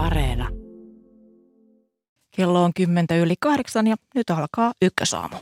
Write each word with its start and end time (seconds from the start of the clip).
Areena. 0.00 0.48
Kello 2.36 2.64
on 2.64 2.70
kymmentä 2.76 3.16
yli 3.16 3.34
kahdeksan 3.40 3.86
ja 3.86 3.96
nyt 4.14 4.30
alkaa 4.30 4.72
ykkösaamu. 4.82 5.36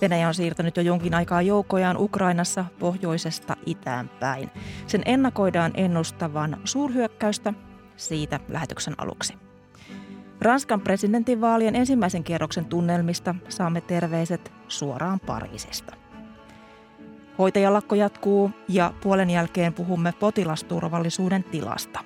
Venäjä 0.00 0.28
on 0.28 0.34
siirtänyt 0.34 0.76
jo 0.76 0.82
jonkin 0.82 1.14
aikaa 1.14 1.42
joukojaan 1.42 1.96
Ukrainassa 1.96 2.64
pohjoisesta 2.78 3.56
itään 3.66 4.08
päin. 4.20 4.50
Sen 4.86 5.02
ennakoidaan 5.04 5.72
ennustavan 5.74 6.60
suurhyökkäystä 6.64 7.54
siitä 7.96 8.40
lähetyksen 8.48 8.94
aluksi. 8.98 9.34
Ranskan 10.40 10.80
presidentinvaalien 10.80 11.76
ensimmäisen 11.76 12.24
kierroksen 12.24 12.64
tunnelmista 12.64 13.34
saamme 13.48 13.80
terveiset 13.80 14.52
suoraan 14.68 15.20
Pariisista. 15.20 15.96
Hoitajalakko 17.38 17.94
jatkuu 17.94 18.50
ja 18.68 18.92
puolen 19.02 19.30
jälkeen 19.30 19.74
puhumme 19.74 20.12
potilasturvallisuuden 20.20 21.44
tilasta. 21.44 22.00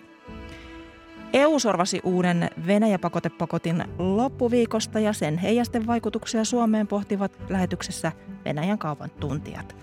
EU 1.33 1.59
sorvasi 1.59 2.01
uuden 2.05 2.51
Venäjä-pakotepakotin 2.67 3.85
loppuviikosta 3.99 5.01
ja 5.01 5.13
sen 5.13 5.39
heijasten 5.39 5.87
vaikutuksia 5.87 6.45
Suomeen 6.45 6.87
pohtivat 6.87 7.33
lähetyksessä 7.49 8.13
Venäjän 8.45 8.79
kaupan 8.79 9.11
tuntijat. 9.11 9.77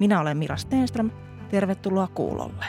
Minä 0.00 0.20
olen 0.20 0.36
Mira 0.36 0.56
Stenström. 0.56 1.10
Tervetuloa 1.50 2.08
kuulolle. 2.14 2.64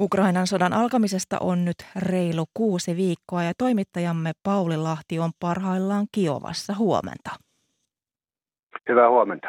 Ukrainan 0.00 0.46
sodan 0.46 0.72
alkamisesta 0.72 1.36
on 1.40 1.64
nyt 1.64 1.76
reilu 1.96 2.44
kuusi 2.54 2.96
viikkoa 2.96 3.42
ja 3.42 3.52
toimittajamme 3.58 4.32
Pauli 4.42 4.76
Lahti 4.76 5.18
on 5.18 5.30
parhaillaan 5.40 6.06
Kiovassa. 6.12 6.74
Huomenta. 6.74 7.30
Hyvää 8.88 9.10
huomenta. 9.10 9.48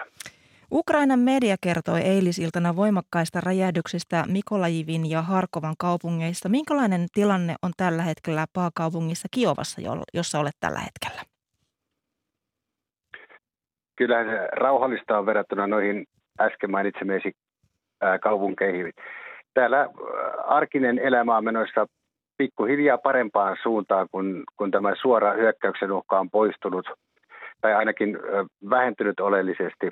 Ukrainan 0.71 1.19
media 1.19 1.55
kertoi 1.61 2.01
eilisiltana 2.01 2.75
voimakkaista 2.75 3.41
räjähdyksistä 3.41 4.23
Mikolajivin 4.27 5.09
ja 5.09 5.21
Harkovan 5.21 5.75
kaupungeissa. 5.79 6.49
Minkälainen 6.49 7.05
tilanne 7.13 7.55
on 7.61 7.71
tällä 7.77 8.03
hetkellä 8.03 8.45
paakaupungissa 8.53 9.27
Kiovassa, 9.31 9.81
jossa 10.13 10.39
olet 10.39 10.55
tällä 10.59 10.79
hetkellä? 10.79 11.21
Kyllä 13.95 14.23
se 14.23 14.47
rauhallista 14.51 15.17
on 15.17 15.25
verrattuna 15.25 15.67
noihin 15.67 16.05
äsken 16.41 16.71
mainitsemiesi 16.71 17.31
kaupunkeihin 18.21 18.93
täällä 19.57 19.81
äh, 19.81 19.89
arkinen 20.45 20.99
elämä 20.99 21.37
on 21.37 21.43
menossa 21.43 21.85
pikkuhiljaa 22.37 22.97
parempaan 22.97 23.57
suuntaan, 23.63 24.07
kun, 24.11 24.43
kun 24.57 24.71
tämä 24.71 24.93
suora 25.01 25.33
hyökkäyksen 25.33 25.91
uhka 25.91 26.19
on 26.19 26.29
poistunut 26.29 26.85
tai 27.61 27.73
ainakin 27.73 28.15
äh, 28.15 28.45
vähentynyt 28.69 29.19
oleellisesti. 29.19 29.89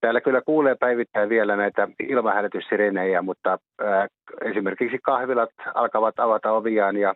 Täällä 0.00 0.20
kyllä 0.20 0.42
kuulee 0.42 0.74
päivittäin 0.80 1.28
vielä 1.28 1.56
näitä 1.56 1.88
ilmahälytyssirenejä, 2.08 3.22
mutta 3.22 3.58
äh, 3.82 4.06
esimerkiksi 4.44 4.98
kahvilat 5.02 5.50
alkavat 5.74 6.18
avata 6.18 6.52
oviaan 6.52 6.96
ja 6.96 7.14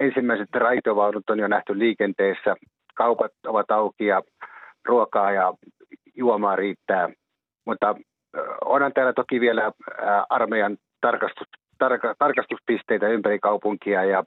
ensimmäiset 0.00 0.54
raitovaunut 0.54 1.30
on 1.30 1.38
jo 1.38 1.48
nähty 1.48 1.78
liikenteessä. 1.78 2.56
Kaupat 2.94 3.32
ovat 3.46 3.70
auki 3.70 4.06
ja 4.06 4.22
ruokaa 4.84 5.32
ja 5.32 5.54
juomaa 6.16 6.56
riittää. 6.56 7.08
Mutta 7.66 7.88
äh, 7.88 8.42
onhan 8.64 8.92
täällä 8.92 9.12
toki 9.12 9.40
vielä 9.40 9.72
armeijan 10.28 10.76
tarkastus, 11.00 11.46
tarka, 11.78 12.14
tarkastuspisteitä 12.18 13.08
ympäri 13.08 13.38
kaupunkia 13.38 14.04
ja 14.04 14.24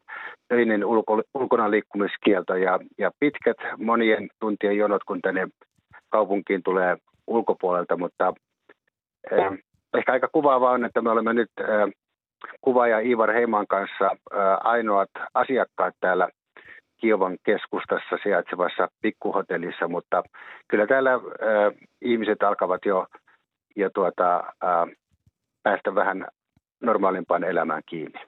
öinen 0.54 0.86
ulko, 0.86 1.22
ulkona 1.34 1.72
liikkumiskielto 1.72 2.56
ja, 2.56 2.80
ja 2.98 3.12
pitkät 3.20 3.58
monien 3.78 4.30
tuntien 4.40 4.78
jonot, 4.78 5.04
kun 5.04 5.22
tänne 5.22 5.48
kaupunkiin 6.10 6.64
tulee 6.64 6.98
ulkopuolelta, 7.28 7.98
mutta 7.98 8.34
eh, 9.32 9.52
ehkä 9.98 10.12
aika 10.12 10.28
kuvaavaa 10.32 10.72
on, 10.72 10.86
että 10.86 11.02
me 11.02 11.10
olemme 11.10 11.34
nyt 11.34 11.52
eh, 11.60 11.94
kuvaaja 12.62 13.00
Ivar 13.00 13.32
Heiman 13.32 13.68
kanssa 13.68 14.06
eh, 14.12 14.40
ainoat 14.64 15.10
asiakkaat 15.34 15.96
täällä 16.00 16.30
Kiovan 17.02 17.38
keskustassa 17.44 18.18
sijaitsevassa 18.24 18.88
pikkuhotellissa, 19.02 19.88
mutta 19.88 20.24
kyllä 20.68 20.88
täällä 20.88 21.14
äh, 21.14 21.20
ihmiset 22.02 22.44
alkavat 22.44 22.86
jo, 22.86 23.08
jo 23.76 23.90
tuota, 23.90 24.36
äh, 24.38 24.96
päästä 25.64 25.96
vähän 25.96 26.28
normaalimpaan 26.82 27.44
elämään 27.44 27.82
kiinni. 27.86 28.20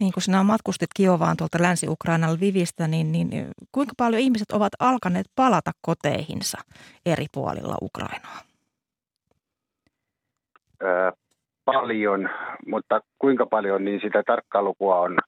Niin 0.00 0.12
kun 0.12 0.22
sinä 0.22 0.42
matkustit 0.42 0.90
Kiovaan 0.96 1.36
tuolta 1.36 1.62
Länsi-Ukrainan 1.62 2.40
Vivistä, 2.40 2.88
niin, 2.88 3.12
niin 3.12 3.30
kuinka 3.72 3.92
paljon 3.96 4.22
ihmiset 4.22 4.50
ovat 4.52 4.72
alkaneet 4.78 5.26
palata 5.36 5.70
koteihinsa 5.80 6.58
eri 7.06 7.26
puolilla 7.34 7.76
Ukrainaa? 7.82 8.38
Öö, 10.82 11.12
paljon, 11.64 12.30
mutta 12.66 13.00
kuinka 13.18 13.46
paljon, 13.46 13.84
niin 13.84 14.00
sitä 14.00 14.22
tarkkaa 14.26 14.62
lukua 14.62 15.00
on, 15.00 15.18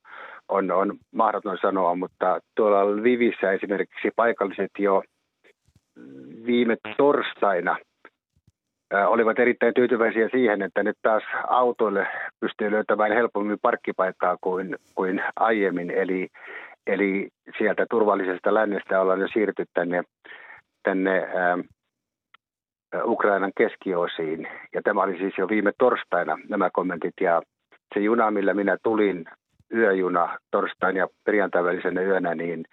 on, 0.49 0.71
on 0.71 0.99
mahdoton 1.13 1.59
sanoa, 1.63 1.95
mutta 1.95 2.41
tuolla 2.55 3.03
Vivissä 3.03 3.53
esimerkiksi 3.53 4.11
paikalliset 4.17 4.71
jo 4.79 5.03
viime 6.47 6.77
torstaina– 6.97 7.77
olivat 9.06 9.38
erittäin 9.38 9.75
tyytyväisiä 9.75 10.28
siihen, 10.28 10.62
että 10.62 10.82
nyt 10.82 10.97
taas 11.03 11.22
autoille 11.49 12.06
pystyy 12.41 12.71
löytämään 12.71 13.12
helpommin 13.12 13.59
parkkipaikkaa 13.62 14.37
kuin, 14.41 14.77
kuin 14.94 15.22
aiemmin. 15.37 15.91
Eli, 15.91 16.28
eli 16.87 17.28
sieltä 17.59 17.87
turvallisesta 17.91 18.54
lännestä 18.54 19.00
ollaan 19.00 19.21
jo 19.21 19.28
siirty 19.28 19.65
tänne, 19.75 20.03
tänne 20.83 21.28
ää, 21.34 21.59
Ukrainan 23.04 23.53
keskiosiin. 23.56 24.49
Ja 24.75 24.83
tämä 24.83 25.03
oli 25.03 25.19
siis 25.19 25.34
jo 25.38 25.49
viime 25.49 25.72
torstaina 25.78 26.38
nämä 26.49 26.71
kommentit. 26.72 27.15
Ja 27.21 27.43
se 27.94 28.00
juna, 28.00 28.31
millä 28.31 28.54
minä 28.54 28.77
tulin, 28.83 29.25
yöjuna 29.75 30.38
torstain 30.50 30.97
ja 30.97 31.09
perjantain 31.25 31.65
välisenä 31.65 32.03
yönä, 32.03 32.34
niin 32.34 32.65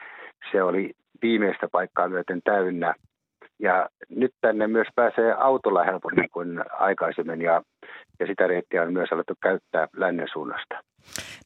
se 0.52 0.64
oli 0.64 0.92
viimeistä 1.22 1.68
paikkaa 1.72 2.10
myöten 2.10 2.42
täynnä– 2.44 2.94
ja 3.62 3.90
nyt 4.10 4.32
tänne 4.42 4.68
myös 4.68 4.88
pääsee 4.96 5.34
autolla 5.34 5.84
helpommin 5.84 6.30
kuin 6.30 6.64
aikaisemmin 6.80 7.42
ja, 7.42 7.62
ja 8.20 8.28
sitä 8.28 8.48
reittiä 8.48 8.84
on 8.84 8.94
myös 8.94 9.12
alettu 9.12 9.34
käyttää 9.44 9.88
lännen 9.96 10.28
suunnasta. 10.34 10.76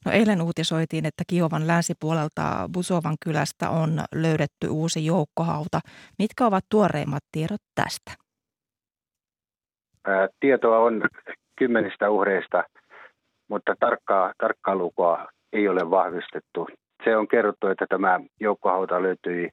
No 0.04 0.12
eilen 0.12 0.42
uutisoitiin, 0.42 1.06
että 1.06 1.22
Kiovan 1.26 1.66
länsipuolelta 1.66 2.68
Busovan 2.72 3.16
kylästä 3.24 3.70
on 3.70 3.90
löydetty 4.14 4.68
uusi 4.70 5.06
joukkohauta. 5.06 5.80
Mitkä 6.18 6.46
ovat 6.46 6.64
tuoreimmat 6.70 7.22
tiedot 7.32 7.62
tästä? 7.74 8.10
Ää, 10.06 10.28
tietoa 10.40 10.78
on 10.78 11.02
kymmenistä 11.58 12.10
uhreista, 12.10 12.64
mutta 13.48 13.74
tarkkaa, 13.80 14.32
tarkkaa 14.38 14.76
lukua 14.76 15.28
ei 15.52 15.68
ole 15.68 15.90
vahvistettu. 15.90 16.68
Se 17.04 17.16
on 17.16 17.28
kerrottu, 17.28 17.66
että 17.66 17.86
tämä 17.88 18.20
joukkohauta 18.40 19.02
löytyi 19.02 19.50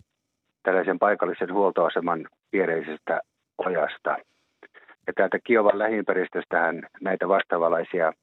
tällaisen 0.64 1.00
paikallisen 1.00 1.54
huoltoaseman 1.54 2.28
viereisestä 2.54 3.22
ojasta. 3.58 4.18
Ja 5.08 5.14
täältä 5.16 5.40
Kiovan 5.44 5.80
lähiympäristöstähän 5.80 6.88
näitä 7.02 7.28
vastaavalaisia 7.28 8.14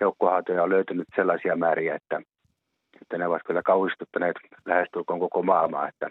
joukkohautoja 0.00 0.62
on 0.62 0.70
löytynyt 0.70 1.08
sellaisia 1.16 1.56
määriä, 1.56 1.94
että, 1.94 2.20
että 3.02 3.18
ne 3.18 3.26
ovat 3.26 3.42
kyllä 3.46 3.62
kauhistuttaneet 3.62 4.36
lähestulkoon 4.64 5.20
koko 5.20 5.42
maailmaa. 5.42 5.88
Että 5.88 6.10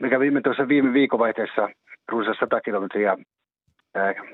mikä 0.00 0.20
viime 0.20 0.40
tuossa 0.40 0.68
viime 0.68 0.92
viikonvaihteessa 0.92 1.68
runsas 2.08 2.36
100 2.40 2.60
kilometriä 2.60 3.16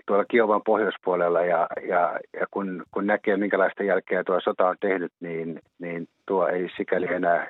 tuolla 0.06 0.24
Kiovan 0.24 0.62
pohjoispuolella 0.66 1.44
ja, 1.44 1.66
ja, 1.88 2.20
ja 2.40 2.46
kun, 2.50 2.84
kun 2.90 3.06
näkee 3.06 3.36
minkälaista 3.36 3.82
jälkeä 3.82 4.24
tuo 4.24 4.40
sota 4.40 4.68
on 4.68 4.76
tehnyt, 4.80 5.12
niin, 5.20 5.60
niin 5.78 6.08
tuo 6.26 6.48
ei 6.48 6.68
sikäli 6.76 7.14
enää 7.14 7.48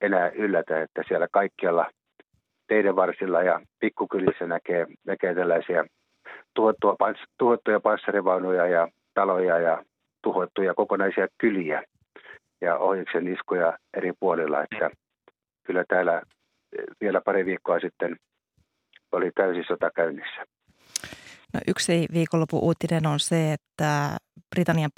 enää 0.00 0.30
yllätä, 0.30 0.82
että 0.82 1.02
siellä 1.08 1.26
kaikkialla 1.32 1.90
teidän 2.68 2.96
varsilla 2.96 3.42
ja 3.42 3.60
pikkukylissä 3.78 4.46
näkee, 4.46 4.86
näkee 5.06 5.34
tällaisia 5.34 5.84
tuhottua, 6.54 6.96
tuhottuja 7.38 7.80
panssarivaunuja 7.80 8.66
ja 8.66 8.88
taloja 9.14 9.58
ja 9.58 9.84
tuhottuja 10.22 10.74
kokonaisia 10.74 11.28
kyliä 11.38 11.82
ja 12.60 12.76
ohjuksen 12.76 13.28
iskuja 13.28 13.78
eri 13.96 14.12
puolilla. 14.20 14.62
Että 14.62 14.90
kyllä 15.66 15.84
täällä 15.88 16.22
vielä 17.00 17.20
pari 17.20 17.46
viikkoa 17.46 17.80
sitten 17.80 18.16
oli 19.12 19.30
täysin 19.34 19.64
sota 19.68 19.90
käynnissä. 19.90 20.44
No 21.54 21.60
yksi 21.68 22.06
viikonlopun 22.12 22.60
uutinen 22.62 23.06
on 23.06 23.20
se, 23.20 23.52
että 23.52 24.16
Britannian 24.54 24.90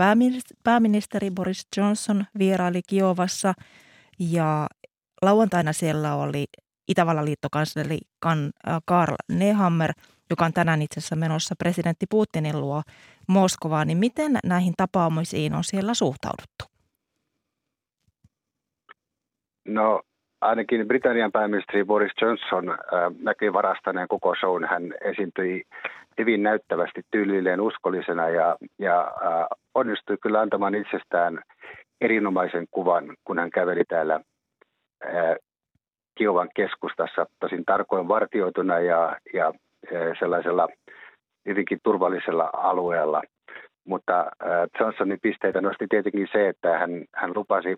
pääministeri 0.65 1.31
Boris 1.31 1.69
Johnson 1.77 2.25
vieraili 2.39 2.81
Kiovassa 2.89 3.55
ja 4.19 4.67
Lauantaina 5.23 5.73
siellä 5.73 6.15
oli 6.15 6.45
Itävallan 6.89 7.25
liittokansleri 7.25 7.99
äh, 8.27 8.43
Karl 8.85 9.15
Nehammer, 9.29 9.91
joka 10.31 10.45
on 10.45 10.53
tänään 10.53 10.83
itse 10.83 11.01
asiassa 11.01 11.17
menossa 11.17 11.55
presidentti 11.59 12.07
Putinin 12.11 12.61
luo 12.61 12.83
Moskovaan, 13.29 13.87
niin 13.87 13.99
miten 13.99 14.33
näihin 14.45 14.75
tapaamisiin 14.77 15.55
on 15.55 15.65
siellä 15.65 15.95
suhtauduttu? 15.95 16.65
No 19.69 20.03
ainakin 20.41 20.89
Britannian 20.89 21.33
pääministeri 21.33 21.85
Boris 21.85 22.13
Johnson 22.21 22.71
äh, 22.71 22.77
näki 23.23 23.53
varastaneen 23.53 24.09
koko 24.09 24.35
shown. 24.35 24.65
Hän 24.65 24.95
esiintyi 25.01 25.63
hyvin 26.19 26.43
näyttävästi 26.43 27.03
tyylilleen 27.11 27.61
uskollisena 27.61 28.29
ja, 28.29 28.57
ja 28.79 29.01
äh, 29.01 29.47
onnistui 29.75 30.17
kyllä 30.23 30.41
antamaan 30.41 30.75
itsestään 30.75 31.43
erinomaisen 32.01 32.67
kuvan, 32.71 33.17
kun 33.25 33.39
hän 33.39 33.51
käveli 33.51 33.85
täällä 33.89 34.21
Kiovan 36.19 36.49
keskustassa 36.57 37.27
tosin 37.41 37.65
tarkoin 37.65 38.09
vartioituna 38.09 38.79
ja, 38.79 39.17
ja 39.35 39.47
äh, 39.47 40.19
sellaisella 40.19 40.69
hyvinkin 41.47 41.79
turvallisella 41.83 42.51
alueella– 42.53 43.23
mutta 43.91 44.21
äh, 44.21 44.69
Johnsonin 44.81 45.19
pisteitä 45.23 45.61
nosti 45.61 45.87
tietenkin 45.91 46.29
se, 46.33 46.49
että 46.49 46.79
hän, 46.79 47.05
hän 47.15 47.33
lupasi, 47.37 47.77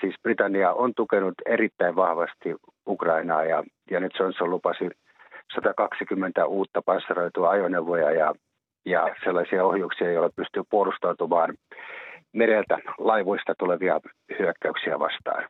siis 0.00 0.14
Britannia 0.22 0.72
on 0.72 0.92
tukenut 0.96 1.34
erittäin 1.46 1.96
vahvasti 1.96 2.54
Ukrainaa 2.86 3.44
ja, 3.44 3.64
ja 3.90 4.00
nyt 4.00 4.12
Johnson 4.18 4.50
lupasi 4.50 4.90
120 5.54 6.46
uutta 6.46 6.82
panssaroitua 6.82 7.50
ajoneuvoja 7.50 8.10
ja, 8.10 8.34
ja 8.86 9.14
sellaisia 9.24 9.64
ohjuksia, 9.64 10.12
joilla 10.12 10.30
pystyy 10.36 10.62
puolustautumaan 10.70 11.54
mereltä 12.32 12.78
laivoista 12.98 13.54
tulevia 13.58 14.00
hyökkäyksiä 14.38 14.98
vastaan. 14.98 15.44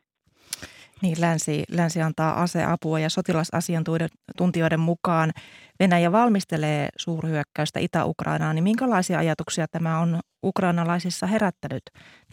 Niin, 1.01 1.21
länsi, 1.21 1.63
länsi 1.71 2.01
antaa 2.01 2.41
aseapua 2.41 2.99
ja 2.99 3.09
sotilasasiantuntijoiden 3.09 4.79
mukaan 4.79 5.31
Venäjä 5.79 6.11
valmistelee 6.11 6.89
suurhyökkäystä 6.97 7.79
Itä-Ukrainaan. 7.79 8.55
Niin 8.55 8.63
minkälaisia 8.63 9.19
ajatuksia 9.19 9.65
tämä 9.71 9.99
on 9.99 10.19
ukrainalaisissa 10.43 11.27
herättänyt 11.27 11.83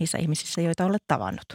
niissä 0.01 0.19
ihmisissä, 0.19 0.61
joita 0.61 0.85
olet 0.85 1.03
tavannut? 1.09 1.47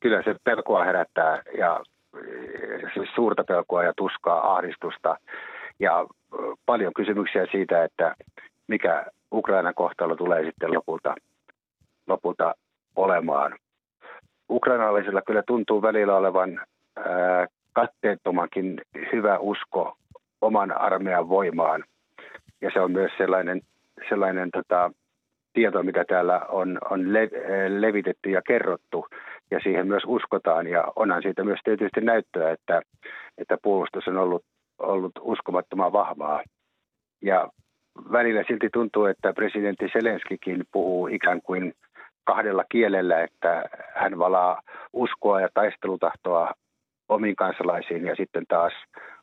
Kyllä 0.00 0.22
se 0.22 0.34
pelkoa 0.44 0.84
herättää 0.84 1.42
ja 1.58 1.80
siis 2.94 3.08
suurta 3.14 3.44
pelkoa 3.44 3.84
ja 3.84 3.92
tuskaa, 3.96 4.54
ahdistusta 4.54 5.16
ja 5.80 6.06
paljon 6.66 6.92
kysymyksiä 6.94 7.46
siitä, 7.50 7.84
että 7.84 8.14
mikä 8.66 9.06
Ukrainan 9.32 9.74
kohtalo 9.74 10.16
tulee 10.16 10.44
sitten 10.44 10.74
lopulta, 10.74 11.14
lopulta 12.06 12.54
olemaan– 12.96 13.58
ukrainalaisilla 14.50 15.22
kyllä 15.22 15.42
tuntuu 15.46 15.82
välillä 15.82 16.16
olevan 16.16 16.60
katteettomankin 17.72 18.80
hyvä 19.12 19.38
usko 19.38 19.96
oman 20.40 20.72
armeijan 20.72 21.28
voimaan. 21.28 21.84
Ja 22.60 22.70
se 22.72 22.80
on 22.80 22.92
myös 22.92 23.12
sellainen, 23.18 23.60
sellainen 24.08 24.50
tota, 24.50 24.90
tieto, 25.52 25.82
mitä 25.82 26.04
täällä 26.08 26.40
on, 26.48 26.78
on 26.90 27.12
le, 27.12 27.30
levitetty 27.80 28.30
ja 28.30 28.42
kerrottu, 28.42 29.06
ja 29.50 29.60
siihen 29.60 29.86
myös 29.86 30.02
uskotaan. 30.06 30.66
Ja 30.66 30.84
onhan 30.96 31.22
siitä 31.22 31.44
myös 31.44 31.60
tietysti 31.64 32.00
näyttöä, 32.00 32.52
että, 32.52 32.82
että 33.38 33.58
puolustus 33.62 34.08
on 34.08 34.16
ollut, 34.16 34.44
ollut 34.78 35.12
uskomattoman 35.20 35.92
vahvaa. 35.92 36.42
Ja 37.22 37.48
välillä 38.12 38.44
silti 38.48 38.68
tuntuu, 38.72 39.04
että 39.04 39.32
presidentti 39.32 39.88
Selenskikin 39.92 40.64
puhuu 40.72 41.06
ikään 41.06 41.42
kuin– 41.42 41.72
kahdella 42.32 42.64
kielellä, 42.72 43.22
että 43.22 43.64
hän 43.94 44.18
valaa 44.18 44.60
uskoa 44.92 45.40
ja 45.40 45.48
taistelutahtoa 45.54 46.52
omiin 47.08 47.36
kansalaisiin 47.36 48.06
ja 48.06 48.14
sitten 48.16 48.44
taas 48.48 48.72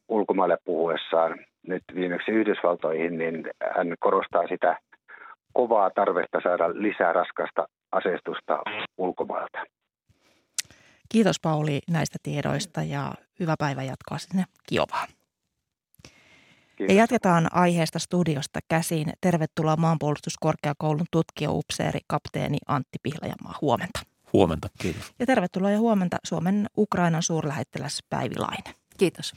ulkomaille 0.08 0.58
puhuessaan 0.66 1.40
nyt 1.68 1.84
viimeksi 1.96 2.32
Yhdysvaltoihin, 2.32 3.18
niin 3.18 3.44
hän 3.76 3.96
korostaa 4.00 4.48
sitä 4.48 4.80
kovaa 5.54 5.90
tarvetta 5.96 6.40
saada 6.44 6.70
lisää 6.70 7.14
raskasta 7.14 7.68
aseistusta 7.92 8.60
ulkomailta. 8.98 9.60
Kiitos 11.10 11.40
Pauli 11.40 11.80
näistä 11.90 12.18
tiedoista 12.24 12.82
ja 12.84 13.12
hyvää 13.40 13.56
päivän 13.60 13.86
jatkoa 13.86 14.18
sinne 14.18 14.44
Kiovaan. 14.70 15.08
Kiitos. 16.76 16.96
Ja 16.96 17.02
jatketaan 17.02 17.56
aiheesta 17.56 18.00
studiosta 18.00 18.60
käsiin. 18.68 19.14
Tervetuloa 19.22 19.76
maanpuolustuskorkeakoulun 19.76 21.06
tutkijaupseeri 21.12 22.00
kapteeni 22.08 22.58
Antti 22.68 22.98
Pihlajamaa. 23.04 23.58
Huomenta. 23.62 24.00
Huomenta, 24.34 24.70
kiitos. 24.82 25.14
Ja 25.20 25.26
tervetuloa 25.26 25.72
ja 25.72 25.80
huomenta 25.80 26.18
Suomen 26.24 26.68
Ukrainan 26.78 27.24
suurlähettiläs 27.24 28.00
Päivi 28.10 28.36
Laine. 28.38 28.76
Kiitos. 28.98 29.34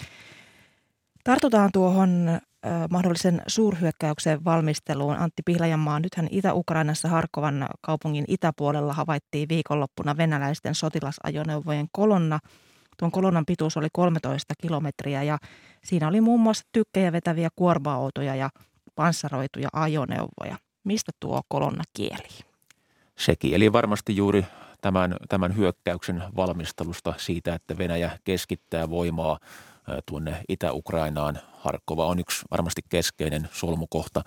Tartutaan 1.25 1.70
tuohon 1.73 2.29
ö, 2.29 2.40
mahdollisen 2.90 3.43
suurhyökkäyksen 3.46 4.44
valmisteluun. 4.44 5.17
Antti 5.17 5.43
Pihlajamaa, 5.44 6.00
nythän 6.00 6.29
Itä-Ukrainassa 6.31 7.08
Harkovan 7.08 7.67
kaupungin 7.81 8.25
itäpuolella 8.29 8.93
havaittiin 8.93 9.49
viikonloppuna 9.49 10.17
venäläisten 10.17 10.75
sotilasajoneuvojen 10.75 11.87
kolonna– 11.93 12.38
Tuon 12.98 13.12
kolonnan 13.12 13.46
pituus 13.46 13.76
oli 13.76 13.88
13 13.92 14.54
kilometriä 14.60 15.22
ja 15.22 15.38
siinä 15.84 16.08
oli 16.08 16.20
muun 16.20 16.40
muassa 16.40 16.64
tykkejä 16.72 17.12
vetäviä 17.12 17.48
kuorma-autoja 17.56 18.34
ja 18.34 18.50
panssaroituja 18.94 19.68
ajoneuvoja. 19.72 20.58
Mistä 20.84 21.12
tuo 21.20 21.42
kolonna 21.48 21.84
kieli? 21.92 22.28
Se 23.18 23.36
kieli 23.36 23.72
varmasti 23.72 24.16
juuri 24.16 24.44
tämän, 24.80 25.16
tämän 25.28 25.56
hyökkäyksen 25.56 26.22
valmistelusta 26.36 27.14
siitä, 27.16 27.54
että 27.54 27.78
Venäjä 27.78 28.18
keskittää 28.24 28.90
voimaa 28.90 29.38
tuonne 30.06 30.44
Itä-Ukrainaan. 30.48 31.38
Harkova 31.52 32.06
on 32.06 32.18
yksi 32.18 32.44
varmasti 32.50 32.82
keskeinen 32.88 33.48
solmukohta, 33.52 34.22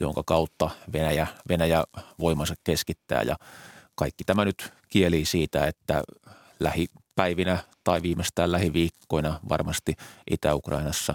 jonka 0.00 0.22
kautta 0.26 0.70
Venäjä, 0.92 1.26
Venäjä 1.48 1.84
voimansa 2.20 2.54
keskittää 2.64 3.22
ja 3.22 3.36
kaikki 3.94 4.24
tämä 4.24 4.44
nyt 4.44 4.72
kieli 4.88 5.24
siitä, 5.24 5.66
että 5.66 6.02
lähipäivinä 7.16 7.58
tai 7.84 8.02
viimeistään 8.02 8.52
lähiviikkoina 8.52 9.40
varmasti 9.48 9.94
Itä-Ukrainassa 10.30 11.14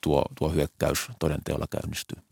tuo, 0.00 0.24
tuo 0.38 0.48
hyökkäys 0.48 1.08
todenteolla 1.18 1.66
käynnistyy. 1.70 2.22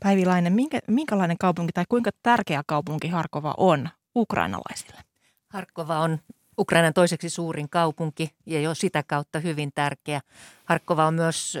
Päivilainen, 0.00 0.52
minkä, 0.52 0.78
minkälainen 0.86 1.38
kaupunki 1.38 1.72
tai 1.72 1.84
kuinka 1.88 2.10
tärkeä 2.22 2.62
kaupunki 2.66 3.08
Harkova 3.08 3.54
on 3.56 3.88
ukrainalaisille? 4.16 5.00
Harkova 5.48 5.98
on 5.98 6.18
Ukrainan 6.58 6.94
toiseksi 6.94 7.30
suurin 7.30 7.70
kaupunki 7.70 8.30
ja 8.46 8.60
jo 8.60 8.74
sitä 8.74 9.02
kautta 9.06 9.38
hyvin 9.40 9.70
tärkeä. 9.74 10.20
Harkova 10.64 11.06
on 11.06 11.14
myös 11.14 11.58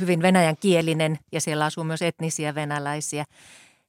hyvin 0.00 0.22
venäjän 0.22 0.56
kielinen 0.56 1.18
ja 1.32 1.40
siellä 1.40 1.64
asuu 1.64 1.84
myös 1.84 2.02
etnisiä 2.02 2.54
venäläisiä. 2.54 3.24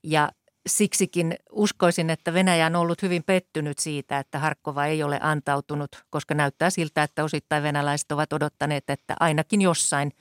Ja 0.04 0.32
siksikin 0.68 1.36
uskoisin, 1.52 2.10
että 2.10 2.34
Venäjä 2.34 2.66
on 2.66 2.76
ollut 2.76 3.02
hyvin 3.02 3.24
pettynyt 3.24 3.80
siitä, 3.80 4.20
että 4.20 4.40
Harkkova 4.40 4.86
ei 4.86 5.04
ole 5.04 5.20
antautunut, 5.22 5.92
koska 6.10 6.34
näyttää 6.34 6.70
siltä, 6.70 7.04
että 7.04 7.24
osittain 7.24 7.64
venäläiset 7.64 8.12
ovat 8.12 8.34
odottaneet, 8.34 8.90
että 8.90 9.16
ainakin 9.20 9.62
jossain 9.62 10.12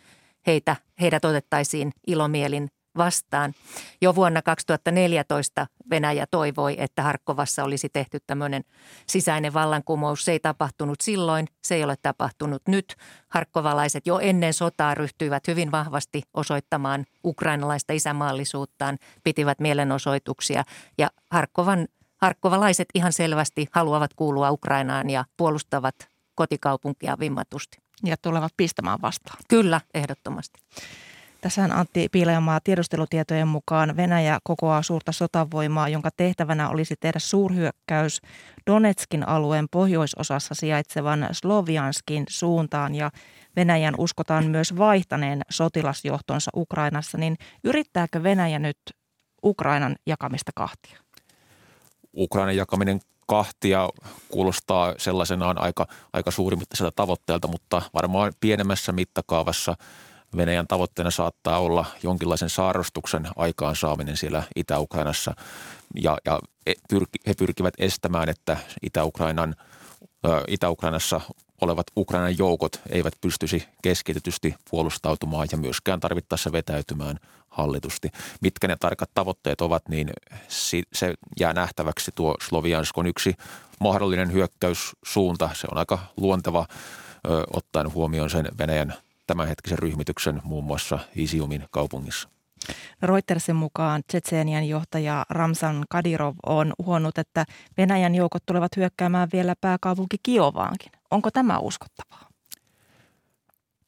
heitä, 0.46 0.76
heidät 1.00 1.24
otettaisiin 1.24 1.92
ilomielin 2.06 2.68
vastaan. 3.04 3.52
Jo 4.00 4.14
vuonna 4.14 4.42
2014 4.42 5.66
Venäjä 5.90 6.26
toivoi, 6.30 6.74
että 6.78 7.02
Harkkovassa 7.02 7.64
olisi 7.64 7.88
tehty 7.88 8.18
tämmöinen 8.26 8.62
sisäinen 9.06 9.54
vallankumous. 9.54 10.24
Se 10.24 10.32
ei 10.32 10.40
tapahtunut 10.40 11.00
silloin, 11.00 11.46
se 11.62 11.74
ei 11.74 11.84
ole 11.84 11.94
tapahtunut 12.02 12.62
nyt. 12.68 12.96
Harkkovalaiset 13.28 14.06
jo 14.06 14.18
ennen 14.18 14.54
sotaa 14.54 14.94
ryhtyivät 14.94 15.46
hyvin 15.48 15.72
vahvasti 15.72 16.22
osoittamaan 16.34 17.04
ukrainalaista 17.24 17.92
isämaallisuuttaan, 17.92 18.98
pitivät 19.24 19.60
mielenosoituksia 19.60 20.64
ja 20.98 21.10
Harkkovan, 21.30 21.88
harkkovalaiset 22.16 22.88
ihan 22.94 23.12
selvästi 23.12 23.66
haluavat 23.72 24.14
kuulua 24.14 24.50
Ukrainaan 24.50 25.10
ja 25.10 25.24
puolustavat 25.36 25.94
kotikaupunkia 26.34 27.16
vimmatusti. 27.20 27.78
Ja 28.04 28.16
tulevat 28.16 28.52
pistämään 28.56 28.98
vastaan. 29.02 29.36
Kyllä, 29.48 29.80
ehdottomasti. 29.94 30.60
Tässä 31.40 31.68
Antti 31.72 32.08
Piilejamaa 32.12 32.60
tiedustelutietojen 32.64 33.48
mukaan 33.48 33.96
Venäjä 33.96 34.38
kokoaa 34.44 34.82
suurta 34.82 35.12
sotavoimaa, 35.12 35.88
jonka 35.88 36.10
tehtävänä 36.16 36.68
olisi 36.68 36.94
tehdä 37.00 37.18
suurhyökkäys 37.18 38.20
Donetskin 38.66 39.28
alueen 39.28 39.66
pohjoisosassa 39.70 40.54
sijaitsevan 40.54 41.28
Slovianskin 41.32 42.24
suuntaan 42.28 42.94
ja 42.94 43.10
Venäjän 43.56 43.94
uskotaan 43.98 44.46
myös 44.46 44.76
vaihtaneen 44.78 45.42
sotilasjohtonsa 45.50 46.50
Ukrainassa, 46.56 47.18
niin 47.18 47.36
yrittääkö 47.64 48.22
Venäjä 48.22 48.58
nyt 48.58 48.78
Ukrainan 49.44 49.96
jakamista 50.06 50.52
kahtia? 50.54 50.98
Ukrainan 52.16 52.56
jakaminen 52.56 53.00
kahtia 53.26 53.88
kuulostaa 54.28 54.94
sellaisenaan 54.98 55.60
aika, 55.60 55.86
aika 56.12 56.30
suurimittaiselta 56.30 56.92
tavoitteelta, 56.96 57.48
mutta 57.48 57.82
varmaan 57.94 58.32
pienemmässä 58.40 58.92
mittakaavassa– 58.92 59.76
Venäjän 60.36 60.66
tavoitteena 60.66 61.10
saattaa 61.10 61.58
olla 61.58 61.86
jonkinlaisen 62.02 62.50
saarrostuksen 62.50 63.28
aikaansaaminen 63.36 64.16
siellä 64.16 64.42
Itä-Ukrainassa 64.56 65.34
ja, 65.94 66.18
ja 66.24 66.40
e, 66.66 66.72
he 67.26 67.34
pyrkivät 67.38 67.74
estämään, 67.78 68.28
että 68.28 68.56
Itä-Ukrainan, 68.82 69.56
Itä-Ukrainassa 70.48 71.20
olevat 71.60 71.86
Ukrainan 71.96 72.38
joukot 72.38 72.80
eivät 72.90 73.14
pystyisi 73.20 73.68
keskitetysti 73.82 74.54
puolustautumaan 74.70 75.48
ja 75.52 75.58
myöskään 75.58 76.00
tarvittaessa 76.00 76.52
vetäytymään 76.52 77.16
hallitusti. 77.48 78.08
Mitkä 78.40 78.68
ne 78.68 78.76
tarkat 78.76 79.10
tavoitteet 79.14 79.60
ovat, 79.60 79.88
niin 79.88 80.10
se 80.92 81.14
jää 81.40 81.52
nähtäväksi. 81.52 82.10
Tuo 82.14 82.34
Sloviansk 82.48 82.98
on 82.98 83.06
yksi 83.06 83.34
mahdollinen 83.80 84.32
hyökkäyssuunta. 84.32 85.50
Se 85.54 85.66
on 85.70 85.78
aika 85.78 85.98
luonteva 86.16 86.66
ottaen 87.52 87.92
huomioon 87.92 88.30
sen 88.30 88.48
Venäjän 88.58 88.94
tämänhetkisen 89.30 89.78
ryhmityksen 89.78 90.40
muun 90.44 90.64
muassa 90.64 90.98
Isiumin 91.16 91.64
kaupungissa. 91.70 92.28
Reutersin 93.02 93.56
mukaan 93.56 94.02
Tsetseenian 94.06 94.64
johtaja 94.64 95.26
Ramsan 95.30 95.84
Kadirov 95.88 96.34
on 96.46 96.72
huonut, 96.84 97.18
että 97.18 97.44
Venäjän 97.78 98.14
joukot 98.14 98.42
tulevat 98.46 98.76
hyökkäämään 98.76 99.28
vielä 99.32 99.54
pääkaupunki 99.60 100.16
Kiovaankin. 100.22 100.92
Onko 101.10 101.30
tämä 101.30 101.58
uskottavaa? 101.58 102.28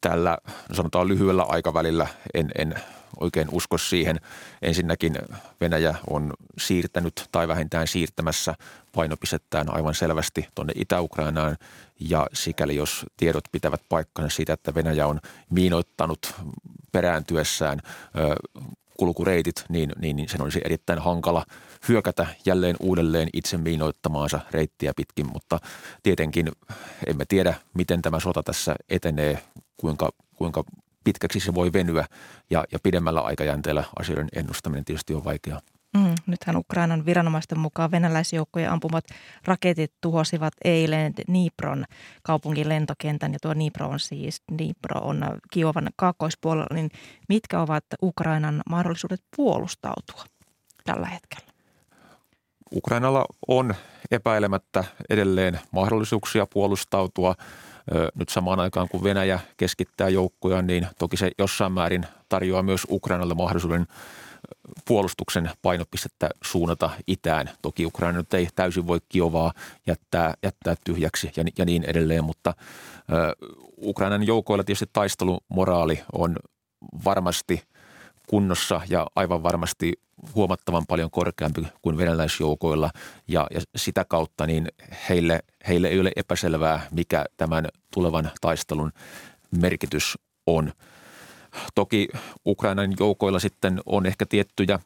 Tällä 0.01 0.39
sanotaan 0.73 1.09
lyhyellä 1.09 1.43
aikavälillä 1.43 2.07
en, 2.35 2.51
en 2.59 2.75
oikein 3.21 3.49
usko 3.53 3.79
siihen. 3.79 4.21
Ensinnäkin 4.63 5.19
Venäjä 5.61 5.95
on 6.11 6.33
siirtänyt 6.59 7.29
tai 7.33 7.49
vähintään 7.49 7.89
siirtämässä 7.89 8.55
painopistettään 8.95 9.75
aivan 9.75 9.95
selvästi 9.95 10.49
tuonne 10.55 10.73
Itä-Ukrainaan 10.77 11.57
ja 12.01 12.27
sikäli 12.33 12.77
jos 12.77 13.07
tiedot 13.17 13.45
pitävät 13.53 13.83
paikkansa 13.89 14.37
siitä, 14.37 14.53
että 14.53 14.75
Venäjä 14.75 15.07
on 15.07 15.21
miinoittanut 15.51 16.35
perääntyessään 16.93 17.81
kulkureitit, 18.99 19.65
niin, 19.69 19.93
niin, 20.01 20.17
niin 20.17 20.29
sen 20.29 20.43
olisi 20.43 20.61
erittäin 20.65 20.99
hankala 20.99 21.47
hyökätä 21.89 22.27
jälleen 22.47 22.77
uudelleen 22.81 23.29
itse 23.33 23.59
miinoittamaansa 23.59 24.41
reittiä 24.51 24.93
pitkin, 24.97 25.27
mutta 25.33 25.59
tietenkin 26.03 26.53
emme 27.07 27.25
tiedä, 27.29 27.55
miten 27.75 28.03
tämä 28.03 28.21
sota 28.21 28.43
tässä 28.43 28.77
etenee, 28.89 29.43
kuinka, 29.77 30.11
kuinka 30.35 30.65
pitkäksi 31.05 31.41
se 31.41 31.55
voi 31.55 31.73
venyä 31.73 32.05
ja, 32.51 32.65
ja 32.73 32.79
pidemmällä 32.83 33.21
aikajänteellä 33.21 33.85
asioiden 33.99 34.29
ennustaminen 34.33 34.85
tietysti 34.85 35.15
on 35.15 35.25
vaikeaa. 35.25 35.61
Mm, 35.97 36.15
nythän 36.27 36.57
Ukrainan 36.57 37.07
viranomaisten 37.07 37.59
mukaan 37.59 37.91
venäläisjoukkojen 37.91 38.71
ampumat 38.71 39.05
raketit 39.45 39.93
tuhosivat 40.01 40.53
eilen 40.65 41.15
Dnipron 41.17 41.85
kaupungin 42.23 42.69
lentokentän 42.69 43.33
ja 43.33 43.39
tuo 43.43 43.55
Dnipro 43.55 43.89
on 43.89 44.01
siis, 44.01 44.43
Dnipro 44.53 45.01
on 45.01 45.25
Kiovan 45.51 45.89
kaakkoispuolella, 45.97 46.75
niin 46.75 46.91
mitkä 47.29 47.61
ovat 47.61 47.85
Ukrainan 48.03 48.63
mahdollisuudet 48.71 49.21
puolustautua 49.37 50.25
tällä 50.85 51.07
hetkellä? 51.07 51.53
Ukrainalla 52.75 53.25
on 53.49 53.75
epäilemättä 54.11 54.85
edelleen 55.11 55.61
mahdollisuuksia 55.71 56.47
puolustautua. 56.47 57.35
Nyt 58.15 58.29
samaan 58.29 58.61
aikaan 58.61 58.89
kun 58.89 59.05
Venäjä 59.05 59.41
keskittää 59.57 60.09
joukkoja, 60.09 60.63
niin 60.63 60.87
toki 60.99 61.17
se 61.17 61.31
jossain 61.39 61.73
määrin 61.73 62.07
tarjoaa 62.29 62.63
myös 62.63 62.87
Ukrainalle 62.91 63.35
mahdollisuuden 63.35 63.87
puolustuksen 64.85 65.51
painopistettä 65.63 66.31
suunnata 66.45 66.91
itään. 67.07 67.51
Toki 67.63 67.87
Ukraina 67.87 68.19
nyt 68.19 68.35
ei 68.35 68.49
täysin 68.55 68.87
voi 68.87 68.99
Kiovaa 69.09 69.53
jättää, 69.87 70.35
jättää 70.43 70.75
tyhjäksi 70.85 71.33
ja, 71.37 71.45
ja 71.59 71.65
niin 71.65 71.85
edelleen, 71.85 72.25
mutta 72.25 72.55
ö, 73.13 73.47
Ukrainan 73.83 74.27
joukoilla 74.27 74.65
tietysti 74.65 74.91
taistelumoraali 74.93 76.03
on 76.13 76.37
varmasti 77.05 77.63
kunnossa 78.33 78.81
ja 78.89 79.07
aivan 79.17 79.43
varmasti 79.43 79.93
huomattavan 80.35 80.87
paljon 80.89 81.11
korkeampi 81.11 81.67
kuin 81.83 81.99
venäläisjoukoilla. 81.99 82.91
Ja, 83.29 83.47
ja 83.55 83.61
sitä 83.77 84.05
kautta 84.05 84.47
niin 84.47 84.69
heille, 85.09 85.41
heille 85.69 85.89
ei 85.89 86.01
ole 86.01 86.13
epäselvää, 86.17 86.87
mikä 86.91 87.25
tämän 87.37 87.69
tulevan 87.95 88.31
taistelun 88.41 88.93
merkitys 89.51 90.19
on– 90.47 90.73
Toki 91.75 92.09
Ukrainan 92.47 92.95
joukoilla 92.99 93.39
sitten 93.39 93.81
on 93.87 94.07
ehkä 94.07 94.27
tiettyjä, 94.27 94.79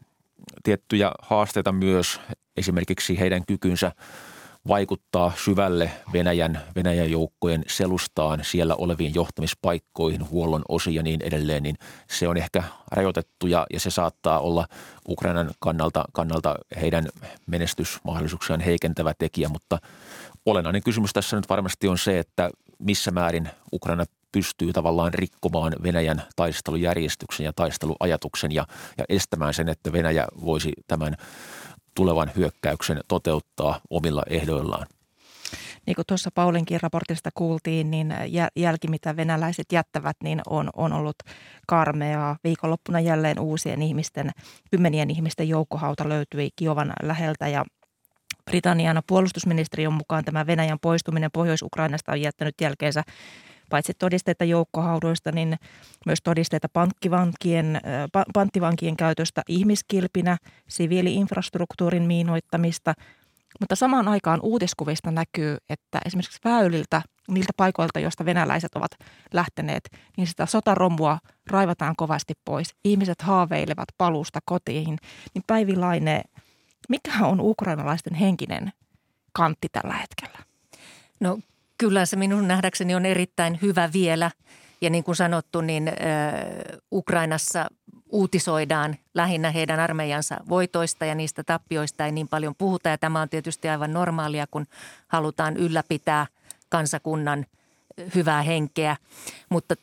tiettyjä 0.63 1.13
haasteita 1.23 1.73
myös, 1.73 2.21
esimerkiksi 2.57 3.19
heidän 3.19 3.47
kykynsä 3.47 3.93
vaikuttaa 4.69 5.33
syvälle 5.37 5.91
Venäjän, 6.13 6.61
Venäjän 6.77 7.11
joukkojen 7.11 7.65
selustaan 7.67 8.45
siellä 8.45 8.75
oleviin 8.75 9.15
johtamispaikkoihin, 9.15 10.31
huollon 10.31 10.63
osiin 10.69 10.95
ja 10.95 11.03
niin 11.03 11.23
edelleen, 11.23 11.63
niin 11.63 11.77
se 12.11 12.29
on 12.29 12.37
ehkä 12.37 12.63
rajoitettu 12.91 13.47
ja, 13.47 13.67
ja 13.73 13.81
se 13.81 13.91
saattaa 13.91 14.41
olla 14.41 14.67
Ukrainan 15.09 15.51
kannalta, 15.61 16.05
kannalta 16.13 16.55
heidän 16.81 17.09
menestysmahdollisuuksiaan 17.47 18.61
heikentävä 18.61 19.13
tekijä, 19.19 19.49
mutta 19.49 19.79
olennainen 20.47 20.83
kysymys 20.83 21.13
tässä 21.13 21.37
nyt 21.37 21.49
varmasti 21.49 21.89
on 21.89 21.99
se, 21.99 22.19
että 22.19 22.51
missä 22.79 23.11
määrin 23.11 23.51
Ukraina 23.73 24.05
pystyy 24.33 24.73
tavallaan 24.73 25.15
rikkomaan 25.15 25.73
Venäjän 25.83 26.23
taistelujärjestyksen 26.37 27.45
ja 27.45 27.53
taisteluajatuksen 27.53 28.53
ja, 28.53 28.67
ja 28.99 29.05
estämään 29.09 29.55
sen, 29.55 29.69
että 29.69 29.93
Venäjä 29.93 30.27
voisi 30.45 30.73
tämän 30.87 31.17
tulevan 31.97 32.31
hyökkäyksen 32.37 33.01
toteuttaa 33.09 33.81
omilla 33.91 34.23
ehdoillaan. 34.31 34.87
Niin 35.87 35.95
kuin 35.95 36.07
tuossa 36.07 36.31
Paulinkin 36.35 36.81
raportista 36.83 37.31
kuultiin, 37.35 37.91
niin 37.91 38.15
jälki, 38.57 38.89
mitä 38.89 39.17
venäläiset 39.17 39.73
jättävät, 39.73 40.17
niin 40.23 40.41
on, 40.47 40.71
on 40.77 40.93
ollut 40.93 41.17
karmeaa. 41.67 42.37
Viikonloppuna 42.45 43.01
jälleen 43.01 43.41
uusien 43.41 43.83
ihmisten, 43.83 44.31
kymmenien 44.71 45.11
ihmisten 45.11 45.49
joukkohauta 45.49 46.09
löytyi 46.09 46.51
Kiovan 46.57 46.93
läheltä 47.03 47.49
ja 47.49 47.65
Britannian 48.45 49.03
puolustusministeriön 49.07 49.93
mukaan 49.93 50.25
tämä 50.25 50.47
Venäjän 50.47 50.79
poistuminen 50.83 51.31
Pohjois-Ukrainasta 51.33 52.13
on 52.13 52.21
jättänyt 52.21 52.55
jälkeensä 52.61 53.03
paitsi 53.69 53.93
todisteita 53.99 54.45
joukkohaudoista, 54.45 55.33
niin 55.33 55.57
myös 56.07 56.19
todisteita 56.25 56.69
pankkivankien, 56.73 57.81
panttivankien 58.35 58.97
käytöstä 58.97 59.43
ihmiskilpinä, 59.49 60.37
siviiliinfrastruktuurin 60.69 62.03
miinoittamista. 62.03 62.95
Mutta 63.61 63.77
samaan 63.77 64.09
aikaan 64.09 64.41
uutiskuvista 64.43 65.11
näkyy, 65.11 65.57
että 65.71 66.01
esimerkiksi 66.05 66.39
väyliltä, 66.45 67.03
niiltä 67.29 67.53
paikoilta, 67.57 68.01
joista 68.01 68.25
venäläiset 68.25 68.75
ovat 68.75 68.91
lähteneet, 69.33 69.91
niin 70.17 70.27
sitä 70.27 70.47
sotaromua 70.47 71.19
raivataan 71.51 71.97
kovasti 71.97 72.35
pois. 72.45 72.75
Ihmiset 72.85 73.23
haaveilevat 73.23 73.89
paluusta 73.99 74.39
kotiin. 74.45 74.99
Niin 75.35 75.45
Päivi 75.47 75.77
Laine, 75.77 76.23
mikä 76.89 77.13
on 77.23 77.41
ukrainalaisten 77.41 78.15
henkinen 78.15 78.73
kantti 79.33 79.69
tällä 79.73 79.95
hetkellä? 79.95 80.39
No 81.21 81.39
Kyllä 81.79 82.07
se 82.07 82.17
minun 82.17 82.49
nähdäkseni 82.49 82.95
on 82.95 83.07
erittäin 83.07 83.59
hyvä 83.63 83.91
vielä. 83.93 84.31
Ja 84.81 84.91
niin 84.91 85.05
kuin 85.05 85.17
sanottu, 85.17 85.61
niin 85.61 85.89
äh, 85.89 85.95
Ukrainassa 86.93 87.67
uutisoidaan 88.13 88.97
lähinnä 89.15 89.51
heidän 89.51 89.81
armeijansa 89.81 90.37
voitoista 90.49 91.05
ja 91.05 91.15
niistä 91.15 91.45
tappioista 91.45 92.07
ei 92.07 92.13
niin 92.13 92.29
paljon 92.29 92.55
puhuta. 92.59 92.89
Ja 92.89 92.99
tämä 92.99 93.21
on 93.21 93.29
tietysti 93.29 93.69
aivan 93.69 93.93
normaalia, 93.93 94.47
kun 94.51 94.67
halutaan 95.09 95.57
ylläpitää 95.57 96.27
kansakunnan 96.69 97.47
hyvää 98.15 98.43
henkeä. 98.43 98.97
Mutta 99.49 99.75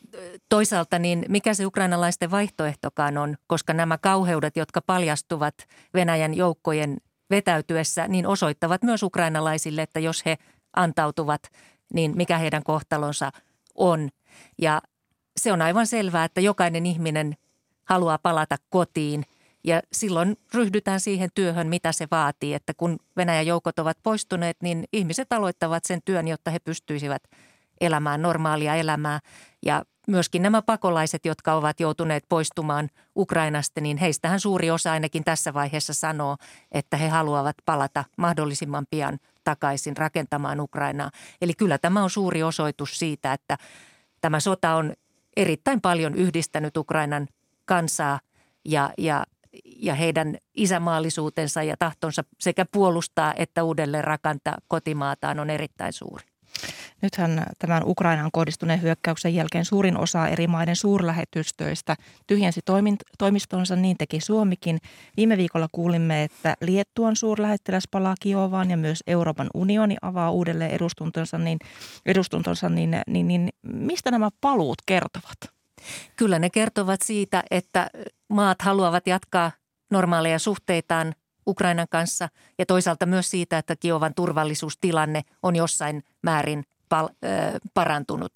toisaalta 0.49 0.99
niin 0.99 1.25
mikä 1.29 1.53
se 1.53 1.65
ukrainalaisten 1.65 2.31
vaihtoehtokaan 2.31 3.17
on, 3.17 3.35
koska 3.47 3.73
nämä 3.73 3.97
kauheudet, 3.97 4.57
jotka 4.57 4.81
paljastuvat 4.81 5.55
Venäjän 5.93 6.33
joukkojen 6.33 6.97
vetäytyessä, 7.29 8.07
niin 8.07 8.27
osoittavat 8.27 8.83
myös 8.83 9.03
ukrainalaisille, 9.03 9.81
että 9.81 9.99
jos 9.99 10.25
he 10.25 10.37
antautuvat– 10.75 11.41
niin 11.93 12.11
mikä 12.15 12.37
heidän 12.37 12.63
kohtalonsa 12.63 13.31
on. 13.75 14.09
Ja 14.61 14.81
se 15.37 15.51
on 15.51 15.61
aivan 15.61 15.87
selvää, 15.87 16.25
että 16.25 16.41
jokainen 16.41 16.85
ihminen 16.85 17.35
haluaa 17.83 18.17
palata 18.17 18.57
kotiin 18.69 19.23
ja 19.63 19.81
silloin 19.91 20.37
ryhdytään 20.53 20.99
siihen 20.99 21.29
työhön, 21.35 21.67
mitä 21.67 21.91
se 21.91 22.07
vaatii. 22.11 22.53
Että 22.53 22.73
kun 22.77 22.99
Venäjän 23.17 23.47
joukot 23.47 23.79
ovat 23.79 23.97
poistuneet, 24.03 24.57
niin 24.61 24.83
ihmiset 24.93 25.33
aloittavat 25.33 25.85
sen 25.85 25.99
työn, 26.05 26.27
jotta 26.27 26.51
he 26.51 26.59
pystyisivät 26.59 27.23
elämään 27.81 28.21
normaalia 28.21 28.75
elämää. 28.75 29.19
Ja 29.65 29.83
myöskin 30.07 30.41
nämä 30.41 30.61
pakolaiset, 30.61 31.25
jotka 31.25 31.53
ovat 31.53 31.79
joutuneet 31.79 32.23
poistumaan 32.29 32.89
Ukrainasta, 33.15 33.81
niin 33.81 33.97
heistähän 33.97 34.39
suuri 34.39 34.71
osa 34.71 34.91
ainakin 34.91 35.23
tässä 35.23 35.53
vaiheessa 35.53 35.93
sanoo, 35.93 36.37
että 36.71 36.97
he 36.97 37.09
haluavat 37.09 37.55
palata 37.65 38.03
mahdollisimman 38.17 38.85
pian 38.89 39.19
takaisin 39.43 39.97
rakentamaan 39.97 40.59
Ukrainaa. 40.59 41.11
Eli 41.41 41.53
kyllä 41.53 41.77
tämä 41.77 42.03
on 42.03 42.09
suuri 42.09 42.43
osoitus 42.43 42.99
siitä, 42.99 43.33
että 43.33 43.57
tämä 44.21 44.39
sota 44.39 44.75
on 44.75 44.93
erittäin 45.37 45.81
paljon 45.81 46.15
yhdistänyt 46.15 46.77
Ukrainan 46.77 47.27
kansaa 47.65 48.19
ja, 48.65 48.93
ja, 48.97 49.25
ja 49.65 49.95
heidän 49.95 50.37
isämaallisuutensa 50.53 51.63
ja 51.63 51.77
tahtonsa 51.79 52.23
sekä 52.39 52.65
puolustaa 52.71 53.33
että 53.37 53.63
uudelleen 53.63 54.03
rakentaa 54.03 54.57
kotimaataan 54.67 55.39
on 55.39 55.49
erittäin 55.49 55.93
suuri. 55.93 56.23
Nythän 57.03 57.45
tämän 57.59 57.83
Ukrainaan 57.85 58.31
kohdistuneen 58.33 58.81
hyökkäyksen 58.81 59.35
jälkeen 59.35 59.65
suurin 59.65 59.97
osa 59.97 60.27
eri 60.27 60.47
maiden 60.47 60.75
suurlähetystöistä 60.75 61.95
tyhjensi 62.27 62.61
toimistonsa, 63.17 63.75
niin 63.75 63.97
teki 63.97 64.21
Suomikin. 64.21 64.77
Viime 65.17 65.37
viikolla 65.37 65.67
kuulimme, 65.71 66.23
että 66.23 66.55
Liettuan 66.61 67.15
suurlähettiläs 67.15 67.83
palaa 67.91 68.15
Kiovaan 68.19 68.71
ja 68.71 68.77
myös 68.77 69.03
Euroopan 69.07 69.49
unioni 69.53 69.95
avaa 70.01 70.31
uudelleen 70.31 70.71
edustuntonsa, 70.71 71.37
niin, 71.37 71.59
edustuntonsa, 72.05 72.69
niin, 72.69 73.01
niin, 73.07 73.27
niin 73.27 73.49
mistä 73.63 74.11
nämä 74.11 74.29
paluut 74.41 74.77
kertovat? 74.85 75.37
Kyllä 76.15 76.39
ne 76.39 76.49
kertovat 76.49 77.01
siitä, 77.01 77.43
että 77.51 77.89
maat 78.29 78.61
haluavat 78.61 79.07
jatkaa 79.07 79.51
normaaleja 79.91 80.39
suhteitaan 80.39 81.13
Ukrainan 81.47 81.87
kanssa 81.89 82.29
ja 82.59 82.65
toisaalta 82.65 83.05
myös 83.05 83.29
siitä, 83.29 83.57
että 83.57 83.75
Kiovan 83.75 84.13
turvallisuustilanne 84.15 85.21
on 85.43 85.55
jossain 85.55 86.03
määrin 86.21 86.63
pal- 86.89 87.09
parantunut. 87.73 88.31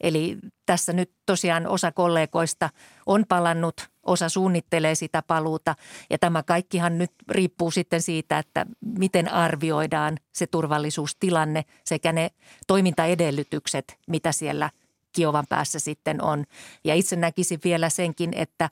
Eli 0.00 0.38
tässä 0.66 0.92
nyt 0.92 1.10
tosiaan 1.26 1.66
osa 1.66 1.92
kollegoista 1.92 2.70
on 3.06 3.24
palannut, 3.28 3.90
osa 4.02 4.28
suunnittelee 4.28 4.94
sitä 4.94 5.22
paluuta 5.22 5.74
ja 6.10 6.18
tämä 6.18 6.42
kaikkihan 6.42 6.98
nyt 6.98 7.10
riippuu 7.28 7.70
sitten 7.70 8.02
siitä, 8.02 8.38
että 8.38 8.66
miten 8.80 9.32
arvioidaan 9.32 10.16
se 10.32 10.46
turvallisuustilanne 10.46 11.64
sekä 11.84 12.12
ne 12.12 12.30
toimintaedellytykset, 12.66 13.98
mitä 14.08 14.32
siellä 14.32 14.70
Kiovan 15.12 15.46
päässä 15.48 15.78
sitten 15.78 16.22
on. 16.22 16.44
Ja 16.84 16.94
itse 16.94 17.16
näkisin 17.16 17.60
vielä 17.64 17.88
senkin, 17.88 18.32
että 18.34 18.70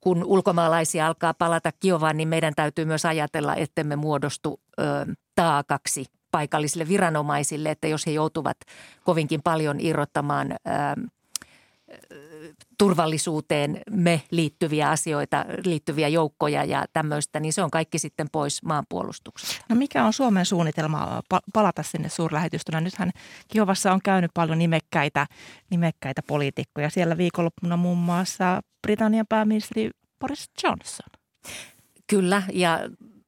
kun 0.00 0.24
ulkomaalaisia 0.24 1.06
alkaa 1.06 1.34
palata 1.34 1.72
Kiovaan, 1.72 2.16
niin 2.16 2.28
meidän 2.28 2.54
täytyy 2.54 2.84
myös 2.84 3.04
ajatella, 3.04 3.54
ettemme 3.54 3.96
muodostu 3.96 4.60
ö, 4.80 4.82
taakaksi 5.34 6.04
paikallisille 6.30 6.88
viranomaisille, 6.88 7.70
että 7.70 7.88
jos 7.88 8.06
he 8.06 8.10
joutuvat 8.10 8.56
kovinkin 9.04 9.42
paljon 9.42 9.80
irrottamaan 9.80 10.52
ö, 10.52 10.56
turvallisuuteen 12.78 13.80
me 13.90 14.22
liittyviä 14.30 14.90
asioita, 14.90 15.44
liittyviä 15.64 16.08
joukkoja 16.08 16.64
ja 16.64 16.84
tämmöistä, 16.92 17.40
niin 17.40 17.52
se 17.52 17.62
on 17.62 17.70
kaikki 17.70 17.98
sitten 17.98 18.26
pois 18.32 18.62
maanpuolustuksesta. 18.62 19.64
No 19.68 19.76
mikä 19.76 20.04
on 20.04 20.12
Suomen 20.12 20.46
suunnitelma 20.46 21.22
palata 21.52 21.82
sinne 21.82 22.08
suurlähetystönä? 22.08 22.80
Nythän 22.80 23.10
Kiovassa 23.48 23.92
on 23.92 24.00
käynyt 24.04 24.30
paljon 24.34 24.58
nimekkäitä, 24.58 25.26
nimekkäitä 25.70 26.22
poliitikkoja. 26.26 26.90
Siellä 26.90 27.16
viikonloppuna 27.16 27.76
muun 27.76 27.98
muassa 27.98 28.60
Britannian 28.82 29.26
pääministeri 29.28 29.90
Boris 30.20 30.50
Johnson. 30.62 31.08
Kyllä, 32.06 32.42
ja 32.52 32.80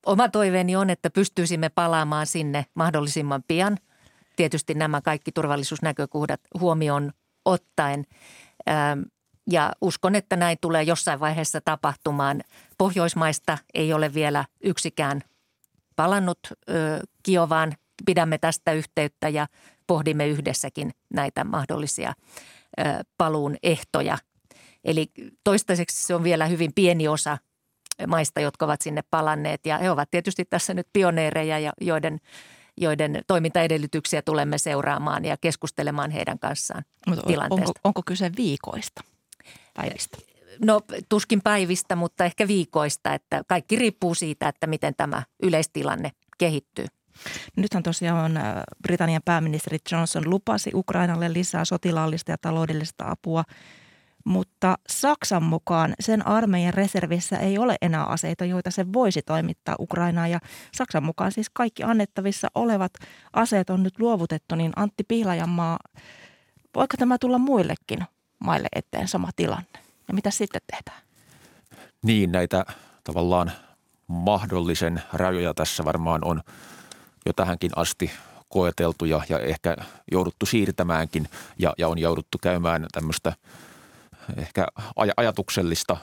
oma 0.08 0.28
toiveeni 0.28 0.76
on, 0.76 0.90
että 0.90 1.10
pystyisimme 1.10 1.68
palaamaan 1.68 2.26
sinne 2.26 2.66
mahdollisimman 2.74 3.42
pian. 3.48 3.78
Tietysti 4.36 4.74
nämä 4.74 5.00
kaikki 5.00 5.32
turvallisuusnäkökohdat 5.32 6.40
huomioon 6.60 7.12
ottaen. 7.44 8.04
Ja 9.50 9.72
uskon, 9.80 10.14
että 10.14 10.36
näin 10.36 10.58
tulee 10.60 10.82
jossain 10.82 11.20
vaiheessa 11.20 11.60
tapahtumaan. 11.60 12.40
Pohjoismaista 12.78 13.58
ei 13.74 13.92
ole 13.92 14.14
vielä 14.14 14.44
yksikään 14.64 15.22
palannut 15.96 16.38
Kiovaan. 17.22 17.72
Pidämme 18.06 18.38
tästä 18.38 18.72
yhteyttä 18.72 19.28
ja 19.28 19.46
pohdimme 19.86 20.28
yhdessäkin 20.28 20.90
näitä 21.14 21.44
mahdollisia 21.44 22.12
paluun 23.18 23.56
ehtoja. 23.62 24.18
Eli 24.84 25.06
toistaiseksi 25.44 26.06
se 26.06 26.14
on 26.14 26.24
vielä 26.24 26.46
hyvin 26.46 26.72
pieni 26.74 27.08
osa 27.08 27.38
maista, 28.06 28.40
jotka 28.40 28.64
ovat 28.64 28.82
sinne 28.82 29.02
palanneet 29.10 29.66
ja 29.66 29.78
he 29.78 29.90
ovat 29.90 30.10
tietysti 30.10 30.44
tässä 30.44 30.74
nyt 30.74 30.88
pioneereja, 30.92 31.72
joiden, 31.80 32.18
joiden 32.76 33.22
toimintaedellytyksiä 33.26 34.22
tulemme 34.22 34.58
seuraamaan 34.58 35.24
ja 35.24 35.36
keskustelemaan 35.36 36.10
heidän 36.10 36.38
kanssaan 36.38 36.84
Mutta 37.06 37.26
tilanteesta. 37.26 37.64
Onko, 37.68 37.80
onko 37.84 38.02
kyse 38.06 38.30
viikoista, 38.36 39.02
päivistä? 39.74 40.18
No 40.64 40.80
tuskin 41.08 41.40
päivistä, 41.42 41.96
mutta 41.96 42.24
ehkä 42.24 42.48
viikoista, 42.48 43.14
että 43.14 43.42
kaikki 43.48 43.76
riippuu 43.76 44.14
siitä, 44.14 44.48
että 44.48 44.66
miten 44.66 44.94
tämä 44.96 45.22
yleistilanne 45.42 46.10
kehittyy. 46.38 46.86
Nythän 47.56 47.82
tosiaan 47.82 48.36
äh, 48.36 48.44
Britannian 48.82 49.22
pääministeri 49.24 49.78
Johnson 49.92 50.30
lupasi 50.30 50.70
Ukrainalle 50.74 51.32
lisää 51.32 51.64
sotilaallista 51.64 52.30
ja 52.30 52.38
taloudellista 52.38 53.04
apua– 53.10 53.44
mutta 54.28 54.78
Saksan 54.88 55.42
mukaan 55.42 55.94
sen 56.00 56.26
armeijan 56.26 56.74
reservissä 56.74 57.36
ei 57.36 57.58
ole 57.58 57.76
enää 57.82 58.04
aseita, 58.04 58.44
joita 58.44 58.70
se 58.70 58.92
voisi 58.92 59.22
toimittaa 59.22 59.76
Ukrainaan. 59.80 60.30
Ja 60.30 60.38
Saksan 60.74 61.04
mukaan 61.04 61.32
siis 61.32 61.50
kaikki 61.52 61.82
annettavissa 61.82 62.48
olevat 62.54 62.92
aseet 63.32 63.70
on 63.70 63.82
nyt 63.82 63.98
luovutettu, 63.98 64.54
niin 64.54 64.72
Antti 64.76 65.04
Pihlajanmaa, 65.08 65.78
voiko 66.74 66.96
tämä 66.98 67.18
tulla 67.18 67.38
muillekin 67.38 67.98
maille 68.38 68.68
eteen 68.72 69.08
sama 69.08 69.30
tilanne? 69.36 69.78
Ja 70.08 70.14
mitä 70.14 70.30
sitten 70.30 70.60
tehdään? 70.66 71.02
Niin, 72.02 72.32
näitä 72.32 72.64
tavallaan 73.04 73.52
mahdollisen 74.06 75.02
rajoja 75.12 75.54
tässä 75.54 75.84
varmaan 75.84 76.20
on 76.24 76.40
jo 77.26 77.32
tähänkin 77.32 77.70
asti 77.76 78.10
koeteltu 78.48 79.04
ja, 79.04 79.20
ja 79.28 79.38
ehkä 79.38 79.76
jouduttu 80.12 80.46
siirtämäänkin 80.46 81.28
ja, 81.58 81.74
ja 81.78 81.88
on 81.88 81.98
jouduttu 81.98 82.38
käymään 82.42 82.86
tämmöistä– 82.92 83.32
ehkä 84.36 84.66
aj- 84.78 85.12
ajatuksellista 85.16 85.96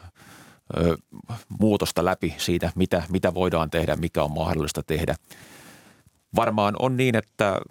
ö, 0.78 0.98
muutosta 1.60 2.06
läpi 2.06 2.36
siitä, 2.38 2.72
mitä, 2.76 3.04
mitä 3.10 3.34
voidaan 3.34 3.70
tehdä, 3.70 3.96
mikä 3.96 4.24
on 4.24 4.32
mahdollista 4.32 4.84
tehdä. 4.84 5.16
Varmaan 6.36 6.76
on 6.80 6.98
niin, 6.98 7.16
että 7.16 7.62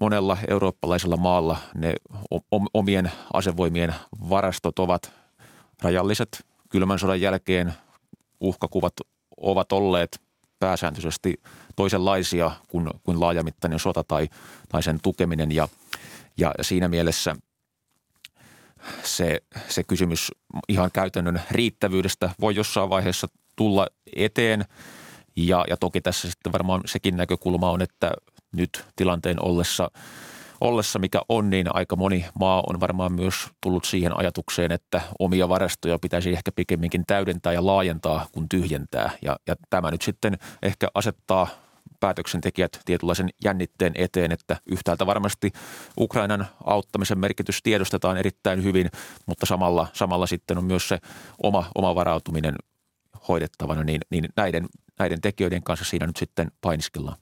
monella 0.00 0.38
eurooppalaisella 0.48 1.16
maalla 1.16 1.56
ne 1.74 1.94
omien 2.74 3.12
asevoimien 3.32 3.94
varastot 4.28 4.78
ovat 4.78 5.12
rajalliset. 5.82 6.46
Kylmän 6.68 6.98
sodan 6.98 7.20
jälkeen 7.20 7.74
uhkakuvat 8.40 8.92
ovat 9.36 9.72
olleet 9.72 10.20
pääsääntöisesti 10.58 11.34
toisenlaisia 11.76 12.50
kuin, 12.68 12.90
kuin 13.02 13.20
laajamittainen 13.20 13.78
sota 13.78 14.04
tai, 14.04 14.28
tai 14.68 14.82
sen 14.82 14.98
tukeminen 15.02 15.52
ja, 15.52 15.68
ja 16.36 16.54
siinä 16.60 16.88
mielessä– 16.88 17.36
se, 19.02 19.40
se 19.68 19.84
kysymys 19.84 20.32
ihan 20.68 20.90
käytännön 20.92 21.42
riittävyydestä 21.50 22.30
voi 22.40 22.54
jossain 22.54 22.90
vaiheessa 22.90 23.26
tulla 23.56 23.86
eteen. 24.16 24.64
Ja, 25.36 25.64
ja 25.68 25.76
toki 25.76 26.00
tässä 26.00 26.30
sitten 26.30 26.52
varmaan 26.52 26.80
sekin 26.86 27.16
näkökulma 27.16 27.70
on, 27.70 27.82
että 27.82 28.12
nyt 28.52 28.84
tilanteen 28.96 29.44
ollessa, 29.44 29.90
ollessa 30.60 30.98
mikä 30.98 31.20
on, 31.28 31.50
niin 31.50 31.74
aika 31.74 31.96
moni 31.96 32.26
maa 32.40 32.62
on 32.66 32.80
varmaan 32.80 33.12
myös 33.12 33.34
tullut 33.60 33.84
siihen 33.84 34.18
ajatukseen, 34.18 34.72
että 34.72 35.00
omia 35.18 35.48
varastoja 35.48 35.98
pitäisi 35.98 36.30
ehkä 36.32 36.52
pikemminkin 36.52 37.04
täydentää 37.06 37.52
ja 37.52 37.66
laajentaa 37.66 38.26
kuin 38.32 38.48
tyhjentää. 38.48 39.10
Ja, 39.22 39.36
ja 39.46 39.56
tämä 39.70 39.90
nyt 39.90 40.02
sitten 40.02 40.38
ehkä 40.62 40.88
asettaa 40.94 41.48
päätöksentekijät 42.00 42.80
tietynlaisen 42.84 43.28
jännitteen 43.44 43.92
eteen, 43.94 44.32
että 44.32 44.56
yhtäältä 44.66 45.06
varmasti 45.06 45.52
Ukrainan 45.98 46.46
auttamisen 46.64 47.18
merkitys 47.18 47.62
tiedostetaan 47.62 48.16
erittäin 48.16 48.62
hyvin, 48.62 48.90
mutta 49.26 49.46
samalla, 49.46 49.86
samalla 49.92 50.26
sitten 50.26 50.58
on 50.58 50.64
myös 50.64 50.88
se 50.88 50.98
oma, 51.42 51.70
oma 51.74 51.94
varautuminen 51.94 52.54
hoidettavana, 53.28 53.84
niin, 53.84 54.00
niin 54.10 54.28
näiden, 54.36 54.66
näiden 54.98 55.20
tekijöiden 55.20 55.62
kanssa 55.62 55.84
siinä 55.84 56.06
nyt 56.06 56.16
sitten 56.16 56.50
painiskellaan. 56.60 57.16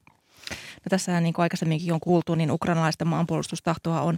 No 0.50 0.88
tässä 0.90 1.20
niin 1.20 1.34
kuin 1.34 1.42
aikaisemminkin 1.42 1.92
on 1.92 2.00
kuultu, 2.00 2.34
niin 2.34 2.50
ukrainalaisten 2.50 3.08
maanpuolustustahtoa 3.08 4.00
on 4.00 4.16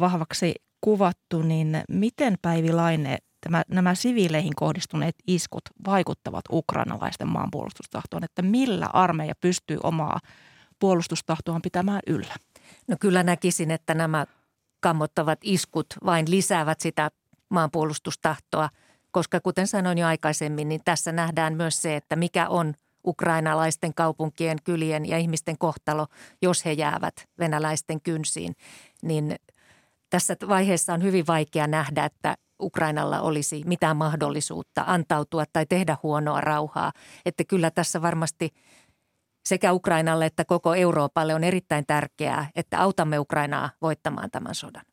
vahvaksi 0.00 0.54
kuvattu, 0.80 1.42
niin 1.42 1.82
miten 1.88 2.36
Päivi 2.42 2.72
Laine 2.72 3.18
tämä, 3.44 3.62
nämä 3.68 3.94
siviileihin 3.94 4.56
kohdistuneet 4.56 5.14
iskut 5.26 5.62
vaikuttavat 5.86 6.44
ukrainalaisten 6.52 7.28
maanpuolustustahtoon, 7.28 8.24
että 8.24 8.42
millä 8.42 8.86
armeija 8.86 9.34
pystyy 9.40 9.78
omaa 9.82 10.20
puolustustahtoaan 10.78 11.62
pitämään 11.62 12.00
yllä? 12.06 12.34
No 12.88 12.96
kyllä 13.00 13.22
näkisin, 13.22 13.70
että 13.70 13.94
nämä 13.94 14.26
kammottavat 14.80 15.38
iskut 15.42 15.86
vain 16.04 16.30
lisäävät 16.30 16.80
sitä 16.80 17.10
maanpuolustustahtoa, 17.48 18.68
koska 19.10 19.40
kuten 19.40 19.66
sanoin 19.66 19.98
jo 19.98 20.06
aikaisemmin, 20.06 20.68
niin 20.68 20.80
tässä 20.84 21.12
nähdään 21.12 21.54
myös 21.54 21.82
se, 21.82 21.96
että 21.96 22.16
mikä 22.16 22.48
on 22.48 22.74
ukrainalaisten 23.06 23.94
kaupunkien, 23.94 24.58
kylien 24.64 25.08
ja 25.08 25.18
ihmisten 25.18 25.58
kohtalo, 25.58 26.06
jos 26.42 26.64
he 26.64 26.72
jäävät 26.72 27.14
venäläisten 27.38 28.00
kynsiin, 28.00 28.56
niin 29.02 29.36
tässä 30.10 30.36
vaiheessa 30.48 30.94
on 30.94 31.02
hyvin 31.02 31.26
vaikea 31.26 31.66
nähdä, 31.66 32.04
että 32.04 32.36
Ukrainalla 32.62 33.20
olisi 33.20 33.62
mitään 33.66 33.96
mahdollisuutta 33.96 34.84
antautua 34.86 35.44
tai 35.52 35.66
tehdä 35.66 35.96
huonoa 36.02 36.40
rauhaa. 36.40 36.92
Että 37.26 37.44
kyllä 37.44 37.70
tässä 37.70 38.02
varmasti 38.02 38.50
sekä 39.46 39.72
Ukrainalle 39.72 40.26
että 40.26 40.44
koko 40.44 40.74
Euroopalle 40.74 41.34
on 41.34 41.44
erittäin 41.44 41.84
tärkeää, 41.86 42.50
että 42.56 42.80
autamme 42.80 43.18
Ukrainaa 43.18 43.70
voittamaan 43.82 44.30
tämän 44.30 44.54
sodan. 44.54 44.84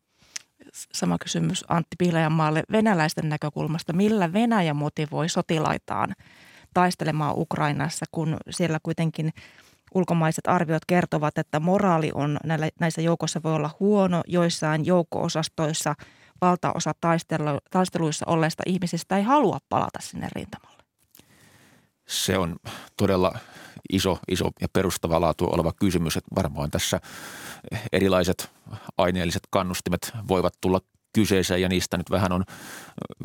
Sama 0.74 1.18
kysymys 1.18 1.66
Antti 1.68 1.96
Pihlajanmaalle 1.98 2.64
venäläisten 2.72 3.30
näkökulmasta. 3.30 3.94
Millä 3.94 4.34
Venäjä 4.34 4.74
motivoi 4.74 5.30
sotilaitaan 5.30 6.16
taistelemaan 6.74 7.34
Ukrainassa, 7.38 8.06
kun 8.12 8.38
siellä 8.50 8.80
kuitenkin 8.84 9.34
ulkomaiset 9.96 10.48
arviot 10.48 10.86
kertovat, 10.86 11.38
että 11.38 11.60
moraali 11.60 12.12
on 12.14 12.40
näissä 12.80 13.02
joukoissa 13.02 13.44
voi 13.44 13.54
olla 13.54 13.70
huono, 13.80 14.22
joissain 14.28 14.86
joukko-osastoissa– 14.86 15.96
valtaosa 16.42 16.92
taistelu, 17.02 17.60
taisteluissa 17.72 18.26
olleista 18.28 18.64
ihmisistä 18.66 19.18
ei 19.18 19.24
halua 19.24 19.58
palata 19.70 20.00
sinne 20.02 20.28
rintamalle? 20.36 20.84
Se 22.08 22.38
on 22.38 22.56
todella 22.98 23.34
iso, 23.90 24.20
iso 24.28 24.52
ja 24.62 24.68
perustava 24.74 25.22
laatu 25.22 25.46
oleva 25.46 25.74
kysymys, 25.74 26.18
että 26.18 26.36
varmaan 26.36 26.72
tässä 26.72 27.02
erilaiset 27.92 28.52
aineelliset 28.98 29.44
kannustimet 29.50 30.12
voivat 30.28 30.54
tulla 30.62 30.82
kyseeseen 31.14 31.62
ja 31.62 31.70
niistä 31.70 31.98
nyt 31.98 32.12
vähän 32.12 32.32
on 32.32 32.44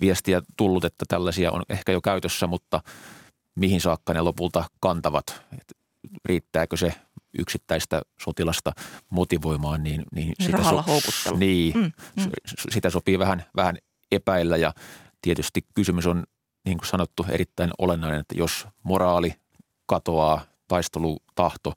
viestiä 0.01 0.43
tullut, 0.57 0.85
että 0.85 1.05
tällaisia 1.09 1.53
on 1.53 1.63
ehkä 1.69 1.93
jo 1.93 2.01
käytössä, 2.01 2.47
mutta 2.47 2.81
mihin 3.55 3.81
saakka 3.81 4.15
ne 4.15 4.21
lopulta 4.21 4.65
kantavat, 4.81 5.43
että 5.61 5.75
riittääkö 6.25 6.77
se 6.77 6.95
yksittäistä 7.39 8.03
sotilasta 8.21 8.73
motivoimaan, 9.11 9.83
niin, 9.83 10.05
niin, 10.15 10.35
niin 10.39 10.47
sitä, 10.47 10.63
so, 10.63 11.37
niin 11.37 11.75
mm, 11.75 11.93
mm. 12.17 12.31
sitä 12.71 12.91
sopii 12.91 13.19
vähän, 13.19 13.45
vähän 13.57 13.79
epäillä 14.13 14.57
ja 14.57 14.73
tietysti 15.23 15.67
kysymys 15.75 16.07
on 16.07 16.25
niin 16.65 16.79
kuin 16.79 16.89
sanottu 16.89 17.27
erittäin 17.29 17.71
olennainen, 17.79 18.21
että 18.21 18.35
jos 18.39 18.67
moraali 18.83 19.35
katoaa, 19.87 20.45
taistelutahto, 20.69 21.73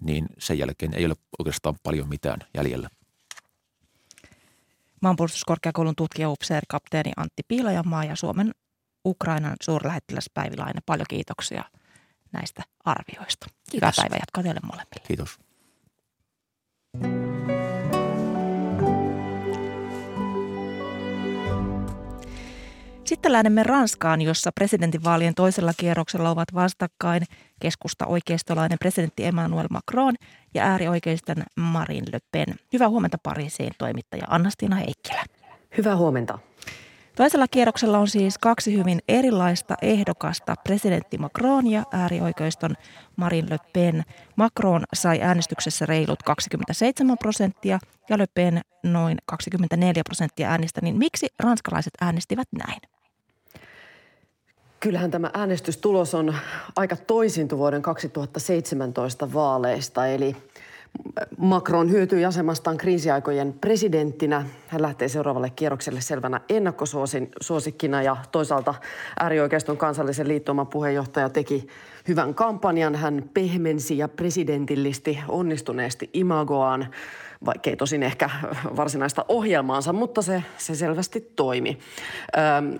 niin 0.00 0.26
sen 0.38 0.58
jälkeen 0.58 0.94
ei 0.94 1.06
ole 1.06 1.14
oikeastaan 1.38 1.74
paljon 1.82 2.08
mitään 2.08 2.38
jäljellä. 2.54 2.88
Maanpuolustuskorkeakoulun 5.02 5.96
tutkija 5.96 6.30
upseeri 6.30 6.66
kapteeni 6.68 7.12
Antti 7.16 7.42
Piilajamaa 7.48 8.04
ja 8.04 8.16
Suomen 8.16 8.54
Ukrainan 9.04 9.56
suurlähettiläs 9.62 10.30
Päivi 10.34 10.56
Laine. 10.56 10.80
Paljon 10.86 11.06
kiitoksia 11.10 11.64
näistä 12.34 12.62
arvioista. 12.84 13.46
Kiitos. 13.70 13.74
Hyvää 13.74 13.92
päivää 13.96 14.18
jatkaa 14.18 14.42
teille 14.42 14.60
molemmille. 14.62 15.06
Kiitos. 15.08 15.38
Sitten 23.04 23.32
lähdemme 23.32 23.62
Ranskaan, 23.62 24.20
jossa 24.22 24.50
presidentinvaalien 24.54 25.34
toisella 25.34 25.72
kierroksella 25.76 26.30
ovat 26.30 26.54
vastakkain 26.54 27.22
keskusta 27.60 28.06
oikeistolainen 28.06 28.78
presidentti 28.78 29.24
Emmanuel 29.24 29.66
Macron 29.70 30.14
ja 30.54 30.64
äärioikeisten 30.64 31.42
Marine 31.56 32.06
Le 32.12 32.18
Pen. 32.32 32.54
Hyvää 32.72 32.88
huomenta 32.88 33.18
Pariisiin 33.22 33.72
toimittaja 33.78 34.24
Annastina 34.28 34.76
Heikkilä. 34.76 35.24
Hyvää 35.76 35.96
huomenta. 35.96 36.38
Toisella 37.16 37.48
kierroksella 37.48 37.98
on 37.98 38.08
siis 38.08 38.38
kaksi 38.38 38.78
hyvin 38.78 38.98
erilaista 39.08 39.74
ehdokasta, 39.82 40.54
presidentti 40.64 41.18
Macron 41.18 41.66
ja 41.66 41.82
äärioikeiston 41.92 42.74
Marine 43.16 43.50
Le 43.50 43.58
Pen. 43.72 44.02
Macron 44.36 44.84
sai 44.94 45.20
äänestyksessä 45.22 45.86
reilut 45.86 46.22
27 46.22 47.18
prosenttia 47.18 47.78
ja 48.10 48.18
Le 48.18 48.26
Pen 48.34 48.60
noin 48.82 49.18
24 49.26 50.02
prosenttia 50.04 50.50
äänistä, 50.50 50.80
niin 50.82 50.98
miksi 50.98 51.26
ranskalaiset 51.38 51.92
äänestivät 52.00 52.48
näin? 52.52 52.80
Kyllähän 54.80 55.10
tämä 55.10 55.30
äänestystulos 55.34 56.14
on 56.14 56.34
aika 56.76 56.96
toisintu 56.96 57.58
vuoden 57.58 57.82
2017 57.82 59.32
vaaleista, 59.32 60.06
eli 60.06 60.36
Macron 61.38 61.90
hyötyi 61.90 62.24
asemastaan 62.24 62.76
kriisiaikojen 62.76 63.52
presidenttinä. 63.60 64.46
Hän 64.68 64.82
lähtee 64.82 65.08
seuraavalle 65.08 65.50
kierrokselle 65.50 66.00
selvänä 66.00 66.40
ennakkosuosikkina 66.48 68.02
ja 68.02 68.16
toisaalta 68.32 68.74
äärioikeiston 69.20 69.76
kansallisen 69.76 70.28
liittouman 70.28 70.66
puheenjohtaja 70.66 71.28
teki 71.28 71.66
hyvän 72.08 72.34
kampanjan. 72.34 72.94
Hän 72.94 73.30
pehmensi 73.34 73.98
ja 73.98 74.08
presidentillisti 74.08 75.18
onnistuneesti 75.28 76.10
imagoaan, 76.12 76.86
vaikkei 77.44 77.76
tosin 77.76 78.02
ehkä 78.02 78.30
varsinaista 78.76 79.24
ohjelmaansa, 79.28 79.92
mutta 79.92 80.22
se, 80.22 80.42
se 80.58 80.74
selvästi 80.74 81.32
toimi. 81.36 81.78
Öm, 82.58 82.78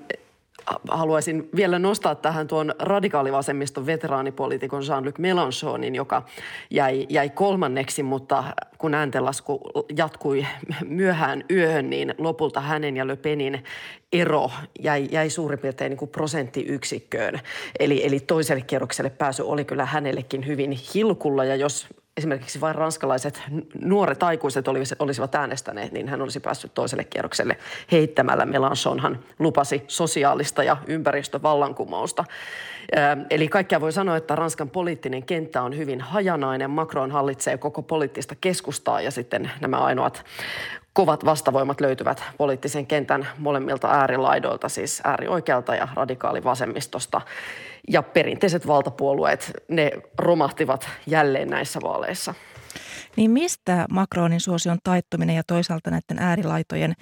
haluaisin 0.89 1.49
vielä 1.57 1.79
nostaa 1.79 2.15
tähän 2.15 2.47
tuon 2.47 2.75
radikaalivasemmiston 2.79 3.87
veteraanipoliitikon 3.87 4.83
Jean-Luc 4.83 5.19
Mélenchonin, 5.19 5.95
joka 5.95 6.23
jäi, 6.71 7.07
jäi 7.09 7.31
kolmanneksi, 7.31 8.03
mutta 8.03 8.45
kun 8.79 8.95
ääntenlasku 8.95 9.61
jatkui 9.97 10.47
myöhään 10.89 11.45
yöhön, 11.51 11.91
niin 11.91 12.15
lopulta 12.19 12.61
hänen 12.61 12.97
ja 12.97 13.07
Le 13.07 13.17
Penin 13.17 13.65
ero 14.13 14.51
jäi, 14.81 15.09
jäi 15.11 15.31
suurin 15.31 15.59
piirtein 15.59 15.91
niin 15.91 15.99
kuin 15.99 16.11
prosenttiyksikköön. 16.11 17.41
Eli, 17.79 18.07
eli 18.07 18.21
toiselle 18.21 18.63
kierrokselle 18.63 19.11
pääsy 19.11 19.43
oli 19.43 19.65
kyllä 19.65 19.85
hänellekin 19.87 20.47
hyvin 20.47 20.79
hilkulla 20.95 21.45
ja 21.45 21.57
jos 21.57 21.87
esimerkiksi 22.17 22.61
vain 22.61 22.75
ranskalaiset 22.75 23.43
nuoret 23.81 24.23
aikuiset 24.23 24.69
olisivat 24.99 25.35
äänestäneet, 25.35 25.93
niin 25.93 26.09
hän 26.09 26.23
olisi 26.23 26.41
päässyt 26.41 26.75
toiselle 26.75 27.05
kierrokselle 27.05 27.57
heittämällä. 27.93 28.47
Melanchonhan 28.47 29.19
lupasi 29.39 29.85
sosiaalista 29.89 30.63
ja 30.63 30.77
ympäristövallankumousta. 30.87 32.25
Eli 33.31 33.49
kaikkea 33.49 33.81
voi 33.81 33.93
sanoa, 33.93 34.17
että 34.17 34.37
Ranskan 34.37 34.71
poliittinen 34.71 35.23
kenttä 35.23 35.63
on 35.63 35.77
hyvin 35.77 36.01
hajanainen. 36.01 36.71
Macron 36.71 37.11
hallitsee 37.11 37.59
koko 37.59 37.83
poliittista 37.83 38.35
keskustaa 38.41 39.01
ja 39.01 39.11
sitten 39.11 39.51
nämä 39.61 39.79
ainoat 39.79 40.25
kovat 40.93 41.25
vastavoimat 41.25 41.81
löytyvät 41.81 42.25
poliittisen 42.39 42.87
kentän 42.87 43.29
molemmilta 43.39 43.89
äärilaidoilta, 43.89 44.69
siis 44.69 45.01
äärioikealta 45.05 45.75
ja 45.75 45.89
radikaalivasemmistosta. 45.95 47.21
Ja 47.89 48.03
perinteiset 48.03 48.67
valtapuolueet, 48.67 49.53
ne 49.69 49.91
romahtivat 50.19 50.89
jälleen 51.07 51.49
näissä 51.49 51.81
vaaleissa. 51.83 52.35
Niin 53.17 53.31
mistä 53.31 53.87
Macronin 53.91 54.41
suosion 54.41 54.79
taittuminen 54.85 55.37
ja 55.37 55.43
toisaalta 55.47 55.91
näiden 55.91 56.19
äärilaitojen 56.19 56.95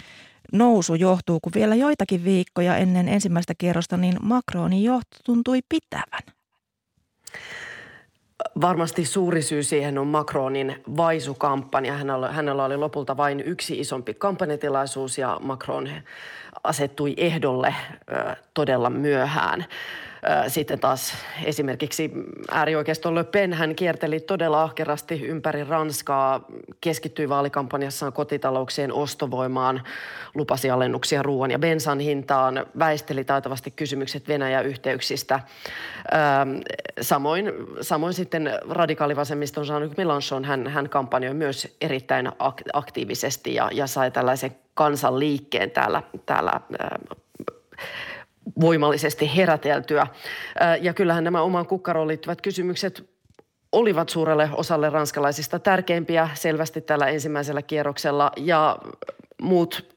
nousu 0.52 0.94
johtuu, 0.94 1.40
kun 1.40 1.52
vielä 1.54 1.74
joitakin 1.74 2.24
viikkoja 2.24 2.76
ennen 2.76 3.08
ensimmäistä 3.08 3.54
kierrosta, 3.58 3.96
niin 3.96 4.16
Macronin 4.22 4.84
johto 4.84 5.16
tuntui 5.24 5.60
pitävän? 5.68 6.22
Varmasti 8.60 9.04
suuri 9.04 9.42
syy 9.42 9.62
siihen 9.62 9.98
on 9.98 10.06
Macronin 10.06 10.82
vaisukampanja. 10.96 11.92
Hänellä, 11.92 12.32
hänellä 12.32 12.64
oli 12.64 12.76
lopulta 12.76 13.16
vain 13.16 13.40
yksi 13.40 13.80
isompi 13.80 14.14
kampanjatilaisuus 14.14 15.18
ja 15.18 15.38
Macron 15.42 15.88
asettui 16.64 17.14
ehdolle 17.16 17.74
ö, 18.10 18.36
todella 18.54 18.90
myöhään. 18.90 19.64
Sitten 20.48 20.80
taas 20.80 21.14
esimerkiksi 21.44 22.10
äärioikeiston 22.50 23.14
Le 23.14 23.24
Pen, 23.24 23.52
hän 23.52 23.74
kierteli 23.74 24.20
todella 24.20 24.62
ahkerasti 24.62 25.26
ympäri 25.26 25.64
Ranskaa, 25.64 26.44
keskittyi 26.80 27.28
vaalikampanjassaan 27.28 28.12
kotitalouksien 28.12 28.92
ostovoimaan, 28.92 29.82
lupasi 30.34 30.70
alennuksia 30.70 31.22
ruoan 31.22 31.50
ja 31.50 31.58
bensan 31.58 32.00
hintaan, 32.00 32.66
väisteli 32.78 33.24
taitavasti 33.24 33.70
kysymykset 33.70 34.28
Venäjä-yhteyksistä. 34.28 35.40
Samoin, 37.00 37.52
samoin 37.80 38.14
sitten 38.14 38.52
radikaalivasemmiston 38.70 39.64
Jean-Luc 39.64 39.92
Mélenchon, 39.92 40.44
hän, 40.44 40.68
hän 40.68 40.88
kampanjoi 40.88 41.34
myös 41.34 41.76
erittäin 41.80 42.30
aktiivisesti 42.72 43.54
ja, 43.54 43.70
ja 43.72 43.86
sai 43.86 44.10
tällaisen 44.10 44.56
kansanliikkeen 44.74 45.70
täällä, 45.70 46.02
täällä 46.26 46.60
voimallisesti 48.62 49.36
heräteltyä. 49.36 50.06
Ja 50.80 50.94
kyllähän 50.94 51.24
nämä 51.24 51.42
omaan 51.42 51.66
kukkaroon 51.66 52.08
liittyvät 52.08 52.40
kysymykset 52.40 53.10
olivat 53.72 54.08
suurelle 54.08 54.50
osalle 54.52 54.90
ranskalaisista 54.90 55.58
tärkeimpiä 55.58 56.28
selvästi 56.34 56.80
tällä 56.80 57.06
ensimmäisellä 57.06 57.62
kierroksella 57.62 58.32
ja 58.36 58.78
muut, 59.42 59.96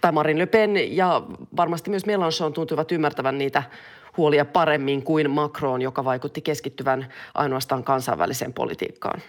tai 0.00 0.12
Marine 0.12 0.38
Le 0.38 0.46
Pen 0.46 0.96
ja 0.96 1.22
varmasti 1.56 1.90
myös 1.90 2.06
Mélenchon 2.06 2.52
tuntuivat 2.52 2.92
ymmärtävän 2.92 3.38
niitä 3.38 3.62
huolia 4.16 4.44
paremmin 4.44 5.02
kuin 5.02 5.30
Macron, 5.30 5.82
joka 5.82 6.04
vaikutti 6.04 6.40
keskittyvän 6.40 7.12
ainoastaan 7.34 7.84
kansainväliseen 7.84 8.52
politiikkaan. 8.52 9.20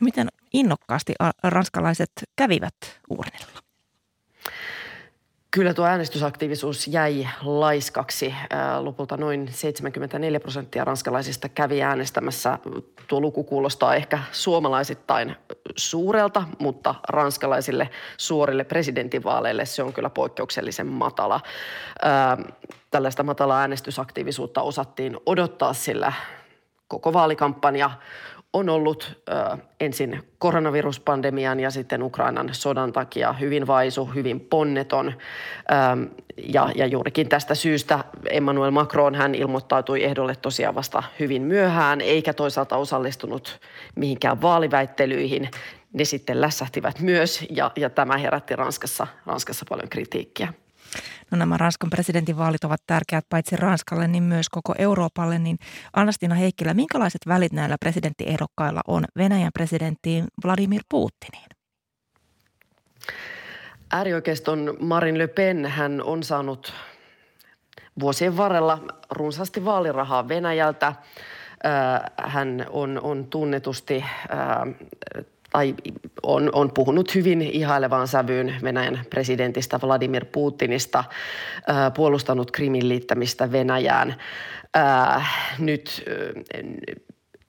No 0.00 0.04
miten 0.04 0.28
innokkaasti 0.52 1.14
ranskalaiset 1.42 2.12
kävivät 2.36 2.74
urnilla? 3.10 3.61
Kyllä 5.54 5.74
tuo 5.74 5.84
äänestysaktiivisuus 5.84 6.86
jäi 6.86 7.28
laiskaksi. 7.42 8.34
Lopulta 8.80 9.16
noin 9.16 9.48
74 9.52 10.40
prosenttia 10.40 10.84
ranskalaisista 10.84 11.48
kävi 11.48 11.82
äänestämässä. 11.82 12.58
Tuo 13.08 13.20
luku 13.20 13.44
kuulostaa 13.44 13.94
ehkä 13.94 14.18
suomalaisittain 14.32 15.36
suurelta, 15.76 16.44
mutta 16.58 16.94
ranskalaisille 17.08 17.90
suorille 18.16 18.64
presidentinvaaleille 18.64 19.66
se 19.66 19.82
on 19.82 19.92
kyllä 19.92 20.10
poikkeuksellisen 20.10 20.86
matala. 20.86 21.40
Tällaista 22.90 23.22
matalaa 23.22 23.60
äänestysaktiivisuutta 23.60 24.62
osattiin 24.62 25.16
odottaa, 25.26 25.72
sillä 25.72 26.12
koko 26.88 27.12
vaalikampanja 27.12 27.90
on 28.52 28.68
ollut 28.68 29.22
ö, 29.28 29.56
ensin 29.80 30.22
koronaviruspandemian 30.38 31.60
ja 31.60 31.70
sitten 31.70 32.02
Ukrainan 32.02 32.48
sodan 32.52 32.92
takia 32.92 33.32
hyvin 33.32 33.66
vaisu, 33.66 34.04
hyvin 34.04 34.40
ponneton. 34.40 35.08
Ö, 35.08 36.22
ja, 36.36 36.68
ja 36.74 36.86
juurikin 36.86 37.28
tästä 37.28 37.54
syystä 37.54 38.04
Emmanuel 38.30 38.70
Macron 38.70 39.14
hän 39.14 39.34
ilmoittautui 39.34 40.04
ehdolle 40.04 40.36
tosiaan 40.36 40.74
vasta 40.74 41.02
hyvin 41.20 41.42
myöhään, 41.42 42.00
eikä 42.00 42.32
toisaalta 42.32 42.76
osallistunut 42.76 43.60
mihinkään 43.96 44.42
vaaliväittelyihin. 44.42 45.50
Ne 45.92 46.04
sitten 46.04 46.40
lässähtivät 46.40 47.00
myös 47.00 47.44
ja, 47.50 47.70
ja 47.76 47.90
tämä 47.90 48.16
herätti 48.16 48.56
Ranskassa, 48.56 49.06
Ranskassa 49.26 49.64
paljon 49.68 49.88
kritiikkiä. 49.88 50.52
No 51.30 51.38
nämä 51.38 51.56
Ranskan 51.56 51.90
presidentinvaalit 51.90 52.64
ovat 52.64 52.80
tärkeät 52.86 53.24
paitsi 53.28 53.56
Ranskalle, 53.56 54.08
niin 54.08 54.22
myös 54.22 54.48
koko 54.48 54.74
Euroopalle. 54.78 55.38
Niin 55.38 55.58
Anastina 55.92 56.34
Heikkilä, 56.34 56.74
minkälaiset 56.74 57.20
välit 57.28 57.52
näillä 57.52 57.76
presidenttiehdokkailla 57.80 58.80
on 58.86 59.04
Venäjän 59.16 59.52
presidenttiin 59.54 60.24
Vladimir 60.44 60.82
Putiniin? 60.88 61.48
Äärioikeiston 63.92 64.76
Marin 64.80 65.18
Le 65.18 65.26
Pen 65.26 65.66
hän 65.66 66.02
on 66.02 66.22
saanut 66.22 66.72
vuosien 68.00 68.36
varrella 68.36 68.78
runsaasti 69.10 69.64
vaalirahaa 69.64 70.28
Venäjältä. 70.28 70.92
Hän 72.16 72.66
on, 72.70 73.00
on 73.02 73.24
tunnetusti 73.24 74.04
tai 75.52 75.74
on, 76.22 76.50
on 76.52 76.70
puhunut 76.74 77.14
hyvin 77.14 77.42
ihailevaan 77.42 78.08
sävyyn 78.08 78.54
Venäjän 78.62 79.00
presidentistä 79.10 79.80
Vladimir 79.82 80.24
Putinista, 80.32 81.04
puolustanut 81.94 82.50
Krimin 82.50 82.88
liittämistä 82.88 83.52
Venäjään. 83.52 84.14
Nyt 85.58 86.04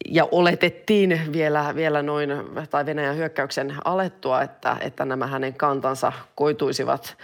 ja 0.10 0.28
oletettiin 0.32 1.22
vielä, 1.34 1.76
vielä 1.76 2.02
noin, 2.02 2.30
tai 2.70 2.86
Venäjän 2.86 3.18
hyökkäyksen 3.18 3.76
alettua, 3.86 4.42
että, 4.42 4.78
että 4.82 5.06
nämä 5.06 5.28
hänen 5.28 5.54
kantansa 5.54 6.12
koituisivat 6.36 7.18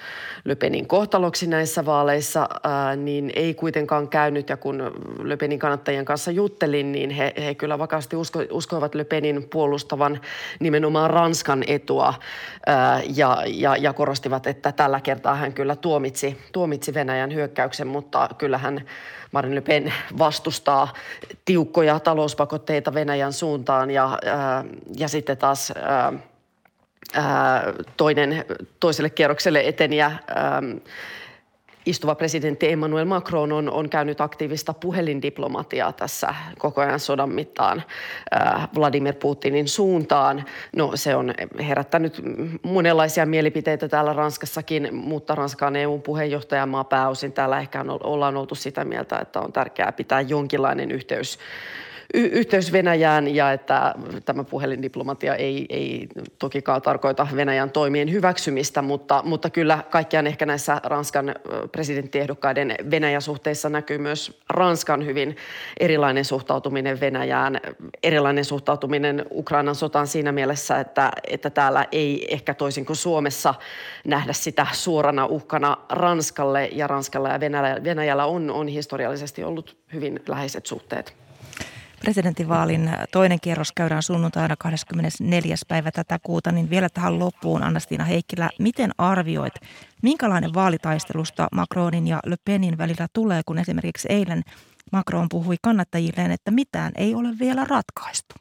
Löpenin 0.45 0.87
kohtaloksi 0.87 1.47
näissä 1.47 1.85
vaaleissa, 1.85 2.49
ää, 2.63 2.95
niin 2.95 3.31
ei 3.35 3.53
kuitenkaan 3.53 4.07
käynyt. 4.07 4.49
Ja 4.49 4.57
kun 4.57 4.91
Löpenin 5.23 5.59
kannattajien 5.59 6.05
kanssa 6.05 6.31
juttelin, 6.31 6.91
niin 6.91 7.09
he, 7.09 7.33
he 7.37 7.55
kyllä 7.55 7.79
vakaasti 7.79 8.15
usko, 8.15 8.39
uskoivat 8.51 8.95
Löpenin 8.95 9.49
puolustavan 9.49 10.21
nimenomaan 10.59 11.09
Ranskan 11.09 11.63
etua 11.67 12.13
ää, 12.65 13.01
ja, 13.15 13.43
ja, 13.47 13.75
ja 13.75 13.93
korostivat, 13.93 14.47
että 14.47 14.71
tällä 14.71 15.01
kertaa 15.01 15.35
hän 15.35 15.53
kyllä 15.53 15.75
tuomitsi, 15.75 16.37
tuomitsi 16.51 16.93
Venäjän 16.93 17.33
hyökkäyksen, 17.33 17.87
mutta 17.87 18.29
kyllähän 18.37 18.81
Marine 19.31 19.55
Le 19.55 19.61
Pen 19.61 19.93
vastustaa 20.17 20.93
tiukkoja 21.45 21.99
talouspakotteita 21.99 22.93
Venäjän 22.93 23.33
suuntaan 23.33 23.91
ja, 23.91 24.17
ää, 24.25 24.65
ja 24.97 25.07
sitten 25.07 25.37
taas 25.37 25.73
ää, 25.75 26.13
toinen, 27.97 28.45
toiselle 28.79 29.09
kierrokselle 29.09 29.61
eteniä 29.65 30.05
ää, 30.05 30.61
istuva 31.85 32.15
presidentti 32.15 32.71
Emmanuel 32.71 33.05
Macron 33.05 33.51
on, 33.51 33.69
on 33.69 33.89
käynyt 33.89 34.21
aktiivista 34.21 34.73
puhelindiplomatiaa 34.73 35.93
tässä 35.93 36.35
koko 36.57 36.81
ajan 36.81 36.99
sodan 36.99 37.29
mittaan 37.29 37.83
äh, 38.35 38.69
Vladimir 38.75 39.15
Putinin 39.15 39.67
suuntaan. 39.67 40.45
No 40.75 40.91
se 40.95 41.15
on 41.15 41.33
herättänyt 41.67 42.21
monenlaisia 42.63 43.25
mielipiteitä 43.25 43.87
täällä 43.87 44.13
Ranskassakin, 44.13 44.95
mutta 44.95 45.35
Ranska 45.35 45.67
on 45.67 45.75
EU-puheenjohtajamaa 45.75 46.83
pääosin. 46.83 47.33
Täällä 47.33 47.59
ehkä 47.59 47.81
on, 47.81 47.99
ollaan 48.03 48.37
oltu 48.37 48.55
sitä 48.55 48.85
mieltä, 48.85 49.19
että 49.19 49.39
on 49.39 49.53
tärkeää 49.53 49.91
pitää 49.91 50.21
jonkinlainen 50.21 50.91
yhteys 50.91 51.39
y- 52.13 52.29
yhteys 52.31 52.71
Venäjään 52.71 53.35
ja 53.35 53.51
että 53.51 53.95
tämä 54.25 54.43
puhelindiplomatia 54.43 55.35
ei, 55.35 55.65
ei 55.69 56.07
tokikaan 56.39 56.81
tarkoita 56.81 57.27
Venäjän 57.35 57.71
toimien 57.71 58.11
hyväksymistä, 58.11 58.81
mutta, 58.81 59.21
mutta 59.25 59.49
kyllä 59.49 59.83
kaikkiaan 59.89 60.27
ehkä 60.27 60.45
näissä 60.45 60.81
Ranskan 60.83 61.35
presidenttiehdokkaiden 61.71 62.75
Venäjä-suhteissa 62.91 63.69
näkyy 63.69 63.97
myös 63.97 64.39
Ranskan 64.49 65.05
hyvin 65.05 65.35
erilainen 65.79 66.25
suhtautuminen 66.25 66.99
Venäjään, 66.99 67.59
erilainen 68.03 68.45
suhtautuminen 68.45 69.25
Ukrainan 69.31 69.75
sotaan 69.75 70.07
siinä 70.07 70.31
mielessä, 70.31 70.79
että, 70.79 71.11
että 71.27 71.49
täällä 71.49 71.85
ei 71.91 72.33
ehkä 72.33 72.53
toisin 72.53 72.85
kuin 72.85 72.97
Suomessa 72.97 73.53
nähdä 74.05 74.33
sitä 74.33 74.67
suorana 74.71 75.25
uhkana 75.25 75.77
Ranskalle 75.89 76.69
ja 76.71 76.87
Ranskalla 76.87 77.29
ja 77.29 77.39
Venäjällä, 77.39 77.83
Venäjällä 77.83 78.25
on, 78.25 78.51
on 78.51 78.67
historiallisesti 78.67 79.43
ollut 79.43 79.77
hyvin 79.93 80.19
läheiset 80.27 80.65
suhteet. 80.65 81.28
Presidentinvaalin 82.01 82.89
toinen 83.11 83.39
kierros 83.39 83.71
käydään 83.71 84.03
sunnuntaina 84.03 84.55
24. 84.59 85.55
päivä 85.67 85.91
tätä 85.91 86.19
kuuta, 86.23 86.51
niin 86.51 86.69
vielä 86.69 86.89
tähän 86.89 87.19
loppuun 87.19 87.63
Annastiina 87.63 88.03
Heikkilä, 88.03 88.49
miten 88.59 88.91
arvioit, 88.97 89.53
minkälainen 90.01 90.53
vaalitaistelusta 90.53 91.47
Macronin 91.51 92.07
ja 92.07 92.19
Le 92.25 92.35
Penin 92.45 92.77
välillä 92.77 93.07
tulee, 93.13 93.41
kun 93.45 93.59
esimerkiksi 93.59 94.07
eilen 94.11 94.43
Macron 94.91 95.29
puhui 95.29 95.55
kannattajilleen, 95.61 96.31
että 96.31 96.51
mitään 96.51 96.91
ei 96.95 97.15
ole 97.15 97.29
vielä 97.39 97.65
ratkaistu? 97.65 98.35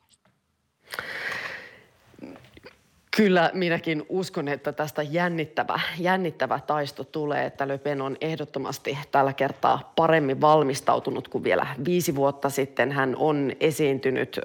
Kyllä 3.19 3.51
minäkin 3.55 4.07
uskon, 4.09 4.49
että 4.49 4.73
tästä 4.73 5.03
jännittävä, 5.03 5.81
jännittävä 5.99 6.61
taisto 6.67 7.05
tulee, 7.05 7.47
että 7.47 7.69
Le 7.69 7.79
Pen 7.79 8.03
on 8.03 8.17
ehdottomasti 8.21 8.99
tällä 9.13 9.33
kertaa 9.33 9.93
paremmin 9.97 10.41
valmistautunut 10.41 11.29
kuin 11.29 11.45
vielä 11.45 11.67
viisi 11.85 12.15
vuotta 12.15 12.51
sitten. 12.51 12.93
Hän 12.93 13.17
on 13.17 13.53
esiintynyt 13.61 14.39
ö, 14.39 14.43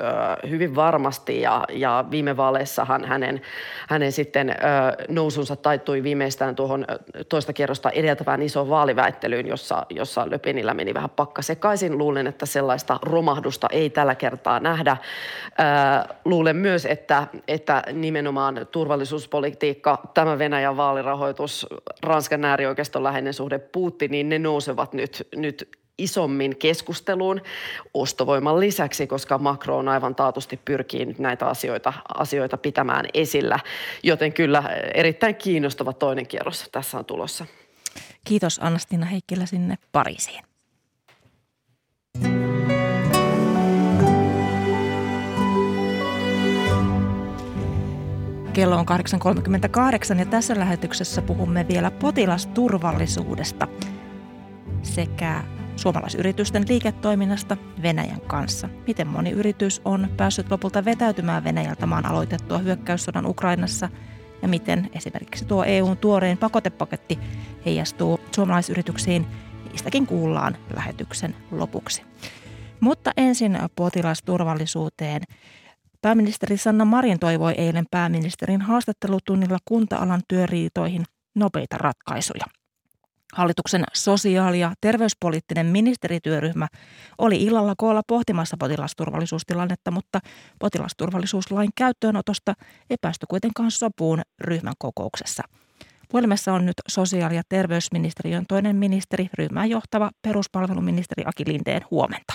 hyvin 0.50 0.76
varmasti 0.76 1.42
ja, 1.42 1.64
ja 1.70 2.06
viime 2.12 2.38
vaaleissahan 2.38 3.06
hänen, 3.06 3.42
hänen 3.90 4.12
sitten 4.12 4.50
ö, 4.50 4.54
nousunsa 5.10 5.56
taittui 5.56 6.04
viimeistään 6.04 6.56
tuohon 6.56 6.86
toista 7.30 7.54
kierrosta 7.54 7.90
edeltävään 7.90 8.42
isoon 8.42 8.70
vaaliväittelyyn, 8.70 9.48
jossa, 9.48 9.86
jossa 9.90 10.30
Le 10.30 10.38
Penillä 10.38 10.74
meni 10.74 10.94
vähän 10.94 11.10
pakka 11.10 11.42
sekaisin. 11.42 11.98
Luulen, 11.98 12.28
että 12.28 12.46
sellaista 12.46 13.00
romahdusta 13.02 13.68
ei 13.72 13.90
tällä 13.90 14.16
kertaa 14.16 14.60
nähdä. 14.60 14.98
Ö, 15.48 16.14
luulen 16.26 16.56
myös, 16.56 16.86
että, 16.86 17.28
että 17.48 17.84
nimenomaan 17.92 18.63
turvallisuuspolitiikka, 18.66 20.02
tämä 20.14 20.40
Venäjän 20.40 20.78
vaalirahoitus, 20.78 21.68
Ranskan 22.04 22.46
äärioikeiston 22.46 23.04
läheinen 23.04 23.34
suhde 23.34 23.60
Putiniin, 23.60 24.30
ne 24.30 24.40
nousevat 24.40 24.94
nyt, 24.94 25.28
nyt 25.36 25.70
isommin 25.98 26.58
keskusteluun 26.58 27.42
ostovoiman 27.94 28.60
lisäksi, 28.60 29.08
koska 29.08 29.38
Macron 29.38 29.88
aivan 29.88 30.16
taatusti 30.16 30.60
pyrkii 30.66 31.06
nyt 31.06 31.20
näitä 31.20 31.46
asioita, 31.46 31.94
asioita 32.18 32.58
pitämään 32.58 33.06
esillä. 33.14 33.60
Joten 34.04 34.34
kyllä 34.34 34.64
erittäin 34.94 35.36
kiinnostava 35.36 35.94
toinen 35.94 36.28
kierros 36.28 36.70
tässä 36.72 36.98
on 36.98 37.06
tulossa. 37.06 37.46
Kiitos 38.26 38.60
Anastina 38.64 39.06
Heikkilä 39.06 39.46
sinne 39.46 39.76
Pariisiin. 39.92 40.53
Kello 48.54 48.76
on 48.76 48.86
8.38 50.14 50.20
ja 50.20 50.26
tässä 50.26 50.60
lähetyksessä 50.60 51.22
puhumme 51.22 51.68
vielä 51.68 51.92
potilasturvallisuudesta 51.92 53.68
sekä 54.84 55.44
suomalaisyritysten 55.76 56.66
liiketoiminnasta 56.70 57.58
Venäjän 57.82 58.22
kanssa. 58.22 58.70
Miten 58.88 59.08
moni 59.08 59.32
yritys 59.32 59.82
on 59.86 60.10
päässyt 60.18 60.52
lopulta 60.52 60.86
vetäytymään 60.86 61.44
Venäjältä 61.44 61.86
maan 61.86 62.06
aloitettua 62.06 62.58
hyökkäyssodan 62.58 63.26
Ukrainassa 63.26 63.90
ja 64.42 64.48
miten 64.48 64.90
esimerkiksi 64.96 65.46
tuo 65.46 65.64
EUn 65.64 65.98
tuorein 65.98 66.38
pakotepaketti 66.38 67.20
heijastuu 67.66 68.20
suomalaisyrityksiin, 68.36 69.26
niistäkin 69.70 70.08
kuullaan 70.08 70.58
lähetyksen 70.76 71.36
lopuksi. 71.52 72.04
Mutta 72.80 73.12
ensin 73.18 73.60
potilasturvallisuuteen. 73.76 75.22
Pääministeri 76.04 76.58
Sanna 76.58 76.86
Marin 76.86 77.20
toivoi 77.20 77.54
eilen 77.58 77.86
pääministerin 77.92 78.62
haastattelutunnilla 78.62 79.58
kunta-alan 79.66 80.22
työriitoihin 80.28 81.04
nopeita 81.36 81.78
ratkaisuja. 81.78 82.46
Hallituksen 83.34 83.84
sosiaali- 83.94 84.60
ja 84.60 84.74
terveyspoliittinen 84.82 85.66
ministerityöryhmä 85.66 86.68
oli 87.18 87.44
illalla 87.44 87.74
koolla 87.78 88.02
pohtimassa 88.08 88.58
potilasturvallisuustilannetta, 88.60 89.92
mutta 89.92 90.20
potilasturvallisuuslain 90.60 91.70
käyttöönotosta 91.78 92.54
ei 92.90 92.98
päästy 93.02 93.26
kuitenkaan 93.30 93.72
sopuun 93.72 94.22
ryhmän 94.42 94.74
kokouksessa. 94.80 95.44
Puhelimessa 96.12 96.54
on 96.54 96.66
nyt 96.66 96.82
sosiaali- 96.88 97.36
ja 97.36 97.44
terveysministeriön 97.50 98.46
toinen 98.50 98.76
ministeri, 98.76 99.30
ryhmän 99.38 99.70
johtava 99.70 100.12
peruspalveluministeri 100.22 101.24
Aki 101.26 101.44
Lindeen. 101.48 101.82
Huomenta. 101.92 102.34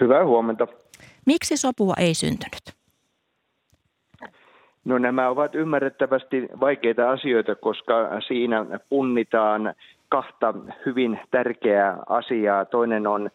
Hyvää 0.00 0.24
huomenta. 0.24 0.81
Miksi 1.26 1.56
sopua 1.56 1.94
ei 1.98 2.14
syntynyt? 2.14 2.82
No 4.84 4.98
nämä 4.98 5.28
ovat 5.28 5.54
ymmärrettävästi 5.54 6.48
vaikeita 6.60 7.10
asioita, 7.10 7.54
koska 7.54 8.20
siinä 8.26 8.66
punnitaan 8.88 9.74
kahta 10.08 10.54
hyvin 10.86 11.20
tärkeää 11.30 11.98
asiaa. 12.08 12.64
Toinen 12.64 13.06
on 13.06 13.30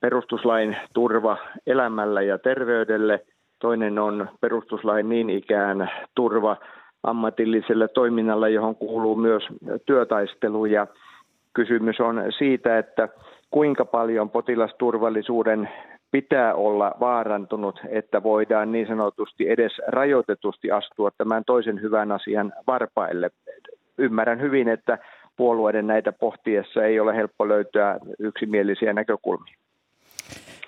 perustuslain 0.00 0.76
turva 0.92 1.36
elämällä 1.66 2.22
ja 2.22 2.38
terveydelle. 2.38 3.24
Toinen 3.58 3.98
on 3.98 4.28
perustuslain 4.40 5.08
niin 5.08 5.30
ikään 5.30 5.90
turva 6.14 6.56
ammatilliselle 7.02 7.88
toiminnalle, 7.88 8.50
johon 8.50 8.76
kuuluu 8.76 9.16
myös 9.16 9.42
työtaistelu. 9.86 10.66
Ja 10.66 10.86
kysymys 11.52 12.00
on 12.00 12.22
siitä, 12.38 12.78
että 12.78 13.08
kuinka 13.50 13.84
paljon 13.84 14.30
potilasturvallisuuden 14.30 15.68
pitää 16.10 16.54
olla 16.54 16.94
vaarantunut, 17.00 17.80
että 17.88 18.22
voidaan 18.22 18.72
niin 18.72 18.86
sanotusti 18.86 19.50
edes 19.50 19.72
rajoitetusti 19.86 20.70
astua 20.70 21.10
tämän 21.18 21.42
toisen 21.46 21.80
hyvän 21.80 22.12
asian 22.12 22.52
varpaille. 22.66 23.30
Ymmärrän 23.98 24.40
hyvin, 24.40 24.68
että 24.68 24.98
puolueiden 25.36 25.86
näitä 25.86 26.12
pohtiessa 26.12 26.84
ei 26.84 27.00
ole 27.00 27.16
helppo 27.16 27.48
löytää 27.48 27.98
yksimielisiä 28.18 28.92
näkökulmia. 28.92 29.54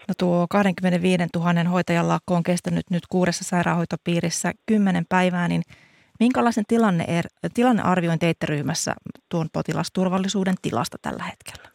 No 0.08 0.14
tuo 0.18 0.46
25 0.50 1.24
000 1.34 1.70
hoitajan 1.70 2.08
lakko 2.08 2.34
on 2.34 2.42
kestänyt 2.42 2.84
nyt 2.90 3.02
kuudessa 3.10 3.44
sairaanhoitopiirissä 3.44 4.52
kymmenen 4.66 5.04
päivää, 5.08 5.48
niin 5.48 5.62
Minkälaisen 6.20 6.64
tilanne, 6.68 7.04
er-, 7.04 7.50
tilannearvioin 7.54 8.18
teitte 8.18 8.46
ryhmässä 8.46 8.94
tuon 9.28 9.48
potilasturvallisuuden 9.52 10.54
tilasta 10.62 10.96
tällä 11.02 11.22
hetkellä? 11.22 11.69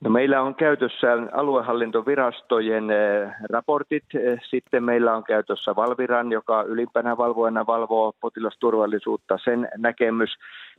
No 0.00 0.10
meillä 0.10 0.42
on 0.42 0.54
käytössä 0.54 1.12
aluehallintovirastojen 1.32 2.90
eh, 2.90 3.30
raportit. 3.50 4.04
Eh, 4.14 4.38
sitten 4.50 4.84
meillä 4.84 5.16
on 5.16 5.24
käytössä 5.24 5.76
Valviran, 5.76 6.32
joka 6.32 6.62
ylimpänä 6.62 7.16
valvojana 7.16 7.66
valvoo 7.66 8.12
potilasturvallisuutta, 8.20 9.38
sen 9.44 9.68
näkemys. 9.78 10.30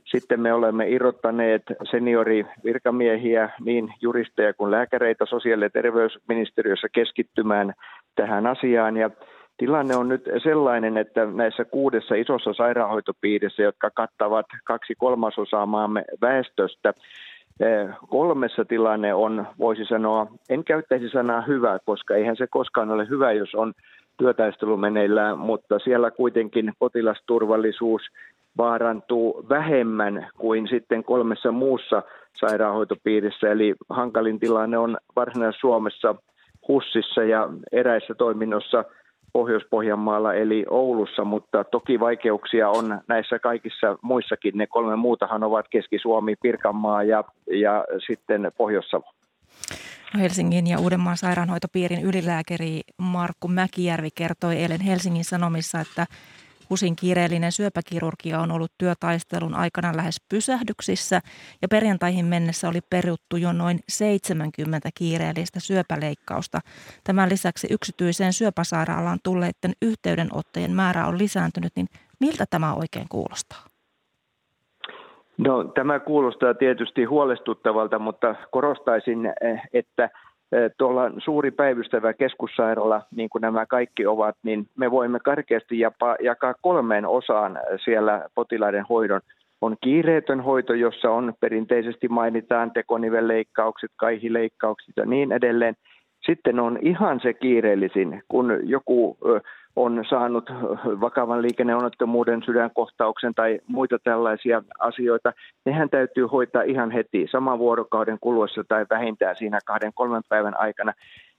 Sitten 0.04 0.40
me 0.40 0.52
olemme 0.52 0.88
irrottaneet 0.88 1.62
seniorivirkamiehiä, 1.90 3.50
niin 3.64 3.94
juristeja 4.00 4.54
kuin 4.54 4.70
lääkäreitä 4.70 5.26
sosiaali- 5.26 5.64
ja 5.64 5.70
terveysministeriössä 5.70 6.88
keskittymään 6.92 7.72
tähän 8.14 8.46
asiaan. 8.46 8.96
Ja 8.96 9.10
tilanne 9.56 9.96
on 9.96 10.08
nyt 10.08 10.22
sellainen, 10.42 10.96
että 10.96 11.26
näissä 11.26 11.64
kuudessa 11.64 12.14
isossa 12.14 12.52
sairaanhoitopiirissä, 12.52 13.62
jotka 13.62 13.90
kattavat 13.94 14.46
kaksi 14.64 14.94
kolmasosaa 14.98 15.66
maamme 15.66 16.04
väestöstä, 16.20 16.92
kolmessa 18.08 18.64
tilanne 18.64 19.14
on, 19.14 19.46
voisi 19.58 19.84
sanoa, 19.84 20.26
en 20.48 20.64
käyttäisi 20.64 21.08
sanaa 21.08 21.40
hyvä, 21.40 21.78
koska 21.84 22.14
eihän 22.14 22.36
se 22.36 22.46
koskaan 22.50 22.90
ole 22.90 23.08
hyvä, 23.08 23.32
jos 23.32 23.54
on 23.54 23.72
työtaistelu 24.16 24.76
meneillään, 24.76 25.38
mutta 25.38 25.78
siellä 25.78 26.10
kuitenkin 26.10 26.72
potilasturvallisuus 26.78 28.02
vaarantuu 28.56 29.46
vähemmän 29.48 30.28
kuin 30.38 30.68
sitten 30.68 31.04
kolmessa 31.04 31.52
muussa 31.52 32.02
sairaanhoitopiirissä. 32.40 33.50
Eli 33.50 33.74
hankalin 33.90 34.40
tilanne 34.40 34.78
on 34.78 34.96
Varsinais-Suomessa, 35.16 36.14
HUSissa 36.68 37.24
ja 37.24 37.48
eräissä 37.72 38.14
toiminnossa– 38.14 38.84
Pohjois-Pohjanmaalla 39.32 40.34
eli 40.34 40.64
Oulussa, 40.70 41.24
mutta 41.24 41.64
toki 41.64 42.00
vaikeuksia 42.00 42.68
on 42.68 43.00
näissä 43.08 43.38
kaikissa 43.38 43.98
muissakin. 44.02 44.58
Ne 44.58 44.66
kolme 44.66 44.96
muutahan 44.96 45.44
ovat 45.44 45.66
Keski-Suomi, 45.70 46.36
Pirkanmaa 46.42 47.02
ja, 47.02 47.24
ja 47.50 47.84
sitten 48.06 48.52
Pohjois-Savo. 48.56 49.12
Helsingin 50.18 50.66
ja 50.66 50.78
Uudenmaan 50.78 51.16
sairaanhoitopiirin 51.16 52.02
ylilääkäri 52.02 52.80
Markku 52.98 53.48
Mäkijärvi 53.48 54.08
kertoi 54.14 54.56
eilen 54.56 54.80
Helsingin 54.80 55.24
Sanomissa, 55.24 55.80
että 55.80 56.06
HUSin 56.70 56.96
kiireellinen 56.96 57.52
syöpäkirurgia 57.52 58.40
on 58.40 58.52
ollut 58.52 58.72
työtaistelun 58.78 59.54
aikana 59.54 59.96
lähes 59.96 60.16
pysähdyksissä 60.28 61.20
ja 61.62 61.68
perjantaihin 61.68 62.26
mennessä 62.26 62.68
oli 62.68 62.80
peruttu 62.90 63.36
jo 63.36 63.52
noin 63.52 63.78
70 63.88 64.88
kiireellistä 64.94 65.60
syöpäleikkausta. 65.60 66.60
Tämän 67.04 67.28
lisäksi 67.28 67.66
yksityiseen 67.70 68.32
syöpäsairaalaan 68.32 69.18
tulleiden 69.24 69.72
yhteydenottojen 69.82 70.72
määrä 70.72 71.06
on 71.06 71.18
lisääntynyt, 71.18 71.72
niin 71.76 71.86
miltä 72.20 72.44
tämä 72.50 72.74
oikein 72.74 73.06
kuulostaa? 73.08 73.64
No, 75.38 75.64
tämä 75.64 76.00
kuulostaa 76.00 76.54
tietysti 76.54 77.04
huolestuttavalta, 77.04 77.98
mutta 77.98 78.34
korostaisin, 78.50 79.26
eh, 79.26 79.60
että 79.72 80.10
tuolla 80.78 81.10
suuri 81.18 81.50
päivystävä 81.50 82.12
keskussairaala, 82.12 83.02
niin 83.16 83.28
kuin 83.28 83.42
nämä 83.42 83.66
kaikki 83.66 84.06
ovat, 84.06 84.36
niin 84.42 84.66
me 84.76 84.90
voimme 84.90 85.18
karkeasti 85.24 85.78
jakaa 86.20 86.54
kolmeen 86.62 87.06
osaan 87.06 87.58
siellä 87.84 88.28
potilaiden 88.34 88.84
hoidon. 88.88 89.20
On 89.60 89.76
kiireetön 89.80 90.40
hoito, 90.40 90.74
jossa 90.74 91.10
on 91.10 91.34
perinteisesti 91.40 92.08
mainitaan 92.08 92.70
tekonivelleikkaukset, 92.70 93.90
kaihileikkaukset 93.96 94.94
ja 94.96 95.06
niin 95.06 95.32
edelleen. 95.32 95.74
Sitten 96.26 96.60
on 96.60 96.78
ihan 96.82 97.20
se 97.20 97.32
kiireellisin, 97.34 98.22
kun 98.28 98.58
joku 98.62 99.18
on 99.78 100.04
saanut 100.08 100.50
vakavan 101.00 101.42
liikenneonnettomuuden, 101.42 102.42
sydänkohtauksen 102.42 103.34
tai 103.34 103.60
muita 103.66 103.98
tällaisia 103.98 104.62
asioita, 104.78 105.32
nehän 105.64 105.90
täytyy 105.90 106.26
hoitaa 106.26 106.62
ihan 106.62 106.90
heti 106.90 107.26
saman 107.30 107.58
vuorokauden 107.58 108.18
kuluessa 108.20 108.64
tai 108.68 108.86
vähintään 108.90 109.36
siinä 109.36 109.58
kahden 109.66 109.92
kolmen 109.94 110.22
päivän 110.28 110.60
aikana. 110.60 110.92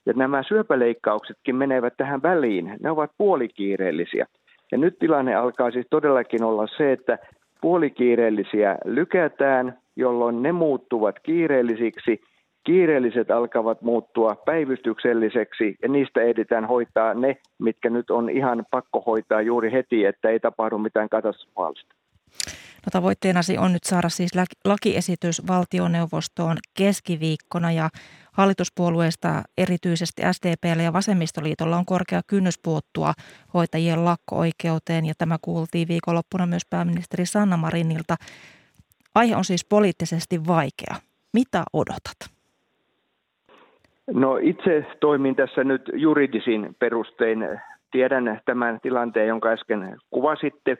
Ja 0.05 0.13
nämä 0.13 0.43
syöpäleikkauksetkin 0.43 1.55
menevät 1.55 1.93
tähän 1.97 2.23
väliin, 2.23 2.77
ne 2.83 2.91
ovat 2.91 3.11
puolikiireellisiä. 3.17 4.25
Ja 4.71 4.77
nyt 4.77 4.99
tilanne 4.99 5.35
alkaa 5.35 5.71
siis 5.71 5.87
todellakin 5.89 6.43
olla 6.43 6.67
se, 6.77 6.91
että 6.91 7.17
puolikiireellisiä 7.61 8.77
lykätään, 8.85 9.77
jolloin 9.95 10.43
ne 10.43 10.51
muuttuvat 10.51 11.19
kiireellisiksi 11.19 12.21
kiireelliset 12.69 13.31
alkavat 13.31 13.81
muuttua 13.81 14.35
päivystykselliseksi 14.35 15.75
ja 15.81 15.89
niistä 15.89 16.21
ehditään 16.21 16.65
hoitaa 16.65 17.13
ne, 17.13 17.37
mitkä 17.59 17.89
nyt 17.89 18.09
on 18.09 18.29
ihan 18.29 18.65
pakko 18.71 19.03
hoitaa 19.05 19.41
juuri 19.41 19.71
heti, 19.71 20.05
että 20.05 20.29
ei 20.29 20.39
tapahdu 20.39 20.77
mitään 20.77 21.09
katastrofaalista. 21.09 21.95
No 22.85 22.89
tavoitteenasi 22.91 23.57
on 23.57 23.73
nyt 23.73 23.83
saada 23.83 24.09
siis 24.09 24.31
lakiesitys 24.65 25.47
valtioneuvostoon 25.47 26.57
keskiviikkona 26.77 27.71
ja 27.71 27.89
hallituspuolueista 28.31 29.43
erityisesti 29.57 30.21
SDPllä 30.31 30.83
ja 30.83 30.93
Vasemmistoliitolla 30.93 31.77
on 31.77 31.85
korkea 31.85 32.21
kynnys 32.27 32.59
puuttua 32.63 33.13
hoitajien 33.53 34.05
lakko-oikeuteen 34.05 35.05
ja 35.05 35.13
tämä 35.17 35.37
kuultiin 35.41 35.87
viikonloppuna 35.87 36.45
myös 36.45 36.63
pääministeri 36.69 37.25
Sanna 37.25 37.57
Marinilta. 37.57 38.15
Aihe 39.15 39.35
on 39.35 39.45
siis 39.45 39.65
poliittisesti 39.65 40.47
vaikea. 40.47 40.95
Mitä 41.33 41.63
odotat? 41.73 42.38
No 44.13 44.37
itse 44.41 44.85
toimin 44.99 45.35
tässä 45.35 45.63
nyt 45.63 45.81
juridisin 45.93 46.75
perustein. 46.79 47.59
Tiedän 47.91 48.41
tämän 48.45 48.79
tilanteen, 48.81 49.27
jonka 49.27 49.49
äsken 49.49 49.97
kuvasitte. 50.09 50.77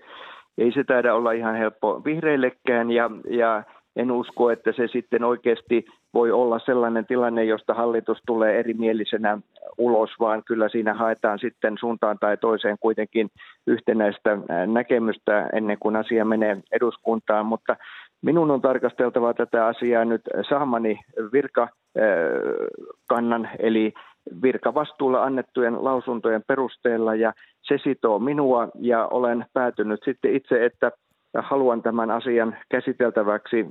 Ei 0.58 0.72
se 0.72 0.84
taida 0.84 1.16
olla 1.16 1.32
ihan 1.32 1.56
helppo 1.56 2.02
vihreillekään 2.06 2.92
ja, 2.92 3.10
ja 3.30 3.64
en 3.96 4.12
usko, 4.12 4.52
että 4.52 4.72
se 4.72 4.88
sitten 4.88 5.24
oikeasti 5.24 5.86
voi 6.14 6.32
olla 6.32 6.60
sellainen 6.60 7.06
tilanne, 7.06 7.44
josta 7.44 7.74
hallitus 7.74 8.22
tulee 8.26 8.60
erimielisenä 8.60 9.38
ulos, 9.78 10.10
vaan 10.20 10.44
kyllä 10.44 10.70
siinä 10.70 10.94
haetaan 10.94 11.40
sitten 11.40 11.78
suuntaan 11.80 12.18
tai 12.20 12.38
toiseen 12.38 12.78
kuitenkin 12.80 13.30
yhtenäistä 13.68 14.38
näkemystä 14.68 15.50
ennen 15.54 15.78
kuin 15.80 15.96
asia 15.96 16.26
menee 16.26 16.58
eduskuntaan. 16.72 17.46
Mutta 17.46 17.76
minun 18.22 18.52
on 18.52 18.62
tarkasteltava 18.62 19.34
tätä 19.34 19.66
asiaa 19.66 20.06
nyt 20.06 20.22
saamani 20.50 21.00
virkakannan, 21.34 23.50
eli 23.60 23.94
virkavastuulla 24.42 25.24
annettujen 25.24 25.84
lausuntojen 25.84 26.44
perusteella, 26.48 27.16
ja 27.16 27.34
se 27.62 27.78
sitoo 27.84 28.20
minua, 28.20 28.68
ja 28.80 29.08
olen 29.08 29.46
päätynyt 29.54 30.00
sitten 30.06 30.36
itse, 30.36 30.66
että 30.66 30.92
haluan 31.38 31.82
tämän 31.82 32.12
asian 32.12 32.58
käsiteltäväksi 32.70 33.66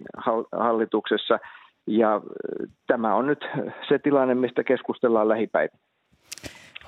hallituksessa, 0.53 1.39
ja 1.87 2.21
tämä 2.87 3.15
on 3.15 3.27
nyt 3.27 3.45
se 3.89 3.99
tilanne, 3.99 4.35
mistä 4.35 4.65
keskustellaan 4.65 5.29
lähipäivänä. 5.29 5.79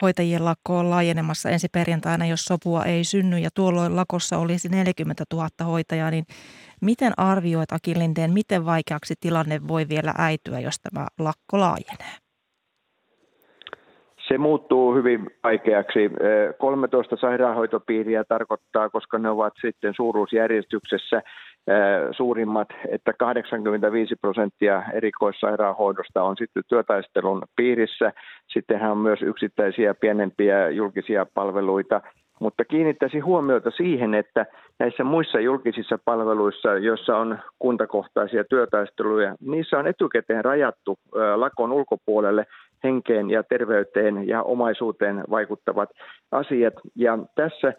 Hoitajien 0.03 0.45
lakko 0.45 0.79
on 0.79 0.91
laajenemassa 0.91 1.51
ensi 1.51 1.69
perjantaina, 1.73 2.27
jos 2.27 2.45
sopua 2.45 2.85
ei 2.85 3.05
synny 3.05 3.39
ja 3.39 3.49
tuolloin 3.55 3.97
lakossa 3.97 4.39
olisi 4.39 4.69
40 4.69 5.25
000 5.33 5.49
hoitajaa, 5.65 6.11
niin 6.11 6.25
miten 6.81 7.13
arvioit 7.17 7.73
Aki 7.73 7.99
Lindeen, 7.99 8.33
miten 8.33 8.67
vaikeaksi 8.67 9.15
tilanne 9.21 9.61
voi 9.69 9.89
vielä 9.89 10.15
äityä, 10.19 10.61
jos 10.61 10.77
tämä 10.83 11.07
lakko 11.19 11.61
laajenee? 11.61 12.15
Se 14.29 14.39
muuttuu 14.39 14.95
hyvin 14.95 15.31
vaikeaksi. 15.45 16.11
13 16.59 17.17
sairaanhoitopiiriä 17.17 18.25
tarkoittaa, 18.25 18.91
koska 18.91 19.19
ne 19.19 19.31
ovat 19.31 19.53
sitten 19.61 19.95
suuruusjärjestyksessä 19.97 21.23
suurimmat, 22.17 22.69
että 22.89 23.13
85 23.13 24.17
prosenttia 24.17 24.83
erikoissairaanhoidosta 24.95 26.23
on 26.23 26.37
sitten 26.37 26.63
työtaistelun 26.69 27.43
piirissä. 27.57 28.13
Sittenhän 28.53 28.91
on 28.91 28.99
myös 28.99 29.23
yksittäisiä 29.23 29.95
pienempiä 29.95 30.71
julkisia 30.71 31.27
palveluita, 31.35 32.01
mutta 32.41 32.65
kiinnittäisin 32.65 33.25
huomiota 33.25 33.71
siihen, 33.71 34.15
että 34.15 34.47
näissä 34.79 35.05
muissa 35.05 35.41
julkisissa 35.41 35.99
palveluissa, 36.05 36.75
joissa 36.79 37.17
on 37.17 37.39
kuntakohtaisia 37.59 38.45
työtaisteluja, 38.45 39.37
niissä 39.41 39.79
on 39.79 39.87
etukäteen 39.87 40.45
rajattu 40.45 40.99
lakon 41.37 41.73
ulkopuolelle 41.73 42.47
henkeen 42.85 43.31
ja 43.31 43.43
terveyteen 43.43 44.29
ja 44.29 44.43
omaisuuteen 44.43 45.25
vaikuttavat 45.31 45.91
asiat. 46.33 46.75
Ja 46.97 47.19
tässä 47.35 47.73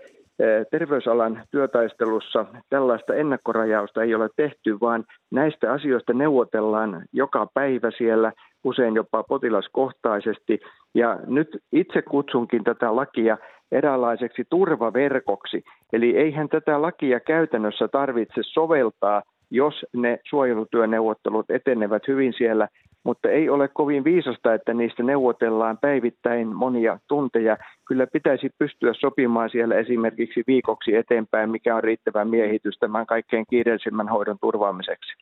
terveysalan 0.71 1.43
työtaistelussa 1.51 2.45
tällaista 2.69 3.13
ennakkorajausta 3.15 4.03
ei 4.03 4.15
ole 4.15 4.29
tehty, 4.35 4.79
vaan 4.81 5.05
näistä 5.31 5.71
asioista 5.71 6.13
neuvotellaan 6.13 7.05
joka 7.13 7.47
päivä 7.53 7.91
siellä, 7.97 8.33
usein 8.63 8.95
jopa 8.95 9.23
potilaskohtaisesti. 9.23 10.59
Ja 10.93 11.19
nyt 11.27 11.47
itse 11.71 12.01
kutsunkin 12.01 12.63
tätä 12.63 12.95
lakia 12.95 13.37
eräänlaiseksi 13.71 14.43
turvaverkoksi. 14.49 15.63
Eli 15.93 16.17
eihän 16.17 16.49
tätä 16.49 16.81
lakia 16.81 17.19
käytännössä 17.19 17.87
tarvitse 17.87 18.41
soveltaa 18.43 19.21
jos 19.51 19.85
ne 19.93 20.19
suojelutyöneuvottelut 20.29 21.51
etenevät 21.51 22.07
hyvin 22.07 22.33
siellä, 22.37 22.67
mutta 23.03 23.29
ei 23.29 23.49
ole 23.49 23.67
kovin 23.67 24.03
viisasta, 24.03 24.53
että 24.53 24.73
niistä 24.73 25.03
neuvotellaan 25.03 25.77
päivittäin 25.77 26.47
monia 26.47 26.99
tunteja. 27.07 27.57
Kyllä 27.87 28.07
pitäisi 28.07 28.49
pystyä 28.57 28.93
sopimaan 28.99 29.49
siellä 29.49 29.75
esimerkiksi 29.75 30.43
viikoksi 30.47 30.95
eteenpäin, 30.95 31.49
mikä 31.49 31.75
on 31.75 31.83
riittävä 31.83 32.25
miehitys 32.25 32.77
tämän 32.79 33.05
kaikkein 33.05 33.45
kiireellisimmän 33.49 34.09
hoidon 34.09 34.37
turvaamiseksi. 34.41 35.13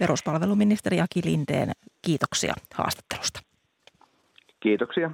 Peruspalveluministeri 0.00 1.00
Aki 1.00 1.20
Lindeen, 1.24 1.70
kiitoksia 2.02 2.54
haastattelusta. 2.74 3.40
Kiitoksia. 4.60 5.10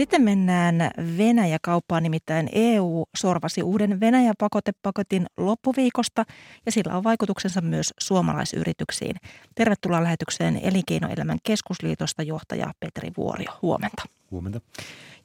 Sitten 0.00 0.22
mennään 0.22 0.90
Venäjä-kauppaan, 1.18 2.02
nimittäin 2.02 2.48
EU 2.52 3.04
sorvasi 3.16 3.62
uuden 3.62 4.00
Venäjä-pakotepaketin 4.00 5.26
loppuviikosta 5.36 6.24
ja 6.66 6.72
sillä 6.72 6.96
on 6.96 7.04
vaikutuksensa 7.04 7.60
myös 7.60 7.94
suomalaisyrityksiin. 7.98 9.16
Tervetuloa 9.54 10.02
lähetykseen 10.02 10.60
Elinkeinoelämän 10.62 11.38
keskusliitosta 11.42 12.22
johtaja 12.22 12.72
Petri 12.80 13.10
Vuorio. 13.16 13.52
Huomenta. 13.62 14.02
Huomenta. 14.30 14.60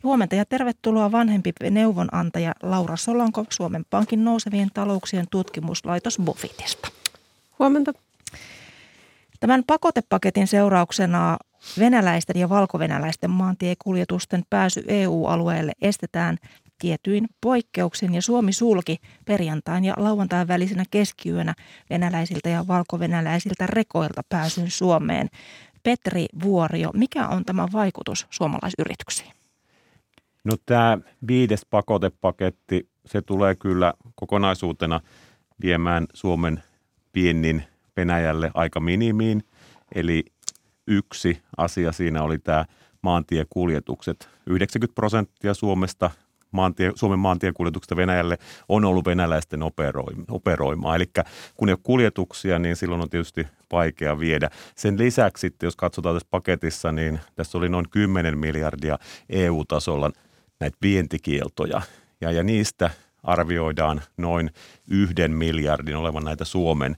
Huomenta 0.04 0.36
ja 0.36 0.46
tervetuloa 0.46 1.12
vanhempi 1.12 1.54
neuvonantaja 1.70 2.54
Laura 2.64 2.96
Solanko 2.96 3.46
Suomen 3.50 3.86
Pankin 3.90 4.26
nousevien 4.26 4.70
talouksien 4.74 5.26
tutkimuslaitos 5.32 6.18
Bofitista. 6.24 6.88
Huomenta. 7.60 7.94
Tämän 9.40 9.64
pakotepaketin 9.68 10.48
seurauksena 10.48 11.38
venäläisten 11.80 12.40
ja 12.40 12.50
valkovenäläisten 12.50 13.30
maantiekuljetusten 13.30 14.44
pääsy 14.50 14.84
EU-alueelle 14.88 15.72
estetään 15.82 16.38
tietyin 16.80 17.28
poikkeuksin 17.42 18.14
ja 18.14 18.22
Suomi 18.22 18.54
sulki 18.54 18.98
perjantain 19.26 19.86
ja 19.86 19.94
lauantain 19.98 20.48
välisenä 20.48 20.84
keskiyönä 20.92 21.54
venäläisiltä 21.90 22.50
ja 22.50 22.68
valkovenäläisiltä 22.68 23.68
rekoilta 23.68 24.22
pääsyn 24.30 24.72
Suomeen. 24.72 25.30
Petri 25.84 26.26
Vuorio, 26.44 26.92
mikä 26.94 27.28
on 27.28 27.46
tämä 27.46 27.68
vaikutus 27.74 28.28
suomalaisyrityksiin? 28.30 29.32
No 30.44 30.58
tämä 30.66 30.98
viides 31.28 31.66
pakotepaketti, 31.70 32.90
se 33.06 33.22
tulee 33.22 33.56
kyllä 33.56 33.94
kokonaisuutena 34.16 35.02
viemään 35.62 36.08
Suomen 36.14 36.64
viennin 37.16 37.64
Venäjälle 37.98 38.52
aika 38.54 38.80
minimiin. 38.80 39.43
Eli 39.96 40.24
yksi 40.88 41.41
asia 41.58 41.91
siinä 41.91 42.24
oli 42.24 42.39
tämä 42.39 42.66
maantiekuljetukset. 43.02 44.30
90 44.48 44.96
prosenttia 44.96 45.54
Suomesta 45.54 46.12
maantie, 46.52 46.91
Suomen 46.96 47.20
maantiekuljetuksesta 47.20 47.96
Venäjälle 47.96 48.38
on 48.70 48.86
ollut 48.86 49.06
venäläisten 49.06 49.60
operoimaa. 50.30 50.96
Eli 50.96 51.06
kun 51.56 51.70
ei 51.70 51.74
ole 51.74 51.80
kuljetuksia, 51.84 52.60
niin 52.60 52.76
silloin 52.76 53.02
on 53.02 53.10
tietysti 53.10 53.48
vaikea 53.72 54.20
viedä. 54.20 54.50
Sen 54.76 54.98
lisäksi, 54.98 55.56
jos 55.64 55.76
katsotaan 55.76 56.16
tässä 56.16 56.28
paketissa, 56.32 56.91
niin 56.91 57.20
tässä 57.36 57.58
oli 57.58 57.70
noin 57.70 57.86
10 57.89 58.38
miljardia 58.38 59.00
EU-tasolla 59.30 60.12
näitä 60.60 60.78
vientikieltoja. 60.82 61.82
Ja, 62.22 62.32
ja 62.32 62.43
niistä 62.43 62.89
arvioidaan 63.24 64.02
noin 64.18 64.52
yhden 64.89 65.32
miljardin 65.32 65.96
olevan 65.96 66.24
näitä 66.24 66.46
Suomen, 66.46 66.98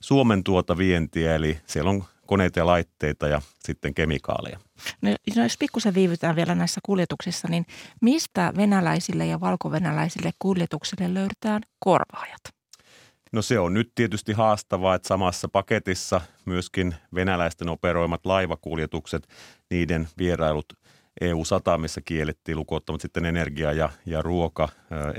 Suomen 0.00 0.44
tuota 0.44 0.78
vientiä, 0.78 1.34
eli 1.34 1.60
siellä 1.66 1.90
on 1.90 2.04
koneita 2.26 2.58
ja 2.58 2.66
laitteita 2.66 3.28
ja 3.28 3.42
sitten 3.60 3.94
kemikaaleja. 3.94 4.58
No, 5.02 5.10
no 5.36 5.42
jos 5.42 5.56
pikkusen 5.58 5.94
viivytään 5.94 6.36
vielä 6.36 6.54
näissä 6.54 6.80
kuljetuksissa, 6.84 7.48
niin 7.48 7.66
mistä 8.02 8.52
venäläisille 8.56 9.26
ja 9.26 9.40
valkovenäläisille 9.40 10.30
kuljetuksille 10.38 11.14
löydetään 11.14 11.62
korvaajat? 11.78 12.40
No 13.32 13.42
se 13.42 13.58
on 13.58 13.74
nyt 13.74 13.92
tietysti 13.94 14.32
haastavaa, 14.32 14.94
että 14.94 15.08
samassa 15.08 15.48
paketissa 15.48 16.20
myöskin 16.44 16.94
venäläisten 17.14 17.68
operoimat 17.68 18.26
laivakuljetukset, 18.26 19.28
niiden 19.70 20.08
vierailut 20.18 20.72
EU-satamissa 21.20 22.00
kiellettiin 22.00 22.58
lukuottamat 22.58 23.00
sitten 23.00 23.24
energia- 23.24 23.72
ja, 23.72 23.90
ja 24.06 24.22
ruoka- 24.22 24.68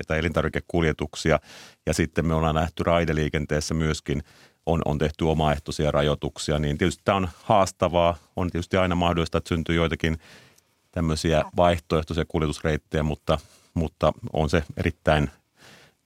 tai 0.08 0.20
elintarvikekuljetuksia. 0.20 1.40
Ja 1.86 1.94
sitten 1.94 2.26
me 2.26 2.34
ollaan 2.34 2.56
nähty 2.56 2.84
raideliikenteessä 2.84 3.74
myöskin 3.74 4.24
on, 4.72 4.82
on 4.86 4.98
tehty 4.98 5.24
omaehtoisia 5.24 5.92
rajoituksia, 5.92 6.60
niin 6.60 6.78
tietysti 6.78 7.02
tämä 7.06 7.16
on 7.16 7.30
haastavaa. 7.44 8.16
On 8.36 8.50
tietysti 8.52 8.78
aina 8.78 8.96
mahdollista, 8.96 9.38
että 9.38 9.50
syntyy 9.50 9.76
joitakin 9.76 10.18
tämmöisiä 10.92 11.44
vaihtoehtoisia 11.58 12.26
kuljetusreittejä, 12.28 13.04
mutta, 13.04 13.40
mutta 13.74 14.14
on 14.34 14.50
se 14.50 14.64
erittäin 14.78 15.30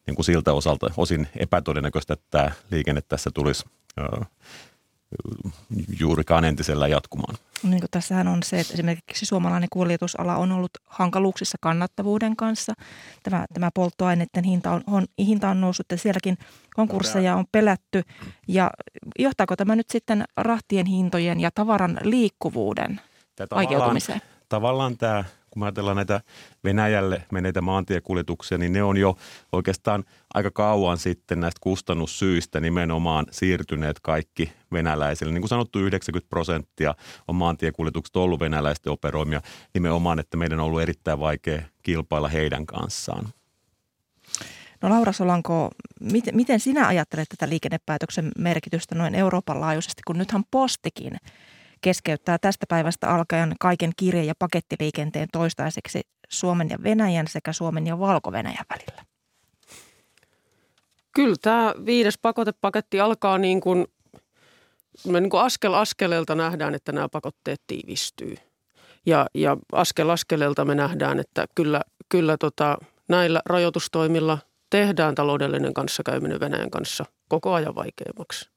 niin 0.08 0.16
kuin 0.16 0.26
siltä 0.26 0.54
osalta 0.54 0.92
osin 0.98 1.28
epätodennäköistä, 1.36 2.14
että 2.14 2.26
tämä 2.32 2.52
liikenne 2.72 3.02
tässä 3.02 3.30
tulisi 3.34 3.66
juurikaan 6.00 6.46
entisellä 6.46 6.88
jatkumaan. 6.88 7.36
Niin 7.64 7.80
kuin 7.80 7.92
tässähän 7.92 8.28
on 8.28 8.44
se, 8.44 8.60
että 8.60 8.74
esimerkiksi 8.74 9.26
suomalainen 9.26 9.70
kuljetusala 9.70 10.36
on 10.36 10.52
ollut 10.52 10.72
hankaluuksissa 10.86 11.58
kannattavuuden 11.62 12.36
kanssa. 12.36 12.74
Tämä, 13.24 13.46
tämä 13.54 13.70
polttoaineiden 13.74 14.44
hinta 14.44 14.72
on, 14.72 14.84
on, 14.88 15.06
hinta 15.20 15.50
on 15.50 15.62
noussut 15.62 15.86
ja 15.92 15.98
sielläkin 15.98 16.38
konkursseja 16.76 17.36
on 17.36 17.46
pelätty. 17.52 18.02
Ja 18.48 18.72
johtaako 19.20 19.56
tämä 19.56 19.76
nyt 19.76 19.90
sitten 19.90 20.24
rahtien 20.38 20.86
hintojen 20.86 21.40
ja 21.40 21.52
tavaran 21.56 22.00
liikkuvuuden 22.04 23.02
vaikeutumiseen? 23.52 24.22
Tavallaan 24.50 24.98
tämä 24.98 25.24
kun 25.54 25.64
ajatellaan 25.64 25.96
näitä 25.96 26.22
Venäjälle 26.64 27.24
meneitä 27.32 27.62
maantiekuljetuksia, 27.62 28.58
niin 28.58 28.74
ne 28.74 28.84
on 28.84 28.98
jo 28.98 29.18
oikeastaan 29.52 30.04
aika 30.34 30.52
kauan 30.52 30.98
sitten 30.98 31.40
näistä 31.40 31.60
kustannussyistä 31.62 32.60
nimenomaan 32.60 33.26
siirtyneet 33.32 34.00
kaikki 34.00 34.54
venäläisille. 34.72 35.32
Niin 35.32 35.42
kuin 35.42 35.50
sanottu, 35.50 35.80
90 35.80 36.30
prosenttia 36.30 36.96
on 37.28 37.36
maantiekuljetukset 37.36 38.16
ollut 38.16 38.40
venäläisten 38.40 38.92
operoimia 38.92 39.42
nimenomaan, 39.74 40.20
että 40.20 40.38
meidän 40.38 40.60
on 40.60 40.66
ollut 40.66 40.82
erittäin 40.82 41.20
vaikea 41.20 41.62
kilpailla 41.84 42.28
heidän 42.28 42.66
kanssaan. 42.66 43.26
No 44.82 44.90
Laura 44.90 45.12
Solanko, 45.12 45.70
miten, 46.00 46.36
miten 46.36 46.60
sinä 46.60 46.88
ajattelet 46.88 47.30
tätä 47.30 47.50
liikennepäätöksen 47.50 48.32
merkitystä 48.38 48.96
noin 48.96 49.16
Euroopan 49.16 49.62
laajuisesti, 49.62 50.02
kun 50.08 50.18
nythän 50.18 50.44
postikin– 50.52 51.18
keskeyttää 51.84 52.38
tästä 52.38 52.66
päivästä 52.70 53.10
alkaen 53.10 53.56
kaiken 53.60 53.92
kirje- 53.98 54.24
ja 54.24 54.34
pakettiliikenteen 54.40 55.28
toistaiseksi 55.32 56.02
Suomen 56.30 56.70
ja 56.70 56.78
Venäjän 56.84 57.28
sekä 57.28 57.54
Suomen 57.54 57.88
ja 57.88 58.00
Valko-Venäjän 58.00 58.66
välillä? 58.70 59.06
Kyllä 61.16 61.36
tämä 61.42 61.74
viides 61.86 62.18
pakotepaketti 62.18 63.00
alkaa 63.00 63.38
niin 63.38 63.62
kuin, 63.62 63.88
me 65.08 65.22
niin 65.22 65.30
kuin 65.30 65.42
askel 65.42 65.74
askeleelta 65.74 66.36
nähdään, 66.36 66.76
että 66.76 66.92
nämä 66.92 67.10
pakotteet 67.10 67.62
tiivistyy. 67.68 68.36
Ja, 69.06 69.26
ja 69.34 69.58
askel 69.72 70.10
askeleelta 70.10 70.66
me 70.66 70.76
nähdään, 70.76 71.20
että 71.20 71.46
kyllä, 71.56 71.82
kyllä 72.10 72.38
tota, 72.38 72.78
näillä 73.10 73.42
rajoitustoimilla 73.46 74.38
tehdään 74.70 75.16
taloudellinen 75.16 75.74
kanssakäyminen 75.74 76.40
Venäjän 76.40 76.70
kanssa 76.70 77.06
koko 77.30 77.54
ajan 77.54 77.76
vaikeammaksi 77.76 78.53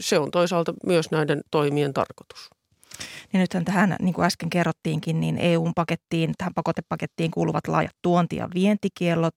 se 0.00 0.18
on 0.18 0.30
toisaalta 0.30 0.74
myös 0.86 1.10
näiden 1.10 1.40
toimien 1.50 1.92
tarkoitus. 1.92 2.50
Niin 3.32 3.40
nythän 3.40 3.64
tähän, 3.64 3.96
niin 4.00 4.14
kuin 4.14 4.24
äsken 4.24 4.50
kerrottiinkin, 4.50 5.20
niin 5.20 5.38
EU-pakettiin, 5.38 6.34
tähän 6.38 6.54
pakotepakettiin 6.54 7.30
kuuluvat 7.30 7.68
laajat 7.68 7.96
tuonti- 8.02 8.36
ja 8.36 8.48
vientikiellot, 8.54 9.34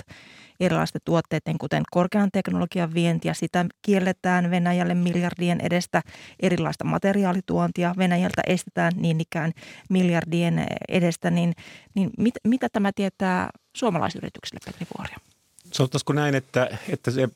erilaisten 0.60 1.02
tuotteiden, 1.06 1.58
kuten 1.58 1.84
korkean 1.92 2.30
teknologian 2.34 2.94
vienti, 2.94 3.28
ja 3.28 3.34
sitä 3.34 3.66
kielletään 3.82 4.52
Venäjälle 4.52 4.94
miljardien 4.94 5.62
edestä 5.62 6.02
erilaista 6.40 6.84
materiaalituontia. 6.84 7.96
Venäjältä 7.98 8.42
estetään 8.48 8.94
niin 8.96 9.22
ikään 9.22 9.52
miljardien 9.90 10.66
edestä, 10.90 11.32
niin, 11.32 11.54
niin 11.96 12.10
mit, 12.18 12.34
mitä 12.48 12.68
tämä 12.74 12.92
tietää 12.96 13.50
suomalaisyrityksille, 13.78 14.60
Petri 14.66 14.88
Vuorio? 14.98 15.33
Sanottaisiko 15.74 16.14
näin, 16.14 16.36
että, 16.36 16.78
että 16.90 17.12
se 17.12 17.30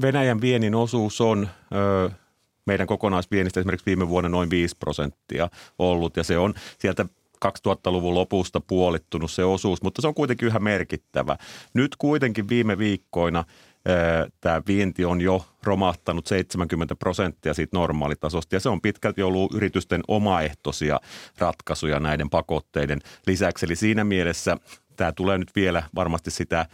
Venäjän 0.00 0.40
viennin 0.40 0.74
osuus 0.74 1.20
on 1.20 1.48
ö, 1.74 2.10
meidän 2.66 2.86
kokonaisviennistä 2.86 3.60
esimerkiksi 3.60 3.86
viime 3.86 4.08
vuonna 4.08 4.28
noin 4.28 4.50
5 4.50 4.76
prosenttia 4.76 5.48
ollut 5.78 6.16
ja 6.16 6.24
se 6.24 6.38
on 6.38 6.54
sieltä 6.78 7.06
2000-luvun 7.46 8.14
lopusta 8.14 8.60
puolittunut 8.60 9.30
se 9.30 9.44
osuus, 9.44 9.82
mutta 9.82 10.02
se 10.02 10.08
on 10.08 10.14
kuitenkin 10.14 10.46
yhä 10.46 10.58
merkittävä. 10.58 11.36
Nyt 11.74 11.96
kuitenkin 11.96 12.48
viime 12.48 12.78
viikkoina 12.78 13.44
tämä 14.40 14.62
vienti 14.66 15.04
on 15.04 15.20
jo 15.20 15.46
romahtanut 15.62 16.26
70 16.26 16.94
prosenttia 16.94 17.54
siitä 17.54 17.76
normaalitasosta 17.76 18.56
ja 18.56 18.60
se 18.60 18.68
on 18.68 18.80
pitkälti 18.80 19.22
ollut 19.22 19.54
yritysten 19.54 20.00
omaehtoisia 20.08 21.00
ratkaisuja 21.38 22.00
näiden 22.00 22.30
pakotteiden 22.30 23.00
lisäksi. 23.26 23.66
Eli 23.66 23.76
siinä 23.76 24.04
mielessä 24.04 24.56
tämä 24.96 25.12
tulee 25.12 25.38
nyt 25.38 25.50
vielä 25.56 25.82
varmasti 25.94 26.30
sitä 26.30 26.66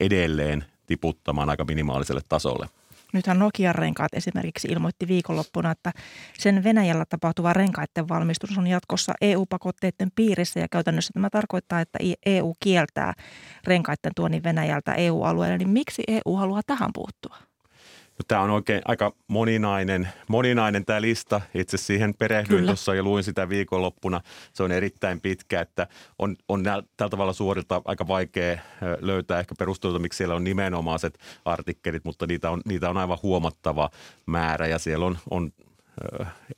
edelleen 0.00 0.64
tiputtamaan 0.86 1.50
aika 1.50 1.64
minimaaliselle 1.64 2.20
tasolle. 2.28 2.66
Nythän 3.12 3.38
Nokian 3.38 3.74
renkaat 3.74 4.14
esimerkiksi 4.14 4.68
ilmoitti 4.68 5.08
viikonloppuna, 5.08 5.70
että 5.70 5.92
sen 6.38 6.64
Venäjällä 6.64 7.04
tapahtuva 7.08 7.52
renkaiden 7.52 8.08
valmistus 8.08 8.58
on 8.58 8.66
jatkossa 8.66 9.12
EU-pakotteiden 9.20 10.10
piirissä 10.14 10.60
ja 10.60 10.68
käytännössä 10.70 11.12
tämä 11.12 11.30
tarkoittaa, 11.30 11.80
että 11.80 11.98
EU 12.26 12.54
kieltää 12.60 13.12
renkaiden 13.64 14.12
tuonnin 14.16 14.42
Venäjältä 14.42 14.94
EU-alueelle. 14.94 15.58
Niin 15.58 15.68
miksi 15.68 16.02
EU 16.08 16.36
haluaa 16.36 16.62
tähän 16.66 16.90
puuttua? 16.94 17.47
No, 18.18 18.24
tämä 18.28 18.42
on 18.42 18.50
oikein 18.50 18.82
aika 18.84 19.12
moninainen, 19.28 20.08
moninainen 20.28 20.84
tämä 20.84 21.00
lista. 21.00 21.40
Itse 21.54 21.76
siihen 21.76 22.14
perehdyin 22.14 22.66
tuossa 22.66 22.94
ja 22.94 23.02
luin 23.02 23.24
sitä 23.24 23.48
viikonloppuna. 23.48 24.20
Se 24.52 24.62
on 24.62 24.72
erittäin 24.72 25.20
pitkä, 25.20 25.60
että 25.60 25.86
on, 26.18 26.36
on 26.48 26.62
tällä 26.62 27.10
tavalla 27.10 27.32
suorilta 27.32 27.82
aika 27.84 28.08
vaikea 28.08 28.58
löytää 29.00 29.40
ehkä 29.40 29.54
perusteluita, 29.58 29.98
miksi 29.98 30.16
siellä 30.16 30.34
on 30.34 30.44
nimenomaiset 30.44 31.18
artikkelit, 31.44 32.04
mutta 32.04 32.26
niitä 32.26 32.50
on, 32.50 32.60
niitä 32.64 32.90
on 32.90 32.96
aivan 32.96 33.18
huomattava 33.22 33.90
määrä 34.26 34.66
ja 34.66 34.78
siellä 34.78 35.06
on, 35.06 35.18
on 35.30 35.52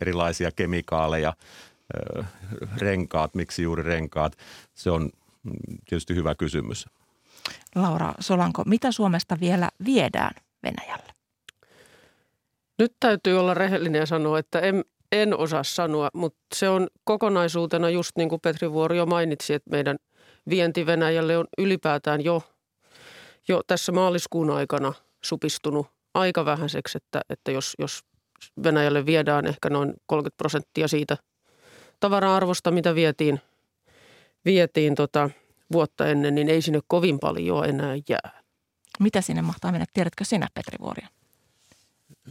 erilaisia 0.01 0.51
kemikaaleja, 0.51 1.33
renkaat, 2.79 3.35
miksi 3.35 3.63
juuri 3.63 3.83
renkaat. 3.83 4.37
Se 4.75 4.91
on 4.91 5.03
mm, 5.43 5.53
tietysti 5.89 6.15
hyvä 6.15 6.35
kysymys. 6.35 6.89
Laura 7.75 8.15
Solanko, 8.21 8.63
mitä 8.67 8.93
Suomesta 8.93 9.41
vielä 9.41 9.69
viedään 9.85 10.35
Venäjälle? 10.63 11.20
Nyt 12.81 12.93
täytyy 13.01 13.41
olla 13.41 13.55
rehellinen 13.55 13.99
ja 13.99 14.07
sanoa, 14.07 14.39
että 14.39 14.61
en, 14.61 14.85
en 15.13 15.39
osaa 15.39 15.63
sanoa, 15.63 16.09
mutta 16.15 16.41
se 16.55 16.69
on 16.69 16.89
kokonaisuutena 17.05 17.91
just 17.91 18.11
niin 18.17 18.29
kuin 18.29 18.41
Petri 18.41 18.73
Vuori 18.73 18.97
jo 18.97 19.07
mainitsi, 19.07 19.55
että 19.55 19.71
meidän 19.71 19.97
vienti 20.49 20.87
Venäjälle 20.87 21.39
on 21.39 21.47
ylipäätään 21.59 22.25
jo, 22.25 22.43
jo 23.49 23.63
tässä 23.67 23.93
maaliskuun 23.93 24.51
aikana 24.51 24.93
supistunut 25.25 25.87
aika 26.15 26.45
vähäiseksi, 26.45 26.99
että, 26.99 27.21
että 27.31 27.51
jos, 27.51 27.75
jos 27.79 28.01
Venäjälle 28.63 29.07
viedään 29.07 29.47
ehkä 29.47 29.71
noin 29.71 29.95
30 30.07 30.37
prosenttia 30.37 30.89
siitä 30.89 31.17
tavara-arvosta, 32.01 32.71
mitä 32.71 32.95
vietiin, 32.95 33.41
vietiin 34.45 34.95
tota 34.95 35.31
vuotta 35.73 36.07
ennen, 36.07 36.35
niin 36.35 36.49
ei 36.49 36.63
sinne 36.63 36.81
kovin 36.87 37.19
paljon 37.19 37.69
enää 37.69 37.95
jää. 38.09 38.43
Mitä 39.01 39.21
sinne 39.21 39.43
mahtaa 39.43 39.73
mennä? 39.73 39.87
Tiedätkö 39.93 40.25
sinä, 40.25 40.49
Petri 40.55 40.79
Vuoria? 40.81 41.09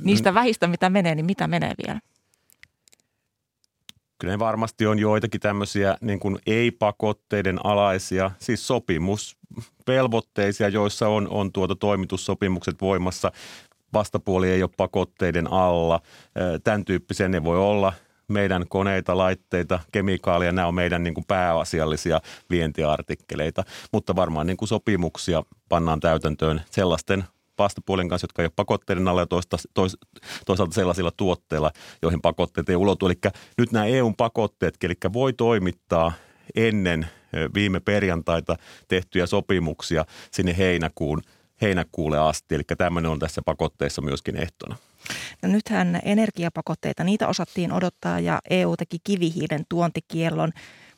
Niistä 0.04 0.34
vähistä, 0.34 0.68
mitä 0.68 0.90
menee, 0.90 1.16
niin 1.16 1.26
mitä 1.26 1.48
menee 1.48 1.74
vielä? 1.88 2.00
Kyllä 4.20 4.34
ne 4.34 4.40
varmasti 4.40 4.88
on 4.88 5.00
joitakin 5.00 5.42
tämmöisiä 5.42 5.98
niin 6.02 6.20
kuin 6.20 6.40
ei-pakotteiden 6.46 7.66
alaisia, 7.66 8.32
siis 8.40 8.68
sopimusvelvoitteisia, 8.68 10.70
joissa 10.70 11.08
on, 11.08 11.28
on 11.30 11.52
tuota 11.52 11.76
toimitussopimukset 11.76 12.82
voimassa. 12.82 13.32
Vastapuoli 13.94 14.50
ei 14.50 14.64
ole 14.64 14.72
pakotteiden 14.78 15.54
alla. 15.54 16.02
Tämän 16.64 16.86
tyyppisiä 16.86 17.30
ne 17.30 17.44
voi 17.44 17.58
olla 17.58 17.94
meidän 18.28 18.66
koneita, 18.70 19.18
laitteita, 19.18 19.80
kemikaalia, 19.92 20.52
nämä 20.52 20.68
on 20.68 20.76
meidän 20.76 21.04
niin 21.04 21.14
kuin 21.14 21.26
pääasiallisia 21.28 22.22
vientiartikkeleita, 22.50 23.64
mutta 23.94 24.16
varmaan 24.16 24.48
niin 24.48 24.58
kuin 24.58 24.70
sopimuksia 24.70 25.44
pannaan 25.70 26.00
täytäntöön 26.00 26.62
sellaisten 26.72 27.24
vastapuolen 27.60 28.10
kanssa, 28.10 28.26
jotka 28.26 28.42
ei 28.42 28.46
ole 28.46 28.54
pakotteiden 28.56 29.08
alla 29.08 29.22
ja 29.22 29.28
toista, 29.28 29.58
tois, 29.74 29.98
toisaalta 30.46 30.74
sellaisilla 30.74 31.12
tuotteilla, 31.18 31.72
joihin 32.02 32.22
pakotteet 32.22 32.70
ei 32.70 32.76
ulotu. 32.76 33.06
Eli 33.06 33.16
nyt 33.58 33.72
nämä 33.72 33.86
EUn 33.86 34.16
pakotteet, 34.16 34.78
eli 34.84 34.94
voi 35.14 35.34
toimittaa 35.34 36.12
ennen 36.56 37.08
viime 37.54 37.80
perjantaita 37.80 38.56
tehtyjä 38.88 39.26
sopimuksia 39.26 40.06
sinne 40.32 40.58
heinäkuun, 40.58 41.22
heinäkuulle 41.62 42.20
asti. 42.20 42.56
Eli 42.56 42.64
tämmöinen 42.78 43.12
on 43.12 43.20
tässä 43.20 43.42
pakotteessa 43.46 44.02
myöskin 44.02 44.36
ehtona. 44.36 44.76
No 45.42 45.50
nythän 45.50 46.00
energiapakotteita, 46.04 47.04
niitä 47.04 47.28
osattiin 47.28 47.72
odottaa 47.72 48.20
ja 48.20 48.40
EU 48.50 48.78
teki 48.78 48.98
kivihiilen 49.04 49.66
tuontikiellon, 49.70 50.52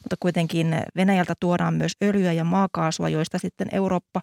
mutta 0.03 0.15
kuitenkin 0.19 0.75
Venäjältä 0.95 1.33
tuodaan 1.39 1.73
myös 1.73 1.91
öljyä 2.03 2.33
ja 2.33 2.43
maakaasua, 2.43 3.09
joista 3.09 3.37
sitten 3.37 3.67
Eurooppa 3.71 4.21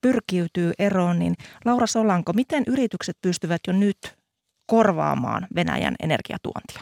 pyrkiytyy 0.00 0.72
eroon, 0.78 1.18
niin 1.18 1.34
Laura 1.64 1.86
Solanko, 1.86 2.32
miten 2.32 2.62
yritykset 2.66 3.16
pystyvät 3.22 3.60
jo 3.66 3.72
nyt 3.72 4.16
korvaamaan 4.66 5.46
Venäjän 5.54 5.94
energiatuontia? 6.02 6.80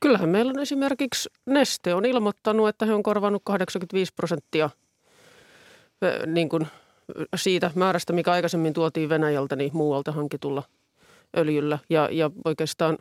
Kyllähän 0.00 0.28
meillä 0.28 0.50
on 0.50 0.58
esimerkiksi 0.58 1.28
Neste 1.46 1.94
on 1.94 2.04
ilmoittanut, 2.04 2.68
että 2.68 2.86
he 2.86 2.94
on 2.94 3.02
korvannut 3.02 3.42
85 3.44 4.12
prosenttia 4.14 4.70
niin 6.26 6.48
kuin 6.48 6.66
siitä 7.36 7.70
määrästä, 7.74 8.12
mikä 8.12 8.32
aikaisemmin 8.32 8.72
tuotiin 8.72 9.08
Venäjältä, 9.08 9.56
niin 9.56 9.70
muualta 9.74 10.12
hankitulla 10.12 10.62
öljyllä. 11.36 11.78
Ja, 11.90 12.08
ja 12.12 12.30
oikeastaan 12.44 12.98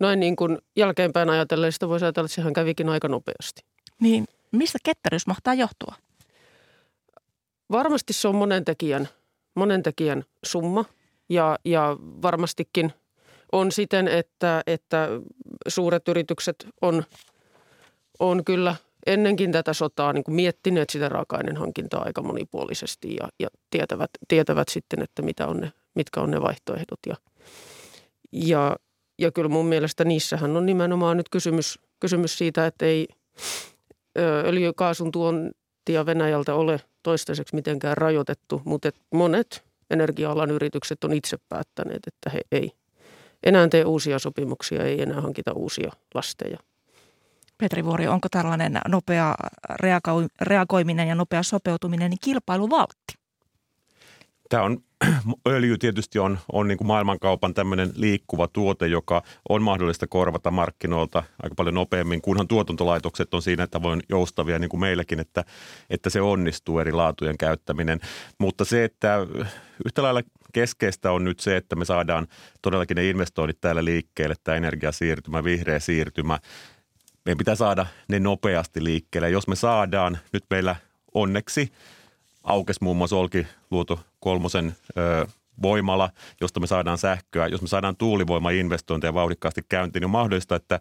noin 0.00 0.20
niin 0.20 0.36
kuin 0.36 0.58
jälkeenpäin 0.76 1.30
ajatellen 1.30 1.72
sitä 1.72 1.88
voisi 1.88 2.04
ajatella, 2.04 2.26
että 2.26 2.34
sehän 2.34 2.52
kävikin 2.52 2.88
aika 2.88 3.08
nopeasti. 3.08 3.62
Niin, 4.00 4.24
mistä 4.52 4.78
ketteryys 4.84 5.26
mahtaa 5.26 5.54
johtua? 5.54 5.94
Varmasti 7.70 8.12
se 8.12 8.28
on 8.28 8.34
monen 8.34 8.64
tekijän, 8.64 9.08
monen 9.54 9.82
tekijän 9.82 10.24
summa 10.46 10.84
ja, 11.28 11.58
ja 11.64 11.96
varmastikin 12.00 12.92
on 13.52 13.72
siten, 13.72 14.08
että, 14.08 14.62
että 14.66 15.08
suuret 15.68 16.08
yritykset 16.08 16.66
on, 16.82 17.04
on 18.18 18.44
kyllä 18.44 18.76
ennenkin 19.06 19.52
tätä 19.52 19.72
sotaa 19.72 20.12
niin 20.12 20.24
kuin 20.24 20.34
miettineet 20.34 20.90
sitä 20.90 21.08
raaka 21.08 21.38
hankintaa 21.58 22.02
aika 22.04 22.22
monipuolisesti 22.22 23.14
ja, 23.14 23.28
ja 23.40 23.48
tietävät, 23.70 24.10
tietävät 24.28 24.68
sitten, 24.68 25.02
että 25.02 25.22
mitä 25.22 25.46
on 25.46 25.60
ne, 25.60 25.72
mitkä 25.94 26.20
on 26.20 26.30
ne 26.30 26.42
vaihtoehdot. 26.42 27.00
Ja, 27.06 27.16
ja, 28.32 28.76
ja 29.18 29.32
kyllä 29.32 29.48
mun 29.48 29.66
mielestä 29.66 30.04
niissähän 30.04 30.56
on 30.56 30.66
nimenomaan 30.66 31.16
nyt 31.16 31.28
kysymys, 31.28 31.78
kysymys 32.00 32.38
siitä, 32.38 32.66
että 32.66 32.86
ei 32.86 33.08
öljykaasun 34.44 35.12
tuontia 35.12 36.06
Venäjältä 36.06 36.54
ole– 36.54 36.80
toistaiseksi 37.08 37.54
mitenkään 37.54 37.96
rajoitettu, 37.96 38.62
mutta 38.64 38.90
monet 39.14 39.64
energia-alan 39.90 40.50
yritykset 40.50 41.04
on 41.04 41.12
itse 41.12 41.36
päättäneet, 41.48 42.02
että 42.06 42.30
he 42.30 42.40
ei 42.52 42.72
enää 43.42 43.68
tee 43.68 43.84
uusia 43.84 44.18
sopimuksia, 44.18 44.84
ei 44.84 45.02
enää 45.02 45.20
hankita 45.20 45.52
uusia 45.52 45.92
lasteja. 46.14 46.58
Petri 47.58 47.84
Vuori, 47.84 48.08
onko 48.08 48.28
tällainen 48.30 48.80
nopea 48.88 49.34
reagoiminen 50.40 51.08
ja 51.08 51.14
nopea 51.14 51.42
sopeutuminen 51.42 52.10
niin 52.10 52.18
kilpailuvaltti? 52.24 53.17
Tämä 54.48 54.62
on, 54.62 54.78
öljy 55.48 55.78
tietysti 55.78 56.18
on, 56.18 56.38
on 56.52 56.68
niin 56.68 56.78
kuin 56.78 56.88
maailmankaupan 56.88 57.54
tämmöinen 57.54 57.92
liikkuva 57.94 58.48
tuote, 58.48 58.86
joka 58.86 59.22
on 59.48 59.62
mahdollista 59.62 60.06
korvata 60.06 60.50
markkinoilta 60.50 61.22
aika 61.42 61.54
paljon 61.54 61.74
nopeammin, 61.74 62.22
kunhan 62.22 62.48
tuotantolaitokset 62.48 63.34
on 63.34 63.42
siinä 63.42 63.66
tavoin 63.66 64.02
joustavia 64.08 64.58
niin 64.58 64.68
kuin 64.68 64.80
meilläkin, 64.80 65.20
että, 65.20 65.44
että 65.90 66.10
se 66.10 66.20
onnistuu 66.20 66.78
eri 66.78 66.92
laatujen 66.92 67.38
käyttäminen. 67.38 68.00
Mutta 68.38 68.64
se, 68.64 68.84
että 68.84 69.26
yhtä 69.86 70.02
lailla 70.02 70.22
keskeistä 70.52 71.12
on 71.12 71.24
nyt 71.24 71.40
se, 71.40 71.56
että 71.56 71.76
me 71.76 71.84
saadaan 71.84 72.26
todellakin 72.62 72.94
ne 72.94 73.08
investoinnit 73.08 73.60
täällä 73.60 73.84
liikkeelle, 73.84 74.34
tämä 74.44 74.56
energiasiirtymä, 74.56 75.44
vihreä 75.44 75.78
siirtymä. 75.78 76.38
Meidän 77.24 77.38
pitää 77.38 77.54
saada 77.54 77.86
ne 78.08 78.20
nopeasti 78.20 78.84
liikkeelle. 78.84 79.30
Jos 79.30 79.48
me 79.48 79.56
saadaan, 79.56 80.18
nyt 80.32 80.44
meillä 80.50 80.76
onneksi– 81.14 81.72
aukesi 82.48 82.84
muun 82.84 82.96
muassa 82.96 83.16
Olkiluoto 83.16 84.00
kolmosen 84.20 84.76
ö, 84.98 85.26
voimala, 85.62 86.10
josta 86.40 86.60
me 86.60 86.66
saadaan 86.66 86.98
sähköä. 86.98 87.46
Jos 87.46 87.62
me 87.62 87.68
saadaan 87.68 87.96
tuulivoimainvestointeja 87.96 89.14
vauhdikkaasti 89.14 89.64
käyntiin, 89.68 90.00
niin 90.00 90.06
on 90.06 90.10
mahdollista, 90.10 90.56
että 90.56 90.80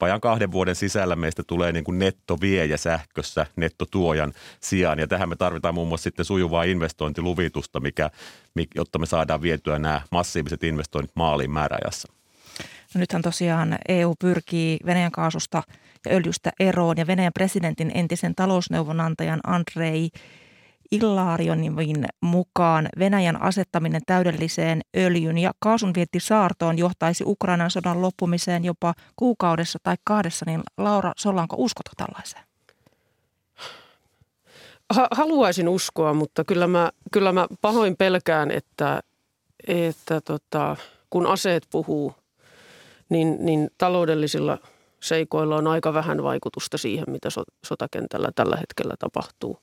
vajan 0.00 0.20
kahden 0.20 0.52
vuoden 0.52 0.76
sisällä 0.76 1.16
meistä 1.16 1.42
tulee 1.46 1.72
niin 1.72 1.84
kuin 1.84 1.98
nettoviejä 1.98 2.76
sähkössä 2.76 3.46
nettotuojan 3.56 4.32
sijaan. 4.60 4.98
Ja 4.98 5.08
tähän 5.08 5.28
me 5.28 5.36
tarvitaan 5.36 5.74
muun 5.74 5.88
muassa 5.88 6.04
sitten 6.04 6.24
sujuvaa 6.24 6.64
investointiluvitusta, 6.64 7.80
mikä, 7.80 8.10
jotta 8.74 8.98
me 8.98 9.06
saadaan 9.06 9.42
vietyä 9.42 9.78
nämä 9.78 10.00
massiiviset 10.10 10.64
investoinnit 10.64 11.12
maaliin 11.16 11.50
määräajassa. 11.50 12.08
No 12.94 12.98
nythän 12.98 13.22
tosiaan 13.22 13.78
EU 13.88 14.14
pyrkii 14.18 14.78
Venäjän 14.86 15.12
kaasusta 15.12 15.62
ja 16.06 16.12
öljystä 16.12 16.52
eroon 16.60 16.96
ja 16.98 17.06
Venäjän 17.06 17.32
presidentin 17.32 17.90
entisen 17.94 18.34
talousneuvonantajan 18.34 19.40
Andrei 19.46 20.10
Illarionin 20.94 21.76
mukaan 22.20 22.88
Venäjän 22.98 23.42
asettaminen 23.42 24.02
täydelliseen 24.06 24.80
öljyn 24.96 25.38
ja 25.38 25.52
saartoon 26.18 26.78
johtaisi 26.78 27.24
Ukrainan 27.26 27.70
sodan 27.70 28.02
loppumiseen 28.02 28.64
jopa 28.64 28.94
kuukaudessa 29.16 29.78
tai 29.82 29.96
kahdessa, 30.04 30.44
niin 30.48 30.62
Laura 30.78 31.12
Solanko, 31.16 31.56
uskota 31.58 31.90
tällaiseen? 31.96 32.44
Haluaisin 35.10 35.68
uskoa, 35.68 36.14
mutta 36.14 36.44
kyllä 36.44 36.66
mä, 36.66 36.90
kyllä 37.12 37.32
mä 37.32 37.46
pahoin 37.60 37.96
pelkään, 37.96 38.50
että, 38.50 39.00
että 39.66 40.20
tota, 40.20 40.76
kun 41.10 41.26
aseet 41.26 41.66
puhuu, 41.70 42.14
niin, 43.08 43.36
niin 43.40 43.70
taloudellisilla 43.78 44.58
seikoilla 45.00 45.56
on 45.56 45.66
aika 45.66 45.94
vähän 45.94 46.22
vaikutusta 46.22 46.78
siihen, 46.78 47.04
mitä 47.08 47.28
sotakentällä 47.64 48.28
tällä 48.34 48.56
hetkellä 48.56 48.94
tapahtuu. 48.98 49.58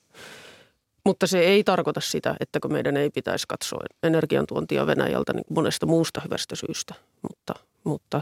Mutta 1.06 1.28
se 1.28 1.40
ei 1.40 1.64
tarkoita 1.64 2.02
sitä, 2.02 2.36
että 2.40 2.60
meidän 2.68 2.98
ei 2.98 3.10
pitäisi 3.10 3.48
katsoa 3.48 3.84
energiantuontia 4.04 4.88
Venäjältä 4.88 5.34
niin 5.34 5.46
monesta 5.50 5.86
muusta 5.86 6.22
hyvästä 6.22 6.56
syystä. 6.56 6.94
Mutta, 7.22 7.54
mutta 7.84 8.22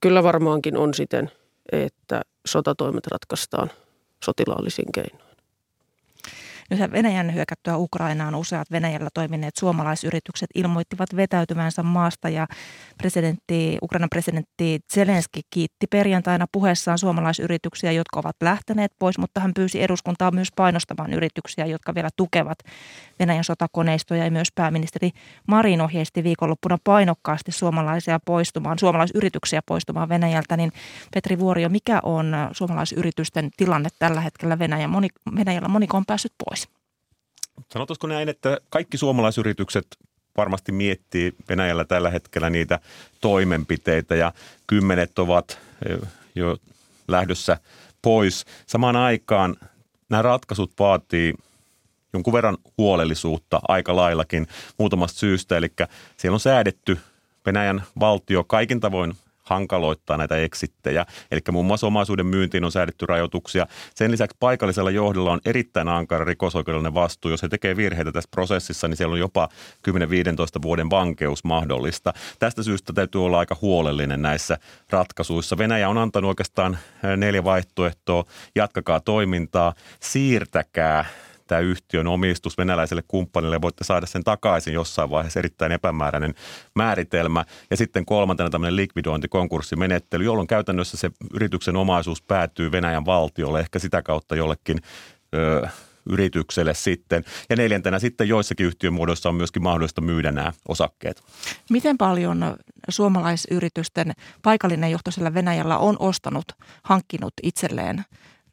kyllä 0.00 0.22
varmaankin 0.22 0.76
on 0.76 0.94
siten, 0.94 1.30
että 1.72 2.22
sotatoimet 2.46 3.06
ratkaistaan 3.06 3.70
sotilaallisin 4.24 4.92
keinoin. 4.94 5.29
Nyt 6.70 6.92
Venäjän 6.92 7.34
hyökättyä 7.34 7.76
Ukrainaan 7.76 8.34
useat 8.34 8.70
Venäjällä 8.70 9.08
toimineet 9.14 9.56
suomalaisyritykset 9.56 10.50
ilmoittivat 10.54 11.16
vetäytymänsä 11.16 11.82
maasta 11.82 12.28
ja 12.28 12.46
presidentti, 12.98 13.78
Ukrainan 13.82 14.08
presidentti 14.10 14.80
Zelenski 14.94 15.40
kiitti 15.50 15.86
perjantaina 15.86 16.46
puheessaan 16.52 16.98
suomalaisyrityksiä, 16.98 17.92
jotka 17.92 18.20
ovat 18.20 18.36
lähteneet 18.42 18.92
pois, 18.98 19.18
mutta 19.18 19.40
hän 19.40 19.54
pyysi 19.54 19.82
eduskuntaa 19.82 20.30
myös 20.30 20.48
painostamaan 20.56 21.12
yrityksiä, 21.12 21.66
jotka 21.66 21.94
vielä 21.94 22.08
tukevat 22.16 22.58
Venäjän 23.18 23.44
sotakoneistoja 23.44 24.24
ja 24.24 24.30
myös 24.30 24.48
pääministeri 24.54 25.10
Marin 25.48 25.80
ohjeisti 25.80 26.24
viikonloppuna 26.24 26.78
painokkaasti 26.84 27.52
suomalaisia 27.52 28.20
poistumaan, 28.24 28.78
suomalaisyrityksiä 28.78 29.60
poistumaan 29.66 30.08
Venäjältä, 30.08 30.56
niin 30.56 30.72
Petri 31.14 31.38
Vuorio, 31.38 31.68
mikä 31.68 32.00
on 32.02 32.32
suomalaisyritysten 32.52 33.50
tilanne 33.56 33.88
tällä 33.98 34.20
hetkellä 34.20 34.58
Venäjän? 34.58 34.90
Moni, 34.90 35.08
Venäjällä 35.36 35.68
moniko 35.68 35.96
on 35.96 36.04
päässyt 36.06 36.32
pois? 36.44 36.59
Sanotaanko 37.72 38.06
näin, 38.06 38.28
että 38.28 38.58
kaikki 38.70 38.98
suomalaisyritykset 38.98 39.86
varmasti 40.36 40.72
miettii 40.72 41.34
Venäjällä 41.48 41.84
tällä 41.84 42.10
hetkellä 42.10 42.50
niitä 42.50 42.80
toimenpiteitä 43.20 44.14
ja 44.14 44.32
kymmenet 44.66 45.18
ovat 45.18 45.58
jo 46.34 46.56
lähdössä 47.08 47.58
pois. 48.02 48.44
Samaan 48.66 48.96
aikaan 48.96 49.56
nämä 50.08 50.22
ratkaisut 50.22 50.72
vaatii 50.78 51.34
jonkun 52.12 52.32
verran 52.32 52.58
huolellisuutta 52.78 53.60
aika 53.68 53.96
laillakin 53.96 54.46
muutamasta 54.78 55.18
syystä. 55.18 55.56
Eli 55.56 55.72
siellä 56.16 56.34
on 56.34 56.40
säädetty 56.40 56.98
Venäjän 57.46 57.82
valtio 58.00 58.44
kaikin 58.44 58.80
tavoin 58.80 59.14
hankaloittaa 59.50 60.16
näitä 60.16 60.36
eksittejä. 60.36 61.06
Eli 61.30 61.40
muun 61.52 61.66
muassa 61.66 61.86
omaisuuden 61.86 62.26
myyntiin 62.26 62.64
on 62.64 62.72
säädetty 62.72 63.06
rajoituksia. 63.06 63.66
Sen 63.94 64.10
lisäksi 64.10 64.36
paikallisella 64.40 64.90
johdolla 64.90 65.32
on 65.32 65.40
erittäin 65.44 65.88
ankara 65.88 66.24
rikosoikeudellinen 66.24 66.94
vastuu. 66.94 67.30
Jos 67.30 67.42
he 67.42 67.48
tekee 67.48 67.76
virheitä 67.76 68.12
tässä 68.12 68.28
prosessissa, 68.30 68.88
niin 68.88 68.96
siellä 68.96 69.12
on 69.12 69.18
jopa 69.18 69.48
10-15 69.88 69.92
vuoden 70.62 70.90
vankeus 70.90 71.44
mahdollista. 71.44 72.12
Tästä 72.38 72.62
syystä 72.62 72.92
täytyy 72.92 73.24
olla 73.24 73.38
aika 73.38 73.56
huolellinen 73.62 74.22
näissä 74.22 74.58
ratkaisuissa. 74.90 75.58
Venäjä 75.58 75.88
on 75.88 75.98
antanut 75.98 76.28
oikeastaan 76.28 76.78
neljä 77.16 77.44
vaihtoehtoa. 77.44 78.24
Jatkakaa 78.54 79.00
toimintaa, 79.00 79.74
siirtäkää 80.00 81.04
tämä 81.50 81.60
yhtiön 81.60 82.06
omistus 82.06 82.58
venäläiselle 82.58 83.02
kumppanille 83.08 83.56
ja 83.56 83.62
voitte 83.62 83.84
saada 83.84 84.06
sen 84.06 84.24
takaisin 84.24 84.74
jossain 84.74 85.10
vaiheessa 85.10 85.38
erittäin 85.38 85.72
epämääräinen 85.72 86.34
määritelmä. 86.74 87.44
Ja 87.70 87.76
sitten 87.76 88.06
kolmantena 88.06 88.50
tämmöinen 88.50 88.76
likvidointi, 88.76 89.28
konkurssimenettely, 89.28 90.24
jolloin 90.24 90.46
käytännössä 90.46 90.96
se 90.96 91.10
yrityksen 91.34 91.76
omaisuus 91.76 92.22
päätyy 92.22 92.72
Venäjän 92.72 93.06
valtiolle, 93.06 93.60
ehkä 93.60 93.78
sitä 93.78 94.02
kautta 94.02 94.36
jollekin 94.36 94.78
ö, 95.34 95.68
yritykselle 96.10 96.74
sitten. 96.74 97.24
Ja 97.50 97.56
neljäntenä 97.56 97.98
sitten 97.98 98.28
joissakin 98.28 98.66
yhtiömuodoissa 98.66 99.28
on 99.28 99.34
myöskin 99.34 99.62
mahdollista 99.62 100.00
myydä 100.00 100.32
nämä 100.32 100.52
osakkeet. 100.68 101.22
Miten 101.70 101.98
paljon 101.98 102.56
suomalaisyritysten 102.88 104.12
paikallinen 104.42 104.90
johto 104.90 105.10
Venäjällä 105.34 105.78
on 105.78 105.96
ostanut, 105.98 106.44
hankkinut 106.82 107.34
itselleen 107.42 108.04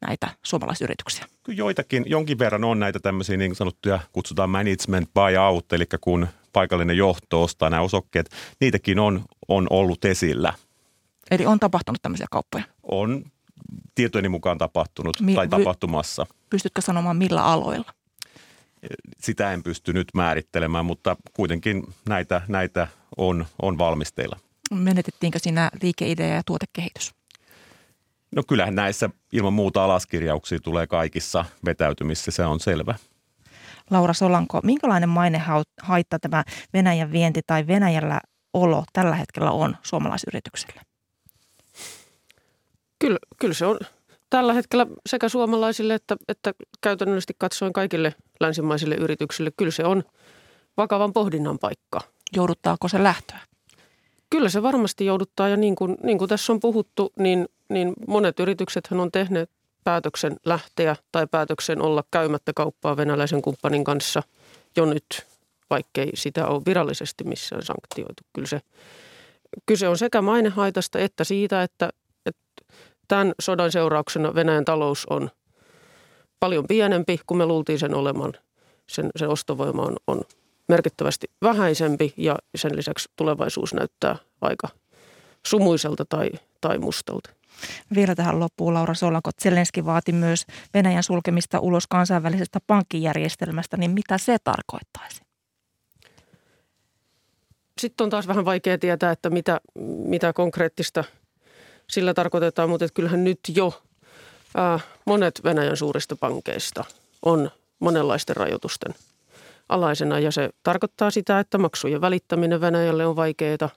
näitä 0.06 0.28
suomalaisyrityksiä? 0.42 1.26
Kyllä 1.42 1.58
joitakin, 1.58 2.04
jonkin 2.06 2.38
verran 2.38 2.64
on 2.64 2.78
näitä 2.78 2.98
tämmöisiä 2.98 3.36
niin 3.36 3.54
sanottuja, 3.54 4.00
kutsutaan 4.12 4.50
management 4.50 5.10
buyout, 5.14 5.72
eli 5.72 5.84
kun 6.00 6.28
paikallinen 6.52 6.96
johto 6.96 7.42
ostaa 7.42 7.70
nämä 7.70 7.82
osakkeet, 7.82 8.30
niitäkin 8.60 8.98
on, 8.98 9.24
on 9.48 9.66
ollut 9.70 10.04
esillä. 10.04 10.52
Eli 11.30 11.46
on 11.46 11.60
tapahtunut 11.60 12.02
tämmöisiä 12.02 12.26
kauppoja? 12.30 12.64
On 12.82 13.24
tietojeni 13.94 14.28
mukaan 14.28 14.58
tapahtunut 14.58 15.20
Mi- 15.20 15.34
tai 15.34 15.48
tapahtumassa. 15.48 16.26
Pystytkö 16.50 16.80
sanomaan 16.80 17.16
millä 17.16 17.44
aloilla? 17.44 17.92
Sitä 19.18 19.52
en 19.52 19.62
pysty 19.62 19.92
nyt 19.92 20.08
määrittelemään, 20.14 20.86
mutta 20.86 21.16
kuitenkin 21.32 21.94
näitä, 22.08 22.42
näitä 22.48 22.88
on, 23.16 23.46
on 23.62 23.78
valmisteilla. 23.78 24.36
Menetettiinkö 24.74 25.38
siinä 25.38 25.70
liikeidea 25.82 26.34
ja 26.34 26.42
tuotekehitys? 26.46 27.17
No 28.36 28.42
kyllähän 28.48 28.74
näissä 28.74 29.10
ilman 29.32 29.52
muuta 29.52 29.84
alaskirjauksia 29.84 30.60
tulee 30.60 30.86
kaikissa 30.86 31.44
vetäytymissä, 31.64 32.30
se 32.30 32.44
on 32.44 32.60
selvä. 32.60 32.94
Laura 33.90 34.12
Solanko, 34.12 34.60
minkälainen 34.62 35.10
haitta 35.82 36.18
tämä 36.18 36.44
Venäjän 36.72 37.12
vienti 37.12 37.40
tai 37.46 37.66
Venäjällä 37.66 38.20
olo 38.54 38.84
tällä 38.92 39.14
hetkellä 39.14 39.50
on 39.50 39.76
suomalaisyrityksille? 39.82 40.80
Kyllä, 42.98 43.18
kyllä 43.40 43.54
se 43.54 43.66
on 43.66 43.78
tällä 44.30 44.52
hetkellä 44.52 44.86
sekä 45.06 45.28
suomalaisille 45.28 45.94
että, 45.94 46.16
että 46.28 46.52
käytännöllisesti 46.80 47.34
katsoen 47.38 47.72
kaikille 47.72 48.14
länsimaisille 48.40 48.94
yrityksille. 48.94 49.50
Kyllä 49.56 49.72
se 49.72 49.84
on 49.84 50.02
vakavan 50.76 51.12
pohdinnan 51.12 51.58
paikka. 51.58 52.00
Jouduttaako 52.36 52.88
se 52.88 53.02
lähtöä? 53.02 53.38
Kyllä 54.30 54.48
se 54.48 54.62
varmasti 54.62 55.06
jouduttaa 55.06 55.48
ja 55.48 55.56
niin 55.56 55.76
kuin, 55.76 55.96
niin 56.02 56.18
kuin 56.18 56.28
tässä 56.28 56.52
on 56.52 56.60
puhuttu, 56.60 57.12
niin, 57.18 57.48
niin 57.68 57.92
monet 58.08 58.40
yritykset 58.40 58.88
on 58.90 59.12
tehneet 59.12 59.50
päätöksen 59.84 60.36
lähteä 60.44 60.96
tai 61.12 61.26
päätöksen 61.26 61.82
olla 61.82 62.04
käymättä 62.10 62.52
kauppaa 62.54 62.96
venäläisen 62.96 63.42
kumppanin 63.42 63.84
kanssa 63.84 64.22
jo 64.76 64.84
nyt, 64.84 65.26
vaikkei 65.70 66.10
sitä 66.14 66.46
ole 66.46 66.62
virallisesti 66.66 67.24
missään 67.24 67.62
sanktioitu. 67.62 68.22
Kyllä 68.32 68.48
se, 68.48 68.60
kyse 69.66 69.88
on 69.88 69.98
sekä 69.98 70.22
mainehaitasta 70.22 70.98
että 70.98 71.24
siitä, 71.24 71.62
että, 71.62 71.90
että 72.26 72.74
tämän 73.08 73.32
sodan 73.40 73.72
seurauksena 73.72 74.34
Venäjän 74.34 74.64
talous 74.64 75.06
on 75.10 75.30
paljon 76.40 76.64
pienempi 76.68 77.20
kuin 77.26 77.38
me 77.38 77.46
luultiin 77.46 77.78
sen 77.78 77.94
olemaan. 77.94 78.32
Sen, 78.86 79.10
sen 79.16 79.28
ostovoima 79.28 79.82
on, 79.82 79.96
on 80.06 80.20
merkittävästi 80.68 81.26
vähäisempi 81.42 82.14
ja 82.16 82.36
sen 82.54 82.76
lisäksi 82.76 83.08
tulevaisuus 83.16 83.74
näyttää 83.74 84.16
aika 84.40 84.68
sumuiselta 85.46 86.04
tai, 86.04 86.30
tai 86.60 86.78
mustalta. 86.78 87.30
Vielä 87.94 88.14
tähän 88.14 88.40
loppuun 88.40 88.74
Laura 88.74 88.94
Solanko. 88.94 89.30
Zelenski 89.42 89.84
vaati 89.84 90.12
myös 90.12 90.46
Venäjän 90.74 91.02
sulkemista 91.02 91.60
ulos 91.60 91.86
kansainvälisestä 91.86 92.58
pankkijärjestelmästä, 92.66 93.76
niin 93.76 93.90
mitä 93.90 94.18
se 94.18 94.36
tarkoittaisi? 94.44 95.22
Sitten 97.80 98.04
on 98.04 98.10
taas 98.10 98.28
vähän 98.28 98.44
vaikea 98.44 98.78
tietää, 98.78 99.10
että 99.12 99.30
mitä, 99.30 99.60
mitä 100.04 100.32
konkreettista 100.32 101.04
sillä 101.90 102.14
tarkoitetaan, 102.14 102.70
mutta 102.70 102.86
kyllähän 102.94 103.24
nyt 103.24 103.40
jo 103.54 103.82
monet 105.04 105.40
Venäjän 105.44 105.76
suurista 105.76 106.16
pankeista 106.16 106.84
on 107.22 107.50
monenlaisten 107.78 108.36
rajoitusten– 108.36 108.94
alaisena 109.68 110.18
ja 110.18 110.32
se 110.32 110.50
tarkoittaa 110.62 111.10
sitä, 111.10 111.40
että 111.40 111.58
maksujen 111.58 112.00
välittäminen 112.00 112.60
Venäjälle 112.60 113.06
on 113.06 113.16
vaikeaa 113.16 113.70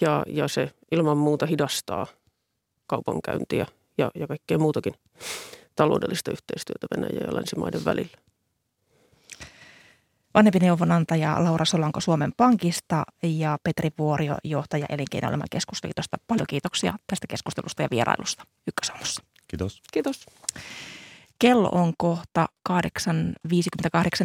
ja, 0.00 0.22
ja 0.26 0.48
se 0.48 0.70
ilman 0.92 1.18
muuta 1.18 1.46
hidastaa 1.46 2.06
kaupankäyntiä 2.86 3.66
ja, 3.98 4.10
ja 4.14 4.26
kaikkea 4.26 4.58
muutakin 4.58 4.94
taloudellista 5.76 6.30
yhteistyötä 6.30 6.86
Venäjän 6.96 7.26
ja 7.26 7.34
länsimaiden 7.34 7.84
välillä. 7.84 8.18
Vanhempi 10.34 10.58
neuvonantaja 10.58 11.44
Laura 11.44 11.64
Solanko 11.64 12.00
Suomen 12.00 12.32
Pankista 12.36 13.04
ja 13.22 13.58
Petri 13.62 13.90
Vuorio, 13.98 14.36
johtaja 14.44 14.86
Elinkeinoelämän 14.88 15.46
keskusliitosta. 15.50 16.16
Paljon 16.26 16.46
kiitoksia 16.46 16.94
tästä 17.06 17.26
keskustelusta 17.26 17.82
ja 17.82 17.88
vierailusta 17.90 18.44
Ykkösaamussa. 18.66 19.22
Kiitos. 19.48 19.82
Kiitos. 19.92 20.26
Kello 21.40 21.68
on 21.72 21.92
kohta 21.98 22.48
8.58 22.70 22.74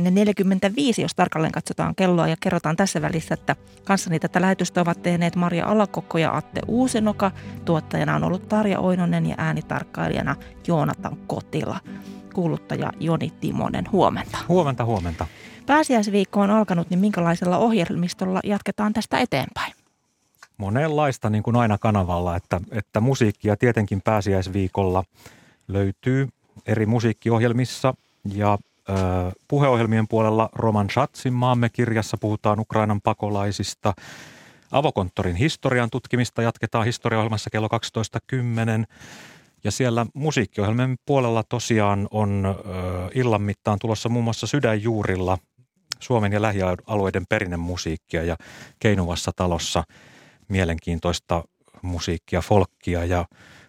ja 0.04 0.12
45, 0.12 1.02
jos 1.02 1.16
tarkalleen 1.16 1.52
katsotaan 1.52 1.96
kelloa 1.96 2.28
ja 2.28 2.36
kerrotaan 2.40 2.76
tässä 2.76 3.02
välissä, 3.02 3.34
että 3.34 3.56
kanssani 3.84 4.20
tätä 4.20 4.42
lähetystä 4.42 4.82
ovat 4.82 5.04
tehneet 5.04 5.36
Maria 5.36 5.66
Alakokko 5.66 6.18
ja 6.18 6.38
Atte 6.38 6.62
Uusenoka. 6.68 7.32
Tuottajana 7.66 8.16
on 8.16 8.24
ollut 8.24 8.50
Tarja 8.50 8.80
Oinonen 8.80 9.26
ja 9.26 9.36
äänitarkkailijana 9.38 10.36
Joonatan 10.68 11.18
Kotila. 11.28 11.80
Kuuluttaja 12.34 12.94
Joni 13.00 13.34
Timonen, 13.42 13.92
huomenta. 13.92 14.38
Huomenta, 14.50 14.86
huomenta. 14.86 15.28
Pääsiäisviikko 15.66 16.42
on 16.42 16.52
alkanut, 16.52 16.90
niin 16.90 17.00
minkälaisella 17.00 17.58
ohjelmistolla 17.58 18.40
jatketaan 18.44 18.94
tästä 18.94 19.20
eteenpäin? 19.20 19.74
Monenlaista 20.58 21.30
niin 21.30 21.44
kuin 21.44 21.56
aina 21.56 21.78
kanavalla, 21.78 22.36
että, 22.36 22.62
että 22.72 23.00
musiikkia 23.00 23.58
tietenkin 23.58 24.02
pääsiäisviikolla 24.02 25.04
löytyy 25.68 26.28
eri 26.68 26.86
musiikkiohjelmissa 26.86 27.94
ja 28.34 28.58
ö, 28.90 28.94
puheohjelmien 29.48 30.08
puolella 30.08 30.50
Roman 30.54 30.90
Schatzin 30.90 31.34
maamme 31.34 31.70
kirjassa 31.70 32.18
puhutaan 32.18 32.60
Ukrainan 32.60 33.02
pakolaisista. 33.02 33.94
Avokonttorin 34.72 35.36
historian 35.36 35.90
tutkimista 35.90 36.42
jatketaan 36.42 36.86
historiaohjelmassa 36.86 37.50
kello 37.50 37.68
12.10. 37.68 38.86
Ja 39.64 39.72
siellä 39.72 40.06
musiikkiohjelmien 40.14 40.96
puolella 41.06 41.44
tosiaan 41.44 42.08
on 42.12 42.46
ö, 42.46 42.62
illan 43.14 43.42
mittaan 43.42 43.80
tulossa 43.80 44.10
muun 44.10 44.24
muassa 44.24 44.48
Sydänjuurilla 44.48 45.38
Suomen 46.00 46.34
ja 46.34 46.42
lähialueiden 46.42 47.26
perinnemusiikkia 47.30 48.24
ja 48.24 48.38
Keinuvassa 48.80 49.32
talossa 49.36 49.84
mielenkiintoista 50.48 51.44
musiikkia, 51.82 52.42
folkkia 52.42 53.06
ja 53.06 53.26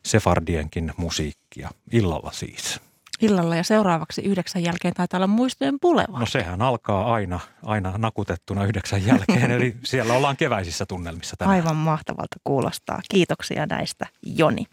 sefardienkin 0.06 0.92
musiikkia. 0.96 1.70
Illalla 1.92 2.32
siis. 2.32 2.80
Illalla 3.20 3.56
ja 3.56 3.64
seuraavaksi 3.64 4.22
yhdeksän 4.22 4.62
jälkeen 4.62 4.94
taitaa 4.94 5.18
olla 5.18 5.26
muistojen 5.26 5.80
puleva. 5.80 6.18
No 6.18 6.26
sehän 6.26 6.62
alkaa 6.62 7.14
aina, 7.14 7.40
aina 7.62 7.94
nakutettuna 7.98 8.64
yhdeksän 8.64 9.06
jälkeen, 9.06 9.50
eli 9.50 9.76
siellä 9.84 10.14
ollaan 10.14 10.36
keväisissä 10.36 10.86
tunnelmissa 10.86 11.36
tänään. 11.36 11.56
Aivan 11.56 11.76
mahtavalta 11.76 12.36
kuulostaa. 12.44 13.00
Kiitoksia 13.10 13.66
näistä, 13.66 14.06
Joni. 14.22 14.64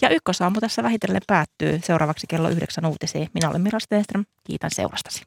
Ja 0.00 0.08
ykkösaamu 0.08 0.60
tässä 0.60 0.82
vähitellen 0.82 1.22
päättyy 1.26 1.80
seuraavaksi 1.84 2.26
kello 2.26 2.48
yhdeksän 2.48 2.86
uutisiin. 2.86 3.28
Minä 3.34 3.50
olen 3.50 3.60
Mira 3.60 3.78
Stenström. 3.80 4.24
Kiitän 4.44 4.70
seurastasi. 4.70 5.22